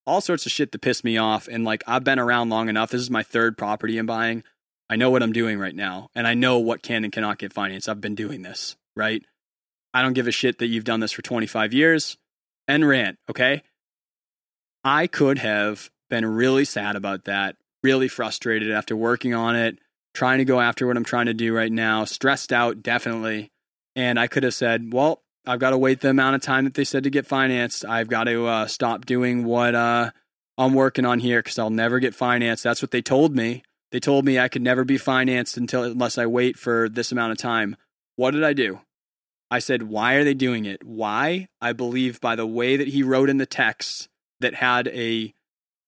all 0.10 0.22
sorts 0.22 0.46
of 0.46 0.52
shit 0.52 0.72
that 0.72 0.82
pissed 0.82 1.04
me 1.04 1.18
off 1.18 1.48
and 1.48 1.64
like 1.64 1.84
i've 1.88 2.04
been 2.04 2.20
around 2.20 2.50
long 2.50 2.68
enough 2.68 2.90
this 2.92 3.02
is 3.02 3.10
my 3.10 3.24
third 3.24 3.58
property 3.58 3.98
i'm 3.98 4.06
buying 4.06 4.44
I 4.90 4.96
know 4.96 5.12
what 5.12 5.22
I'm 5.22 5.32
doing 5.32 5.60
right 5.60 5.76
now, 5.76 6.10
and 6.16 6.26
I 6.26 6.34
know 6.34 6.58
what 6.58 6.82
can 6.82 7.04
and 7.04 7.14
cannot 7.14 7.38
get 7.38 7.54
financed. 7.54 7.88
I've 7.88 8.02
been 8.02 8.16
doing 8.16 8.42
this, 8.42 8.76
right? 8.96 9.24
I 9.94 10.02
don't 10.02 10.14
give 10.14 10.28
a 10.28 10.32
shit 10.32 10.58
that 10.58 10.68
you've 10.68 10.84
done 10.84 11.00
this 11.00 11.12
for 11.12 11.22
25 11.22 11.74
years. 11.74 12.18
And 12.68 12.88
rant, 12.88 13.18
okay? 13.30 13.64
I 14.84 15.08
could 15.08 15.40
have 15.40 15.90
been 16.10 16.26
really 16.26 16.66
sad 16.66 16.96
about 16.96 17.26
that, 17.26 17.56
really 17.84 18.08
frustrated 18.08 18.72
after 18.72 18.96
working 18.96 19.34
on 19.34 19.56
it, 19.56 19.80
trying 20.14 20.40
to 20.40 20.46
go 20.46 20.60
after 20.60 20.88
what 20.88 20.98
I'm 20.98 21.04
trying 21.04 21.28
to 21.28 21.34
do 21.34 21.56
right 21.56 21.72
now, 21.72 22.06
stressed 22.06 22.52
out, 22.52 22.82
definitely. 22.82 23.52
And 23.96 24.20
I 24.20 24.28
could 24.28 24.44
have 24.44 24.54
said, 24.54 24.92
well, 24.94 25.24
I've 25.46 25.60
got 25.60 25.72
to 25.72 25.78
wait 25.78 26.02
the 26.02 26.10
amount 26.10 26.36
of 26.36 26.42
time 26.42 26.66
that 26.66 26.74
they 26.74 26.84
said 26.84 27.04
to 27.04 27.10
get 27.10 27.26
financed. 27.26 27.86
I've 27.86 28.10
got 28.10 28.26
to 28.26 28.46
uh, 28.46 28.68
stop 28.68 29.06
doing 29.06 29.46
what 29.46 29.74
uh, 29.74 30.12
I'm 30.58 30.74
working 30.74 31.06
on 31.06 31.20
here 31.20 31.40
because 31.40 31.58
I'll 31.58 31.70
never 31.70 32.00
get 32.00 32.14
financed. 32.14 32.64
That's 32.64 32.82
what 32.82 32.92
they 32.92 33.02
told 33.02 33.36
me. 33.36 33.64
They 33.92 34.00
told 34.00 34.26
me 34.26 34.38
I 34.38 34.50
could 34.50 34.62
never 34.62 34.84
be 34.84 34.98
financed 34.98 35.58
until 35.58 35.84
unless 35.84 36.18
I 36.18 36.26
wait 36.26 36.58
for 36.58 36.90
this 36.90 37.12
amount 37.12 37.32
of 37.32 37.38
time. 37.38 37.76
What 38.16 38.32
did 38.32 38.44
I 38.44 38.54
do? 38.54 38.82
I 39.50 39.60
said, 39.60 39.84
"Why 39.84 40.14
are 40.14 40.24
they 40.24 40.36
doing 40.36 40.66
it? 40.66 40.84
Why?" 40.84 41.48
I 41.60 41.74
believe 41.74 42.22
by 42.22 42.36
the 42.36 42.46
way 42.46 42.78
that 42.78 42.90
he 42.90 43.02
wrote 43.02 43.30
in 43.30 43.38
the 43.38 43.48
text 43.48 44.10
that 44.40 44.56
had 44.56 44.88
a 44.90 45.34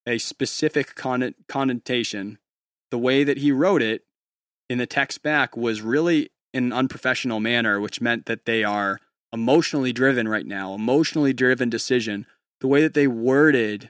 a 0.07 0.17
specific 0.17 0.95
connotation. 0.95 2.39
The 2.89 2.97
way 2.97 3.23
that 3.23 3.37
he 3.37 3.51
wrote 3.51 3.83
it 3.83 4.03
in 4.69 4.79
the 4.79 4.87
text 4.87 5.21
back 5.21 5.55
was 5.55 5.81
really 5.81 6.31
in 6.53 6.65
an 6.65 6.73
unprofessional 6.73 7.39
manner, 7.39 7.79
which 7.79 8.01
meant 8.01 8.25
that 8.25 8.45
they 8.45 8.63
are 8.63 8.99
emotionally 9.33 9.93
driven 9.93 10.27
right 10.27 10.45
now, 10.45 10.73
emotionally 10.73 11.33
driven 11.33 11.69
decision. 11.69 12.25
The 12.59 12.67
way 12.67 12.81
that 12.81 12.93
they 12.93 13.07
worded 13.07 13.89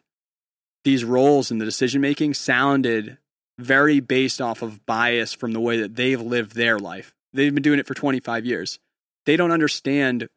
these 0.84 1.04
roles 1.04 1.52
in 1.52 1.58
the 1.58 1.66
decision 1.66 2.02
making 2.02 2.34
sounded 2.34 3.18
very 3.60 4.00
based 4.00 4.42
off 4.42 4.62
of 4.62 4.86
bias 4.86 5.34
from 5.34 5.52
the 5.52 5.60
way 5.60 5.80
that 5.80 5.96
they've 5.96 6.22
lived 6.22 6.56
their 6.56 6.80
life. 6.80 7.14
They've 7.34 7.54
been 7.54 7.64
doing 7.64 7.80
it 7.80 7.88
for 7.88 7.94
25 7.94 8.46
years. 8.46 8.80
They 9.26 9.38
don't 9.38 9.52
understand 9.52 10.28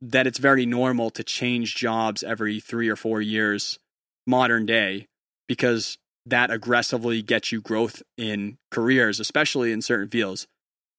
that 0.00 0.26
it's 0.26 0.38
very 0.38 0.66
normal 0.66 1.10
to 1.10 1.22
change 1.22 1.76
jobs 1.76 2.22
every 2.22 2.60
three 2.60 2.88
or 2.88 2.96
four 2.96 3.20
years, 3.20 3.78
modern 4.26 4.66
day, 4.66 5.06
because 5.46 5.98
that 6.24 6.50
aggressively 6.50 7.22
gets 7.22 7.52
you 7.52 7.60
growth 7.60 8.02
in 8.16 8.58
careers, 8.70 9.20
especially 9.20 9.72
in 9.72 9.82
certain 9.82 10.08
fields. 10.08 10.46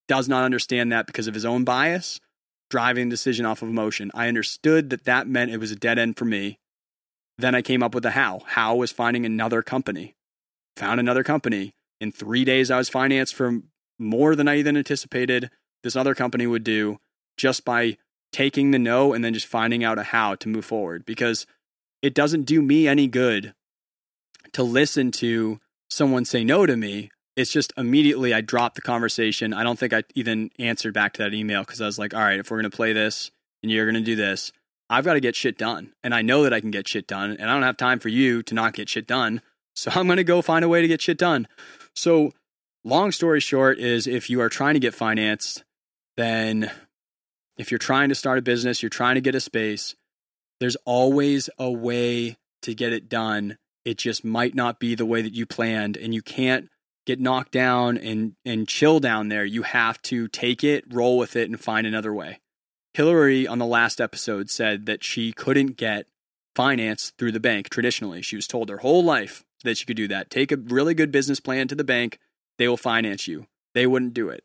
Does 0.08 0.30
not 0.30 0.44
understand 0.46 0.92
that 0.92 1.06
because 1.06 1.28
of 1.28 1.34
his 1.34 1.44
own 1.44 1.66
bias, 1.66 2.22
driving 2.70 3.10
decision 3.10 3.46
off 3.46 3.62
of 3.62 3.70
emotion. 3.70 4.12
I 4.14 4.28
understood 4.28 4.90
that 4.90 5.06
that 5.06 5.28
meant 5.28 5.52
it 5.52 5.60
was 5.60 5.72
a 5.72 5.76
dead 5.76 5.98
end 5.98 6.18
for 6.18 6.26
me. 6.26 6.60
Then 7.38 7.56
I 7.56 7.62
came 7.62 7.84
up 7.84 7.94
with 7.94 8.06
a 8.06 8.12
how. 8.12 8.42
How 8.46 8.76
was 8.76 8.92
finding 8.92 9.26
another 9.26 9.62
company 9.62 10.16
found 10.78 11.00
another 11.00 11.24
company. 11.24 11.74
In 12.00 12.12
three 12.12 12.46
days, 12.46 12.72
I 12.72 12.78
was 12.78 12.90
financed 12.90 13.36
for 13.36 13.60
more 14.00 14.36
than 14.36 14.48
I 14.48 14.58
even 14.58 14.78
anticipated 14.78 15.50
this 15.84 15.96
other 15.96 16.16
company 16.16 16.48
would 16.48 16.64
do 16.64 17.00
just 17.36 17.66
by 17.66 17.98
taking 18.32 18.72
the 18.72 18.80
no 18.80 19.14
and 19.14 19.24
then 19.24 19.34
just 19.34 19.48
finding 19.48 19.84
out 19.84 19.98
a 19.98 20.04
how 20.04 20.36
to 20.36 20.50
move 20.50 20.66
forward 20.66 21.06
because 21.06 21.46
it 22.02 22.14
doesn't 22.14 22.44
do 22.44 22.62
me 22.62 22.88
any 22.88 23.08
good 23.08 23.54
to 24.54 24.64
listen 24.64 25.12
to 25.12 25.60
someone 25.90 26.26
say 26.26 26.44
no 26.44 26.66
to 26.66 26.78
me. 26.78 27.10
It's 27.38 27.52
just 27.52 27.72
immediately 27.78 28.34
I 28.34 28.42
dropped 28.42 28.76
the 28.76 28.82
conversation. 28.82 29.54
I 29.54 29.64
don't 29.64 29.78
think 29.78 29.94
I 29.94 30.04
even 30.16 30.50
answered 30.58 30.96
back 30.96 31.14
to 31.14 31.24
that 31.24 31.36
email 31.36 31.62
because 31.62 31.80
I 31.80 31.86
was 31.86 32.00
like, 32.00 32.16
all 32.16 32.20
right, 32.20 32.40
if 32.40 32.50
we're 32.50 32.58
going 32.58 32.70
to 32.70 32.76
play 32.76 32.94
this 32.94 33.30
and 33.62 33.72
you're 33.72 33.86
going 33.86 33.94
to 33.94 34.02
do 34.02 34.16
this, 34.16 34.52
I've 34.90 35.06
got 35.06 35.14
to 35.14 35.20
get 35.20 35.36
shit 35.36 35.56
done. 35.56 35.94
And 36.04 36.16
I 36.16 36.24
know 36.24 36.44
that 36.44 36.54
I 36.54 36.60
can 36.60 36.72
get 36.72 36.88
shit 36.88 37.06
done. 37.06 37.38
And 37.40 37.48
I 37.48 37.54
don't 37.54 37.62
have 37.62 37.78
time 37.78 38.00
for 38.00 38.10
you 38.10 38.42
to 38.42 38.56
not 38.56 38.74
get 38.74 38.90
shit 38.90 39.06
done. 39.06 39.42
So 39.76 39.92
I'm 39.96 40.08
going 40.08 40.18
to 40.18 40.24
go 40.24 40.42
find 40.42 40.66
a 40.66 40.70
way 40.70 40.82
to 40.82 40.88
get 40.88 41.00
shit 41.00 41.20
done. 41.20 41.48
So, 41.96 42.32
long 42.84 43.12
story 43.12 43.40
short, 43.40 43.78
is 43.78 44.08
if 44.08 44.32
you 44.32 44.42
are 44.42 44.50
trying 44.50 44.74
to 44.74 44.80
get 44.80 44.96
financed, 44.96 45.64
then 46.16 46.72
if 47.58 47.70
you're 47.70 47.78
trying 47.78 48.10
to 48.10 48.16
start 48.16 48.40
a 48.40 48.42
business, 48.42 48.82
you're 48.82 48.90
trying 48.90 49.16
to 49.16 49.22
get 49.22 49.36
a 49.36 49.40
space, 49.40 49.96
there's 50.60 50.78
always 50.86 51.52
a 51.60 51.70
way 51.70 52.38
to 52.64 52.74
get 52.74 52.94
it 52.94 53.10
done. 53.10 53.58
It 53.86 53.98
just 53.98 54.26
might 54.26 54.56
not 54.56 54.80
be 54.80 54.96
the 54.96 55.06
way 55.06 55.22
that 55.22 55.34
you 55.34 55.46
planned, 55.46 55.98
and 55.98 56.14
you 56.14 56.22
can't 56.22 56.70
get 57.08 57.20
knocked 57.22 57.54
down 57.54 57.98
and, 57.98 58.34
and 58.46 58.68
chill 58.68 59.00
down 59.00 59.30
there. 59.30 59.46
You 59.46 59.64
have 59.64 60.00
to 60.04 60.28
take 60.28 60.62
it, 60.64 60.84
roll 60.94 61.18
with 61.18 61.38
it, 61.38 61.50
and 61.50 61.60
find 61.60 61.88
another 61.88 62.14
way. 62.14 62.42
Hillary 62.94 63.48
on 63.48 63.60
the 63.60 63.66
last 63.66 64.02
episode 64.02 64.50
said 64.50 64.86
that 64.88 65.06
she 65.06 65.32
couldn't 65.32 65.78
get 65.78 66.08
finance 66.54 67.14
through 67.18 67.32
the 67.32 67.40
bank 67.40 67.70
traditionally. 67.70 68.22
She 68.22 68.36
was 68.36 68.46
told 68.46 68.70
her 68.70 68.80
whole 68.80 69.04
life 69.04 69.46
that 69.64 69.80
you 69.80 69.86
could 69.86 69.96
do 69.96 70.10
that. 70.10 70.30
Take 70.30 70.52
a 70.52 70.58
really 70.58 70.94
good 70.94 71.12
business 71.12 71.40
plan 71.40 71.70
to 71.70 71.76
the 71.76 71.84
bank, 71.84 72.20
they 72.58 72.68
will 72.68 72.78
finance 72.78 73.28
you. 73.28 73.48
They 73.74 73.88
wouldn't 73.88 74.14
do 74.14 74.30
it. 74.30 74.44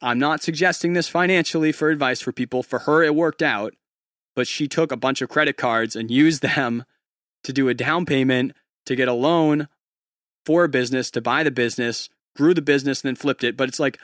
I'm 0.00 0.18
not 0.18 0.42
suggesting 0.42 0.94
this 0.94 1.08
financially 1.08 1.72
for 1.72 1.90
advice 1.90 2.20
for 2.20 2.32
people. 2.32 2.62
For 2.62 2.80
her, 2.80 3.02
it 3.02 3.14
worked 3.14 3.42
out, 3.42 3.74
but 4.34 4.46
she 4.46 4.68
took 4.68 4.90
a 4.90 4.96
bunch 4.96 5.20
of 5.20 5.28
credit 5.28 5.56
cards 5.56 5.96
and 5.96 6.10
used 6.10 6.42
them 6.54 6.84
to 7.44 7.52
do 7.52 7.68
a 7.68 7.74
down 7.74 8.06
payment 8.06 8.52
to 8.86 8.96
get 8.96 9.08
a 9.08 9.12
loan 9.12 9.68
for 10.46 10.64
a 10.64 10.68
business 10.68 11.10
to 11.10 11.20
buy 11.20 11.42
the 11.42 11.50
business, 11.50 12.08
grew 12.36 12.54
the 12.54 12.62
business, 12.62 13.02
and 13.02 13.08
then 13.08 13.16
flipped 13.16 13.44
it. 13.44 13.56
But 13.56 13.68
it's 13.68 13.80
like 13.80 13.98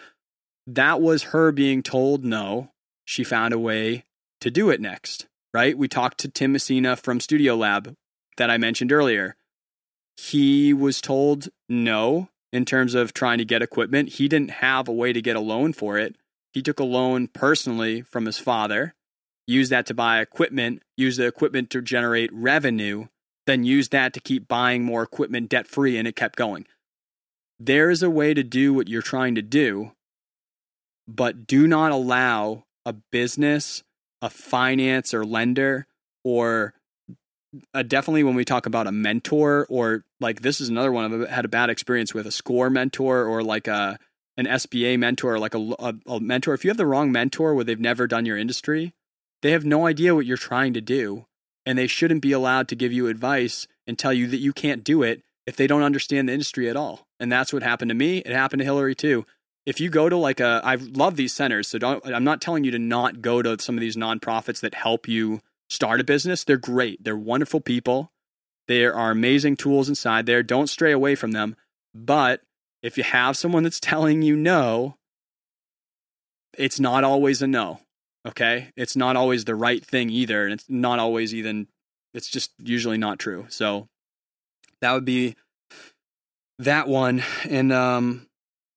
that 0.67 1.01
was 1.01 1.23
her 1.25 1.53
being 1.53 1.83
told 1.83 2.25
no. 2.25 2.73
She 3.05 3.25
found 3.25 3.55
a 3.55 3.59
way 3.59 4.05
to 4.41 4.51
do 4.51 4.71
it 4.71 4.81
next, 4.81 5.27
right? 5.55 5.79
We 5.79 5.89
talked 5.89 6.19
to 6.19 6.29
Tim 6.29 6.53
Messina 6.53 6.97
from 6.97 7.21
Studio 7.21 7.57
Lab 7.57 7.97
that 8.37 8.51
I 8.51 8.59
mentioned 8.59 8.93
earlier. 8.93 9.37
He 10.17 10.73
was 10.73 11.01
told 11.01 11.49
no 11.69 12.29
in 12.53 12.65
terms 12.65 12.95
of 12.95 13.15
trying 13.15 13.39
to 13.39 13.45
get 13.45 13.63
equipment. 13.63 14.11
He 14.11 14.29
didn't 14.29 14.51
have 14.51 14.89
a 14.89 14.93
way 14.93 15.13
to 15.13 15.23
get 15.23 15.37
a 15.37 15.41
loan 15.41 15.73
for 15.73 15.99
it. 15.99 16.17
He 16.53 16.63
took 16.63 16.79
a 16.79 16.85
loan 16.85 17.29
personally 17.29 18.03
from 18.03 18.27
his 18.27 18.39
father, 18.39 18.95
used 19.47 19.73
that 19.73 19.87
to 19.87 19.95
buy 19.95 20.21
equipment, 20.21 20.83
used 20.97 21.19
the 21.19 21.27
equipment 21.27 21.71
to 21.71 21.81
generate 21.83 22.33
revenue, 22.33 23.07
then 23.47 23.65
used 23.65 23.93
that 23.93 24.13
to 24.15 24.21
keep 24.21 24.49
buying 24.49 24.85
more 24.85 25.03
equipment 25.03 25.49
debt 25.49 25.67
free, 25.67 25.99
and 25.99 26.07
it 26.07 26.17
kept 26.17 26.37
going. 26.37 26.67
There 27.59 27.91
is 27.91 28.03
a 28.03 28.11
way 28.11 28.35
to 28.35 28.43
do 28.43 28.75
what 28.75 28.89
you're 28.89 29.03
trying 29.03 29.35
to 29.37 29.43
do, 29.43 29.93
but 31.07 31.47
do 31.47 31.67
not 31.67 31.93
allow 31.93 32.65
a 32.85 32.93
business, 32.93 33.83
a 34.21 34.31
finance 34.31 35.15
or 35.15 35.25
lender, 35.25 35.87
or 36.25 36.75
uh, 37.75 37.83
definitely 37.83 38.25
when 38.25 38.35
we 38.35 38.45
talk 38.45 38.67
about 38.67 38.87
a 38.87 38.93
mentor 38.93 39.67
or 39.69 40.05
like 40.21 40.41
this 40.41 40.61
is 40.61 40.69
another 40.69 40.91
one 40.91 41.13
I've 41.13 41.29
had 41.29 41.45
a 41.45 41.49
bad 41.49 41.71
experience 41.71 42.15
with 42.15 42.27
a 42.27 42.31
score 42.31 42.71
mentor 42.71 43.25
or 43.25 43.43
like 43.43 43.69
a 43.69 43.99
an 44.39 44.47
SBA 44.47 44.99
mentor 44.99 45.35
or 45.35 45.39
like 45.39 45.55
a, 45.55 45.75
a, 45.79 45.95
a 46.07 46.21
mentor. 46.21 46.55
If 46.55 46.65
you 46.65 46.71
have 46.71 46.79
the 46.79 46.87
wrong 46.87 47.13
mentor 47.13 47.55
where 47.55 47.65
they've 47.65 47.79
never 47.79 48.07
done 48.07 48.25
your 48.25 48.39
industry, 48.39 48.95
they 49.43 49.51
have 49.51 49.65
no 49.65 49.87
idea 49.87 50.15
what 50.15 50.25
you're 50.25 50.39
trying 50.39 50.73
to 50.73 50.81
do, 50.81 51.27
and 51.65 51.79
they 51.79 51.87
shouldn't 51.87 52.23
be 52.23 52.33
allowed 52.33 52.69
to 52.69 52.77
give 52.77 52.93
you 52.93 53.09
advice 53.09 53.67
and 53.87 53.99
tell 53.99 54.13
you 54.13 54.27
that 54.29 54.39
you 54.39 54.53
can't 54.53 54.85
do 54.85 55.03
it 55.03 55.23
if 55.47 55.57
they 55.57 55.67
don't 55.67 55.83
understand 55.83 56.29
the 56.29 56.33
industry 56.33 56.69
at 56.69 56.77
all. 56.77 57.07
And 57.21 57.31
that's 57.31 57.53
what 57.53 57.63
happened 57.63 57.89
to 57.91 57.95
me. 57.95 58.19
It 58.19 58.33
happened 58.33 58.61
to 58.61 58.65
Hillary 58.65 58.95
too. 58.95 59.25
If 59.65 59.81
you 59.81 59.91
go 59.91 60.09
to 60.09 60.17
like 60.17 60.41
a, 60.41 60.61
I 60.65 60.75
love 60.75 61.17
these 61.17 61.33
centers, 61.33 61.69
so. 61.69 61.79
I'm 62.05 62.25
not 62.25 62.41
telling 62.41 62.65
you 62.65 62.73
to 62.73 62.79
not 62.79 63.23
go 63.23 63.43
to 63.43 63.61
some 63.61 63.77
of 63.77 63.81
these 63.81 63.97
nonprofits 63.97 64.61
that 64.61 64.75
help 64.75 65.07
you 65.07 65.41
start 65.71 66.01
a 66.01 66.05
business, 66.05 66.45
they're 66.45 66.57
great. 66.57 67.03
They're 67.05 67.17
wonderful 67.17 67.61
people. 67.61 68.13
There 68.69 68.95
are 68.95 69.11
amazing 69.11 69.57
tools 69.57 69.89
inside 69.89 70.27
there. 70.27 70.43
Don't 70.43 70.69
stray 70.69 70.93
away 70.93 71.15
from 71.15 71.33
them. 71.33 71.57
But 71.95 72.43
if 72.83 72.99
you 72.99 73.05
have 73.05 73.37
someone 73.37 73.63
that's 73.63 73.81
telling 73.81 74.23
you 74.23 74.37
no, 74.37 74.97
it's 76.59 76.81
not 76.81 77.05
always 77.05 77.41
a 77.41 77.47
no. 77.47 77.81
Okay. 78.27 78.71
It's 78.77 78.97
not 78.97 79.17
always 79.17 79.45
the 79.45 79.55
right 79.55 79.85
thing 79.85 80.11
either. 80.11 80.45
And 80.45 80.53
it's 80.53 80.69
not 80.69 80.99
always 80.99 81.35
even, 81.35 81.69
it's 82.15 82.29
just 82.29 82.53
usually 82.59 82.99
not 82.99 83.19
true. 83.19 83.47
So 83.49 83.89
that 84.81 84.93
would 84.93 85.05
be 85.05 85.37
that 86.59 86.87
one. 86.87 87.23
And 87.49 87.73
um, 87.73 88.29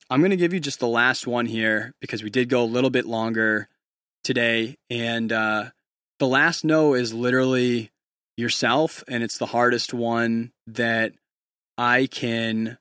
I'm 0.09 0.21
going 0.21 0.31
to 0.31 0.37
give 0.37 0.53
you 0.53 0.59
just 0.59 0.79
the 0.79 0.87
last 0.87 1.27
one 1.27 1.45
here 1.45 1.93
because 2.01 2.23
we 2.23 2.29
did 2.29 2.49
go 2.49 2.63
a 2.63 2.65
little 2.65 2.89
bit 2.89 3.05
longer 3.05 3.67
today. 4.23 4.77
And 4.89 5.31
uh, 5.31 5.65
the 6.19 6.27
last 6.27 6.63
no 6.63 6.93
is 6.93 7.13
literally 7.13 7.91
yourself 8.37 9.03
and 9.07 9.23
it's 9.23 9.37
the 9.37 9.45
hardest 9.45 9.93
one 9.93 10.51
that 10.67 11.13
I 11.77 12.07
can 12.07 12.77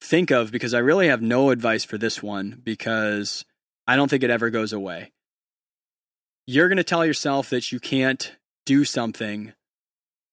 think 0.00 0.30
of 0.30 0.50
because 0.50 0.74
I 0.74 0.78
really 0.78 1.08
have 1.08 1.22
no 1.22 1.50
advice 1.50 1.84
for 1.84 1.98
this 1.98 2.22
one 2.22 2.60
because 2.62 3.44
I 3.86 3.96
don't 3.96 4.08
think 4.08 4.22
it 4.22 4.30
ever 4.30 4.50
goes 4.50 4.72
away. 4.72 5.12
You're 6.52 6.66
going 6.66 6.78
to 6.78 6.82
tell 6.82 7.06
yourself 7.06 7.48
that 7.50 7.70
you 7.70 7.78
can't 7.78 8.34
do 8.66 8.84
something 8.84 9.52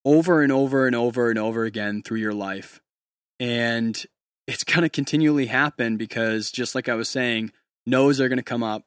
over 0.04 0.42
and 0.42 0.50
over 0.50 0.84
and 0.84 0.96
over 0.96 1.30
and 1.30 1.38
over 1.38 1.62
again 1.62 2.02
through 2.02 2.18
your 2.18 2.34
life. 2.34 2.80
And 3.38 4.04
it's 4.48 4.64
going 4.64 4.82
to 4.82 4.88
continually 4.88 5.46
happen 5.46 5.96
because, 5.96 6.50
just 6.50 6.74
like 6.74 6.88
I 6.88 6.96
was 6.96 7.08
saying, 7.08 7.52
no's 7.86 8.20
are 8.20 8.28
going 8.28 8.38
to 8.38 8.42
come 8.42 8.64
up 8.64 8.82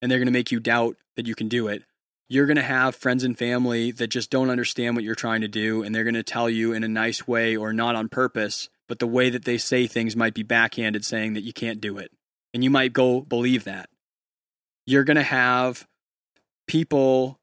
and 0.00 0.08
they're 0.08 0.20
going 0.20 0.28
to 0.28 0.32
make 0.32 0.52
you 0.52 0.60
doubt 0.60 0.94
that 1.16 1.26
you 1.26 1.34
can 1.34 1.48
do 1.48 1.66
it. 1.66 1.82
You're 2.28 2.46
going 2.46 2.54
to 2.54 2.62
have 2.62 2.94
friends 2.94 3.24
and 3.24 3.36
family 3.36 3.90
that 3.90 4.06
just 4.06 4.30
don't 4.30 4.48
understand 4.48 4.94
what 4.94 5.02
you're 5.02 5.16
trying 5.16 5.40
to 5.40 5.48
do 5.48 5.82
and 5.82 5.92
they're 5.92 6.04
going 6.04 6.14
to 6.14 6.22
tell 6.22 6.48
you 6.48 6.72
in 6.72 6.84
a 6.84 6.88
nice 6.88 7.26
way 7.26 7.56
or 7.56 7.72
not 7.72 7.96
on 7.96 8.08
purpose 8.08 8.68
but 8.88 9.00
the 9.00 9.08
way 9.08 9.28
that 9.30 9.44
they 9.44 9.58
say 9.58 9.88
things 9.88 10.14
might 10.14 10.34
be 10.34 10.44
backhanded 10.44 11.04
saying 11.04 11.34
that 11.34 11.42
you 11.42 11.52
can't 11.52 11.80
do 11.80 11.98
it. 11.98 12.12
And 12.54 12.62
you 12.62 12.70
might 12.70 12.92
go 12.92 13.22
believe 13.22 13.64
that. 13.64 13.88
You're 14.86 15.02
going 15.02 15.16
to 15.16 15.24
have 15.24 15.84
people 16.66 17.38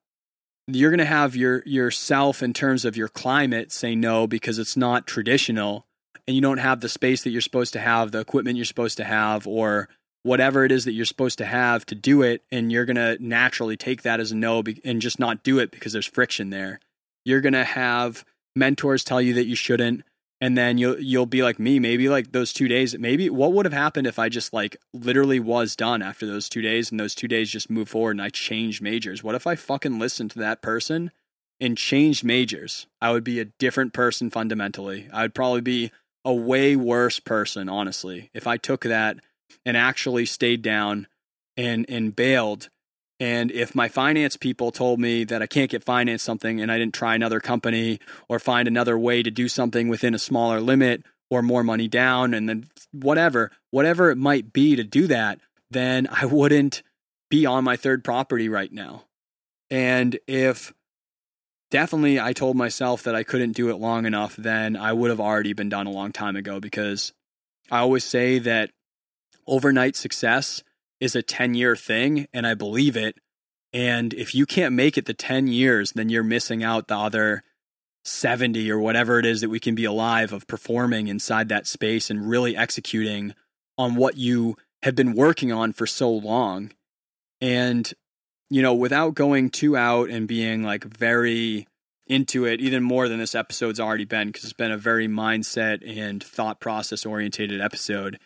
you're 0.68 0.92
going 0.92 1.00
to 1.00 1.06
have 1.06 1.36
your 1.36 1.62
yourself 1.66 2.42
in 2.42 2.54
terms 2.54 2.86
of 2.86 2.96
your 2.96 3.10
climate 3.10 3.72
say 3.72 3.96
no 3.96 4.28
because 4.28 4.60
it's 4.60 4.78
not 4.78 5.06
traditional 5.06 5.86
and 6.28 6.36
you 6.36 6.42
don't 6.42 6.60
have 6.60 6.80
the 6.80 6.90
space 6.90 7.24
that 7.24 7.32
you're 7.32 7.42
supposed 7.42 7.74
to 7.74 7.80
have 7.80 8.12
the 8.12 8.20
equipment 8.20 8.56
you're 8.56 8.66
supposed 8.66 8.98
to 8.98 9.04
have 9.04 9.46
or 9.46 9.90
whatever 10.24 10.64
it 10.64 10.72
is 10.72 10.86
that 10.86 10.94
you're 10.94 11.06
supposed 11.06 11.38
to 11.38 11.46
have 11.46 11.86
to 11.86 11.96
do 11.96 12.22
it 12.22 12.42
and 12.52 12.72
you're 12.72 12.86
going 12.86 12.96
to 12.96 13.18
naturally 13.20 13.78
take 13.78 14.02
that 14.02 14.20
as 14.20 14.32
a 14.32 14.36
no 14.36 14.64
and 14.84 15.02
just 15.02 15.20
not 15.20 15.44
do 15.44 15.60
it 15.60 15.70
because 15.70 15.94
there's 15.94 16.06
friction 16.06 16.50
there. 16.50 16.80
You're 17.26 17.42
going 17.42 17.54
to 17.54 17.66
have 17.66 18.24
mentors 18.56 19.04
tell 19.04 19.22
you 19.22 19.34
that 19.34 19.46
you 19.46 19.56
shouldn't 19.56 20.04
and 20.44 20.58
then 20.58 20.78
you'll 20.78 21.00
you'll 21.00 21.26
be 21.26 21.42
like 21.42 21.58
me 21.58 21.80
maybe 21.80 22.10
like 22.10 22.34
those 22.34 22.52
2 22.52 22.68
days 22.68 22.98
maybe 22.98 23.30
what 23.30 23.54
would 23.54 23.66
have 23.66 23.74
happened 23.74 24.06
if 24.06 24.20
I 24.20 24.28
just 24.28 24.52
like 24.52 24.76
literally 24.94 25.40
was 25.40 25.74
done 25.76 26.02
after 26.02 26.26
those 26.26 26.50
2 26.50 26.62
days 26.62 26.92
and 26.92 27.00
those 27.00 27.16
2 27.16 27.30
days 27.30 27.50
just 27.50 27.70
moved 27.70 27.90
forward 27.90 28.12
and 28.12 28.22
I 28.22 28.30
changed 28.30 28.82
majors 28.82 29.24
what 29.24 29.36
if 29.36 29.48
I 29.48 29.56
fucking 29.56 30.00
listened 30.00 30.32
to 30.32 30.40
that 30.40 30.62
person 30.62 31.12
and 31.62 31.78
changed 31.78 32.26
majors 32.26 32.88
I 33.00 33.12
would 33.12 33.24
be 33.24 33.40
a 33.40 33.46
different 33.46 33.94
person 33.94 34.30
fundamentally 34.30 35.08
I 35.14 35.22
would 35.22 35.34
probably 35.34 35.62
be 35.62 35.92
a 36.26 36.34
way 36.34 36.76
worse 36.76 37.22
person 37.22 37.70
honestly 37.70 38.30
if 38.34 38.46
I 38.46 38.58
took 38.58 38.82
that 38.82 39.18
and 39.66 39.78
actually 39.78 40.26
stayed 40.26 40.62
down 40.62 41.08
and 41.56 41.86
and 41.88 42.16
bailed. 42.16 42.70
And 43.24 43.52
if 43.52 43.74
my 43.74 43.88
finance 43.88 44.36
people 44.36 44.70
told 44.70 45.00
me 45.00 45.24
that 45.24 45.42
I 45.42 45.48
can't 45.48 45.72
get 45.72 45.86
financed 45.86 46.26
something 46.26 46.60
and 46.60 46.70
I 46.70 46.78
didn't 46.78 46.94
try 46.94 47.16
another 47.16 47.40
company 47.40 48.02
or 48.28 48.38
find 48.38 48.68
another 48.68 49.00
way 49.00 49.24
to 49.24 49.32
do 49.32 49.48
something 49.48 49.88
within 49.88 50.14
a 50.14 50.20
smaller 50.20 50.60
limit 50.60 51.04
or 51.30 51.42
more 51.42 51.64
money 51.64 51.88
down 51.88 52.34
and 52.34 52.50
then 52.50 52.66
whatever, 52.92 53.50
whatever 53.72 54.12
it 54.12 54.18
might 54.18 54.52
be 54.52 54.76
to 54.76 54.84
do 54.84 55.08
that, 55.08 55.40
then 55.72 56.06
I 56.12 56.26
wouldn't 56.26 56.84
be 57.30 57.46
on 57.46 57.64
my 57.64 57.78
third 57.78 58.04
property 58.04 58.50
right 58.50 58.74
now. 58.74 59.06
And 59.70 60.20
if 60.28 60.74
definitely 61.72 62.20
I 62.20 62.34
told 62.34 62.58
myself 62.58 63.04
that 63.04 63.16
I 63.16 63.24
couldn't 63.24 63.54
do 63.54 63.70
it 63.70 63.76
long 63.78 64.06
enough, 64.06 64.36
then 64.36 64.76
I 64.76 64.92
would 64.92 65.12
have 65.12 65.22
already 65.22 65.54
been 65.54 65.70
done 65.70 65.88
a 65.88 65.92
long 65.92 66.12
time 66.12 66.36
ago 66.36 66.60
because 66.60 67.14
I 67.72 67.80
always 67.80 68.04
say 68.04 68.40
that 68.40 68.72
overnight 69.48 69.96
success 69.96 70.62
is 71.04 71.16
a 71.18 71.22
10 71.22 71.54
year 71.54 71.76
thing, 71.76 72.28
and 72.34 72.48
I 72.48 72.54
believe 72.54 72.96
it. 72.96 73.18
And 73.74 74.14
if 74.14 74.34
you 74.34 74.46
can't 74.46 74.74
make 74.74 74.98
it 74.98 75.06
the 75.06 75.14
10 75.14 75.48
years, 75.48 75.92
then 75.92 76.08
you're 76.08 76.24
missing 76.24 76.64
out 76.64 76.88
the 76.88 76.96
other 76.96 77.44
70 78.06 78.72
or 78.72 78.80
whatever 78.80 79.20
it 79.20 79.26
is 79.26 79.42
that 79.42 79.50
we 79.50 79.60
can 79.60 79.76
be 79.76 79.84
alive 79.84 80.32
of 80.32 80.48
performing 80.48 81.10
inside 81.10 81.50
that 81.50 81.68
space 81.68 82.10
and 82.10 82.30
really 82.30 82.56
executing 82.56 83.34
on 83.78 83.96
what 83.96 84.16
you 84.16 84.56
have 84.84 84.96
been 84.96 85.14
working 85.14 85.52
on 85.52 85.74
for 85.74 85.86
so 85.86 86.10
long. 86.10 86.72
And, 87.42 87.92
you 88.50 88.62
know, 88.62 88.74
without 88.74 89.14
going 89.14 89.50
too 89.50 89.76
out 89.76 90.10
and 90.10 90.26
being 90.26 90.64
like 90.64 90.86
very 90.86 91.68
into 92.08 92.46
it, 92.46 92.62
even 92.62 92.82
more 92.82 93.10
than 93.10 93.20
this 93.20 93.36
episode's 93.36 93.80
already 93.80 94.06
been, 94.06 94.28
because 94.28 94.46
it's 94.46 94.54
been 94.54 94.72
a 94.72 94.78
very 94.78 95.10
mindset 95.10 95.82
and 95.86 96.24
thought 96.24 96.62
process 96.62 97.06
orientated 97.06 97.60
episode 97.60 98.20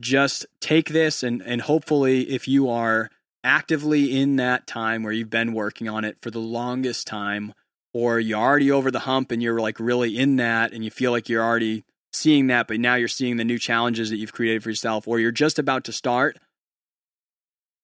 just 0.00 0.46
take 0.60 0.90
this 0.90 1.22
and 1.22 1.42
and 1.42 1.62
hopefully 1.62 2.30
if 2.30 2.46
you 2.46 2.68
are 2.68 3.10
actively 3.42 4.18
in 4.18 4.36
that 4.36 4.66
time 4.66 5.02
where 5.02 5.12
you've 5.12 5.30
been 5.30 5.52
working 5.52 5.88
on 5.88 6.04
it 6.04 6.16
for 6.20 6.30
the 6.30 6.38
longest 6.38 7.06
time 7.06 7.54
or 7.94 8.18
you're 8.18 8.38
already 8.38 8.70
over 8.70 8.90
the 8.90 9.00
hump 9.00 9.30
and 9.30 9.42
you're 9.42 9.60
like 9.60 9.78
really 9.80 10.18
in 10.18 10.36
that 10.36 10.72
and 10.72 10.84
you 10.84 10.90
feel 10.90 11.12
like 11.12 11.28
you're 11.28 11.44
already 11.44 11.84
seeing 12.12 12.48
that 12.48 12.66
but 12.66 12.80
now 12.80 12.94
you're 12.94 13.08
seeing 13.08 13.36
the 13.36 13.44
new 13.44 13.58
challenges 13.58 14.10
that 14.10 14.16
you've 14.16 14.32
created 14.32 14.62
for 14.62 14.70
yourself 14.70 15.06
or 15.06 15.18
you're 15.18 15.30
just 15.30 15.58
about 15.58 15.84
to 15.84 15.92
start 15.92 16.36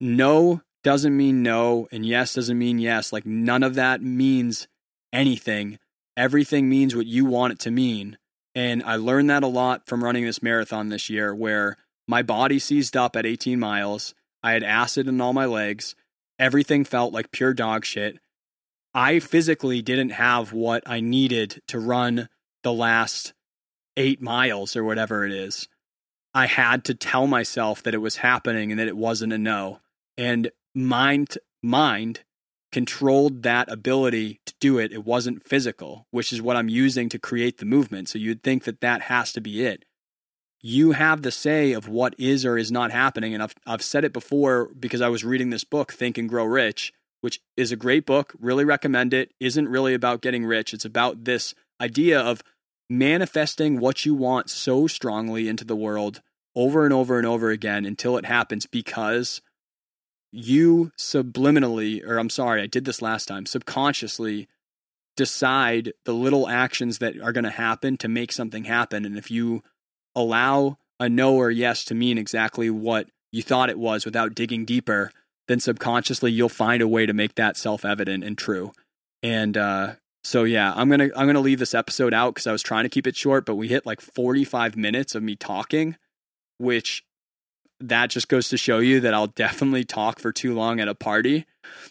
no 0.01 0.61
doesn't 0.83 1.17
mean 1.17 1.43
no 1.43 1.87
and 1.93 2.05
yes 2.05 2.35
doesn't 2.35 2.59
mean 2.59 2.79
yes. 2.79 3.13
Like 3.13 3.25
none 3.25 3.63
of 3.63 3.75
that 3.77 4.03
means 4.03 4.67
anything. 5.13 5.79
Everything 6.17 6.69
means 6.69 6.95
what 6.95 7.07
you 7.07 7.25
want 7.25 7.53
it 7.53 7.59
to 7.61 7.71
mean. 7.71 8.19
And 8.55 8.83
i 8.83 8.97
learned 8.97 9.31
that 9.31 9.43
a 9.43 9.49
lot 9.49 9.87
from 9.87 10.05
running 10.05 10.25
this 10.25 10.43
marathon 10.43 10.89
this 10.89 11.09
year 11.09 11.35
where 11.35 11.79
my 12.13 12.21
body 12.21 12.59
seized 12.59 12.95
up 12.95 13.17
at 13.17 13.25
18 13.25 13.59
miles. 13.59 14.15
I 14.43 14.53
had 14.53 14.63
acid 14.63 15.09
in 15.09 15.19
all 15.19 15.33
my 15.33 15.47
legs. 15.47 15.95
Everything 16.39 16.85
felt 16.85 17.15
like 17.15 17.33
pure 17.33 17.55
dog 17.55 17.87
shit. 17.87 18.19
I 18.93 19.19
physically 19.19 19.81
didn't 19.81 20.11
have 20.11 20.53
what 20.53 20.83
I 20.85 21.01
needed 21.01 21.63
to 21.69 21.79
run 21.81 22.29
the 22.65 22.73
last 22.75 23.33
eight 23.97 24.21
miles 24.21 24.77
or 24.77 24.85
whatever 24.85 25.25
it 25.25 25.33
is. 25.33 25.69
I 26.35 26.49
had 26.49 26.85
to 26.85 26.95
tell 26.95 27.27
myself 27.27 27.83
that 27.83 27.95
it 27.95 28.03
was 28.03 28.17
happening 28.17 28.71
and 28.71 28.79
that 28.79 28.89
it 28.89 28.97
wasn't 28.99 29.33
a 29.33 29.39
no. 29.39 29.81
And 30.19 30.51
mind 30.75 31.39
mind 31.63 32.25
controlled 32.73 33.43
that 33.45 33.73
ability 33.73 34.43
to 34.45 34.53
do 34.61 34.79
it. 34.79 34.93
It 34.93 35.07
wasn't 35.07 35.49
physical, 35.49 36.07
which 36.11 36.31
is 36.31 36.43
what 36.43 36.57
I'm 36.57 36.69
using 36.69 37.09
to 37.09 37.19
create 37.19 37.57
the 37.57 37.65
movement. 37.65 38.11
So 38.11 38.19
you'd 38.19 38.43
think 38.43 38.65
that 38.65 38.83
that 38.83 39.01
has 39.03 39.33
to 39.33 39.41
be 39.41 39.65
it. 39.65 39.87
You 40.63 40.93
have 40.93 41.23
the 41.23 41.33
say 41.33 41.73
of 41.73 41.89
what 41.89 42.15
is 42.19 42.45
or 42.47 42.57
is 42.57 42.71
not 42.71 42.93
happening. 42.93 43.35
And 43.35 43.43
I've, 43.43 43.55
I've 43.67 43.83
said 43.83 44.05
it 44.05 44.13
before 44.13 44.71
because 44.79 45.01
I 45.01 45.09
was 45.09 45.25
reading 45.25 45.51
this 45.51 45.65
book, 45.65 45.93
Think 45.93 46.17
and 46.19 46.29
Grow 46.29 46.45
Rich, 46.45 46.93
which 47.21 47.41
is 47.57 47.73
a 47.73 47.77
great 47.77 48.07
book. 48.07 48.33
Really 48.39 48.65
recommend 48.65 49.13
it. 49.13 49.33
Isn't 49.41 49.69
really 49.69 49.93
about 49.93 50.23
getting 50.23 50.45
rich. 50.45 50.73
It's 50.73 50.85
about 50.85 51.25
this 51.25 51.55
idea 51.81 52.21
of 52.21 52.43
manifesting 52.89 53.81
what 53.81 54.07
you 54.07 54.15
want 54.15 54.51
so 54.51 54.87
strongly 54.87 55.49
into 55.49 55.65
the 55.65 55.77
world 55.77 56.21
over 56.55 56.85
and 56.85 56.93
over 56.93 57.19
and 57.19 57.27
over 57.27 57.51
again 57.51 57.85
until 57.85 58.17
it 58.17 58.27
happens 58.27 58.67
because 58.67 59.41
you 60.31 60.93
subliminally, 60.99 62.07
or 62.07 62.19
I'm 62.19 62.31
sorry, 62.31 62.63
I 62.63 62.67
did 62.67 62.85
this 62.85 63.03
last 63.03 63.27
time, 63.27 63.47
subconsciously 63.47 64.49
decide 65.17 65.93
the 66.05 66.15
little 66.15 66.49
actions 66.49 66.99
that 66.99 67.21
are 67.21 67.33
going 67.33 67.45
to 67.45 67.51
happen 67.51 67.97
to 67.99 68.09
make 68.09 68.33
something 68.33 68.65
happen. 68.65 69.05
And 69.05 69.19
if 69.19 69.31
you 69.31 69.63
allow 70.15 70.79
a 71.01 71.09
no 71.09 71.35
or 71.35 71.51
yes 71.51 71.85
to 71.87 71.95
mean 71.95 72.19
exactly 72.19 72.71
what 72.71 73.09
you 73.33 73.43
thought 73.43 73.71
it 73.71 73.79
was 73.79 74.05
without 74.05 74.35
digging 74.35 74.65
deeper, 74.65 75.11
then 75.49 75.59
subconsciously 75.59 76.31
you'll 76.31 76.49
find 76.49 76.83
a 76.83 76.89
way 76.89 77.07
to 77.07 77.13
make 77.13 77.35
that 77.35 77.57
self 77.57 77.85
evident 77.85 78.23
and 78.25 78.39
true. 78.39 78.73
And 79.23 79.57
uh, 79.57 79.95
so 80.25 80.45
yeah, 80.45 80.73
I'm 80.75 80.89
gonna 80.89 81.09
I'm 81.17 81.27
gonna 81.27 81.41
leave 81.41 81.59
this 81.59 81.75
episode 81.75 82.15
out 82.15 82.35
because 82.35 82.47
I 82.47 82.53
was 82.53 82.63
trying 82.63 82.85
to 82.85 82.89
keep 82.89 83.07
it 83.07 83.17
short, 83.17 83.45
but 83.45 83.57
we 83.57 83.69
hit 83.69 83.87
like 83.87 84.01
45 84.01 84.77
minutes 84.77 85.15
of 85.15 85.23
me 85.23 85.35
talking, 85.35 85.97
which 86.59 87.05
that 87.81 88.11
just 88.11 88.29
goes 88.29 88.49
to 88.51 88.57
show 88.57 88.79
you 88.79 89.01
that 89.01 89.15
I'll 89.15 89.27
definitely 89.27 89.85
talk 89.85 90.21
for 90.21 90.31
too 90.33 90.55
long 90.55 90.79
at 90.79 90.89
a 90.89 90.95
party. 90.95 91.47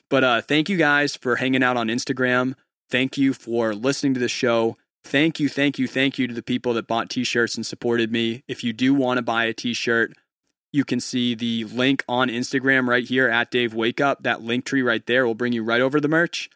But 0.09 0.23
uh, 0.23 0.41
thank 0.41 0.69
you 0.69 0.77
guys 0.77 1.15
for 1.15 1.37
hanging 1.37 1.63
out 1.63 1.77
on 1.77 1.87
Instagram. 1.87 2.55
Thank 2.89 3.17
you 3.17 3.33
for 3.33 3.73
listening 3.73 4.13
to 4.13 4.19
the 4.19 4.29
show. 4.29 4.77
Thank 5.03 5.39
you, 5.39 5.49
thank 5.49 5.79
you, 5.79 5.87
thank 5.87 6.17
you 6.17 6.27
to 6.27 6.33
the 6.33 6.43
people 6.43 6.73
that 6.75 6.87
bought 6.87 7.09
t 7.09 7.23
shirts 7.23 7.55
and 7.55 7.65
supported 7.65 8.11
me. 8.11 8.43
If 8.47 8.63
you 8.63 8.73
do 8.73 8.93
want 8.93 9.17
to 9.17 9.21
buy 9.21 9.45
a 9.45 9.53
t 9.53 9.73
shirt, 9.73 10.13
you 10.71 10.85
can 10.85 10.99
see 10.99 11.35
the 11.35 11.65
link 11.65 12.03
on 12.07 12.29
Instagram 12.29 12.87
right 12.87 13.03
here 13.03 13.27
at 13.27 13.51
Dave 13.51 13.73
Wake 13.73 13.99
Up. 13.99 14.23
That 14.23 14.39
Linktree 14.39 14.85
right 14.85 15.05
there 15.05 15.25
will 15.25 15.35
bring 15.35 15.53
you 15.53 15.63
right 15.63 15.81
over 15.81 15.99
the 15.99 16.07
merch 16.07 16.49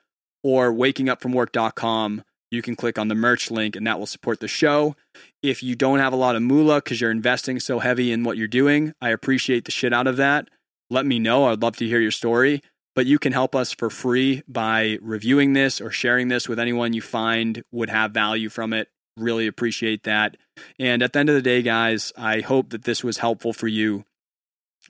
or 0.44 0.72
wakingupfromwork.com 0.72 2.24
you 2.56 2.62
can 2.62 2.76
click 2.76 2.98
on 2.98 3.08
the 3.08 3.16
merch 3.16 3.52
link 3.52 3.76
and 3.76 3.86
that 3.86 4.00
will 4.00 4.06
support 4.06 4.40
the 4.40 4.48
show. 4.48 4.96
If 5.44 5.62
you 5.62 5.76
don't 5.76 6.00
have 6.00 6.14
a 6.14 6.18
lot 6.18 6.36
of 6.36 6.42
moolah 6.42 6.78
because 6.78 7.02
you're 7.02 7.12
investing 7.12 7.60
so 7.60 7.80
heavy 7.80 8.12
in 8.12 8.24
what 8.24 8.38
you're 8.38 8.48
doing, 8.48 8.94
I 9.02 9.10
appreciate 9.10 9.66
the 9.66 9.72
shit 9.72 9.94
out 9.94 10.08
of 10.08 10.18
that. 10.18 10.50
Let 10.90 11.06
me 11.06 11.20
know. 11.20 11.46
I'd 11.46 11.62
love 11.62 11.76
to 11.78 11.88
hear 11.88 12.00
your 12.00 12.12
story. 12.12 12.62
But 12.96 13.06
you 13.06 13.20
can 13.20 13.34
help 13.34 13.56
us 13.56 13.74
for 13.74 13.90
free 13.90 14.44
by 14.48 14.98
reviewing 15.02 15.54
this 15.54 15.82
or 15.82 15.92
sharing 15.92 16.30
this 16.30 16.48
with 16.48 16.60
anyone 16.60 16.94
you 16.94 17.02
find 17.02 17.64
would 17.72 17.90
have 17.90 18.12
value 18.12 18.50
from 18.50 18.72
it. 18.72 18.88
Really 19.18 19.48
appreciate 19.48 20.04
that. 20.04 20.38
And 20.80 21.04
at 21.04 21.14
the 21.14 21.20
end 21.20 21.30
of 21.30 21.36
the 21.36 21.42
day, 21.42 21.62
guys, 21.62 22.14
I 22.18 22.40
hope 22.40 22.70
that 22.70 22.84
this 22.84 23.04
was 23.04 23.18
helpful 23.18 23.54
for 23.54 23.68
you. 23.68 24.06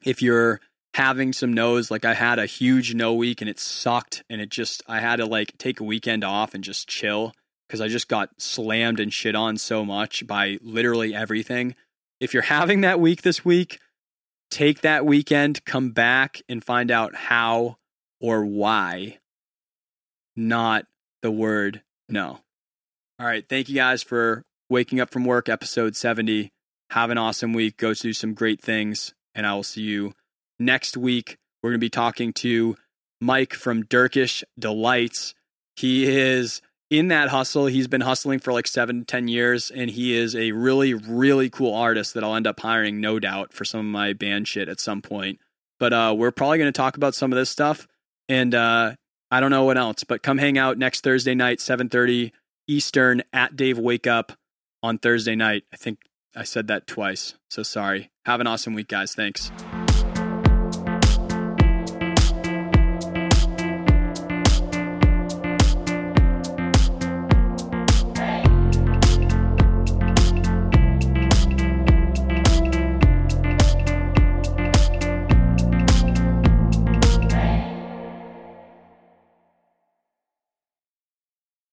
If 0.04 0.22
you're 0.22 0.62
having 0.94 1.34
some 1.34 1.52
no's, 1.52 1.90
like 1.90 2.06
I 2.06 2.14
had 2.14 2.38
a 2.38 2.46
huge 2.46 2.94
no 2.94 3.14
week 3.14 3.42
and 3.42 3.50
it 3.50 3.60
sucked, 3.60 4.24
and 4.30 4.40
it 4.40 4.50
just, 4.50 4.84
I 4.88 5.00
had 5.00 5.18
to 5.18 5.26
like 5.26 5.58
take 5.58 5.80
a 5.80 5.84
weekend 5.84 6.24
off 6.24 6.54
and 6.54 6.64
just 6.64 6.88
chill 6.88 7.34
because 7.68 7.82
I 7.82 7.88
just 7.88 8.08
got 8.08 8.30
slammed 8.40 9.00
and 9.00 9.12
shit 9.12 9.36
on 9.36 9.58
so 9.58 9.84
much 9.84 10.26
by 10.28 10.60
literally 10.62 11.16
everything. 11.16 11.76
If 12.20 12.34
you're 12.34 12.44
having 12.44 12.82
that 12.82 13.00
week 13.00 13.24
this 13.24 13.44
week, 13.44 13.80
take 14.52 14.82
that 14.82 15.06
weekend, 15.06 15.66
come 15.66 15.92
back 15.92 16.42
and 16.48 16.64
find 16.64 16.92
out 16.92 17.16
how 17.16 17.78
or 18.20 18.46
why, 18.46 19.20
not 20.36 20.86
the 21.22 21.32
word 21.32 21.82
no. 22.08 22.40
All 23.20 23.26
right. 23.26 23.48
Thank 23.48 23.70
you 23.70 23.76
guys 23.76 24.04
for 24.04 24.44
waking 24.70 25.00
up 25.00 25.12
from 25.12 25.26
work, 25.26 25.48
episode 25.48 25.96
70. 25.96 26.52
Have 26.92 27.10
an 27.10 27.18
awesome 27.18 27.54
week. 27.54 27.78
Go 27.78 27.94
do 27.94 28.14
some 28.14 28.34
great 28.34 28.62
things. 28.62 29.14
And 29.34 29.48
I 29.48 29.54
will 29.56 29.64
see 29.64 29.82
you 29.82 30.14
next 30.60 30.98
week. 30.98 31.38
We're 31.64 31.72
going 31.72 31.80
to 31.80 31.86
be 31.86 31.90
talking 31.90 32.34
to 32.34 32.78
Mike 33.22 33.54
from 33.54 33.84
Dirkish 33.84 34.44
Delights. 34.60 35.34
He 35.76 36.06
is 36.06 36.62
in 36.90 37.08
that 37.10 37.30
hustle. 37.30 37.66
He's 37.66 37.88
been 37.88 38.02
hustling 38.02 38.40
for 38.40 38.54
like 38.54 38.68
seven, 38.68 39.06
ten 39.06 39.28
years, 39.28 39.72
and 39.72 39.90
he 39.90 40.16
is 40.16 40.36
a 40.36 40.52
really, 40.52 40.94
really 40.94 41.50
cool 41.50 41.74
artist 41.74 42.14
that 42.14 42.24
I'll 42.24 42.36
end 42.36 42.48
up 42.48 42.60
hiring, 42.60 43.02
no 43.02 43.20
doubt, 43.20 43.54
for 43.54 43.66
some 43.66 43.80
of 43.80 43.86
my 43.86 44.14
band 44.14 44.48
shit 44.48 44.70
at 44.70 44.80
some 44.80 45.02
point. 45.02 45.40
But 45.80 45.92
uh, 45.94 46.16
we're 46.18 46.32
probably 46.32 46.58
going 46.58 46.72
to 46.72 46.78
talk 46.78 46.98
about 46.98 47.16
some 47.16 47.34
of 47.34 47.38
this 47.38 47.50
stuff, 47.50 47.88
and 48.30 48.54
uh, 48.56 48.96
I 49.32 49.40
don't 49.40 49.52
know 49.52 49.64
what 49.64 49.78
else. 49.78 50.04
But 50.04 50.24
come 50.24 50.38
hang 50.38 50.58
out 50.58 50.78
next 50.78 51.02
Thursday 51.04 51.36
night, 51.36 51.60
seven 51.60 51.90
thirty 51.90 52.34
Eastern, 52.68 53.24
at 53.34 53.56
Dave 53.56 53.78
Wake 53.78 54.08
Up 54.08 54.34
on 54.82 54.98
Thursday 54.98 55.36
night. 55.36 55.64
I 55.74 55.78
think 55.78 56.00
I 56.36 56.44
said 56.44 56.68
that 56.68 56.88
twice, 56.88 57.36
so 57.50 57.64
sorry. 57.64 58.12
Have 58.26 58.40
an 58.42 58.48
awesome 58.48 58.74
week, 58.74 58.88
guys. 58.88 59.14
Thanks. 59.16 59.52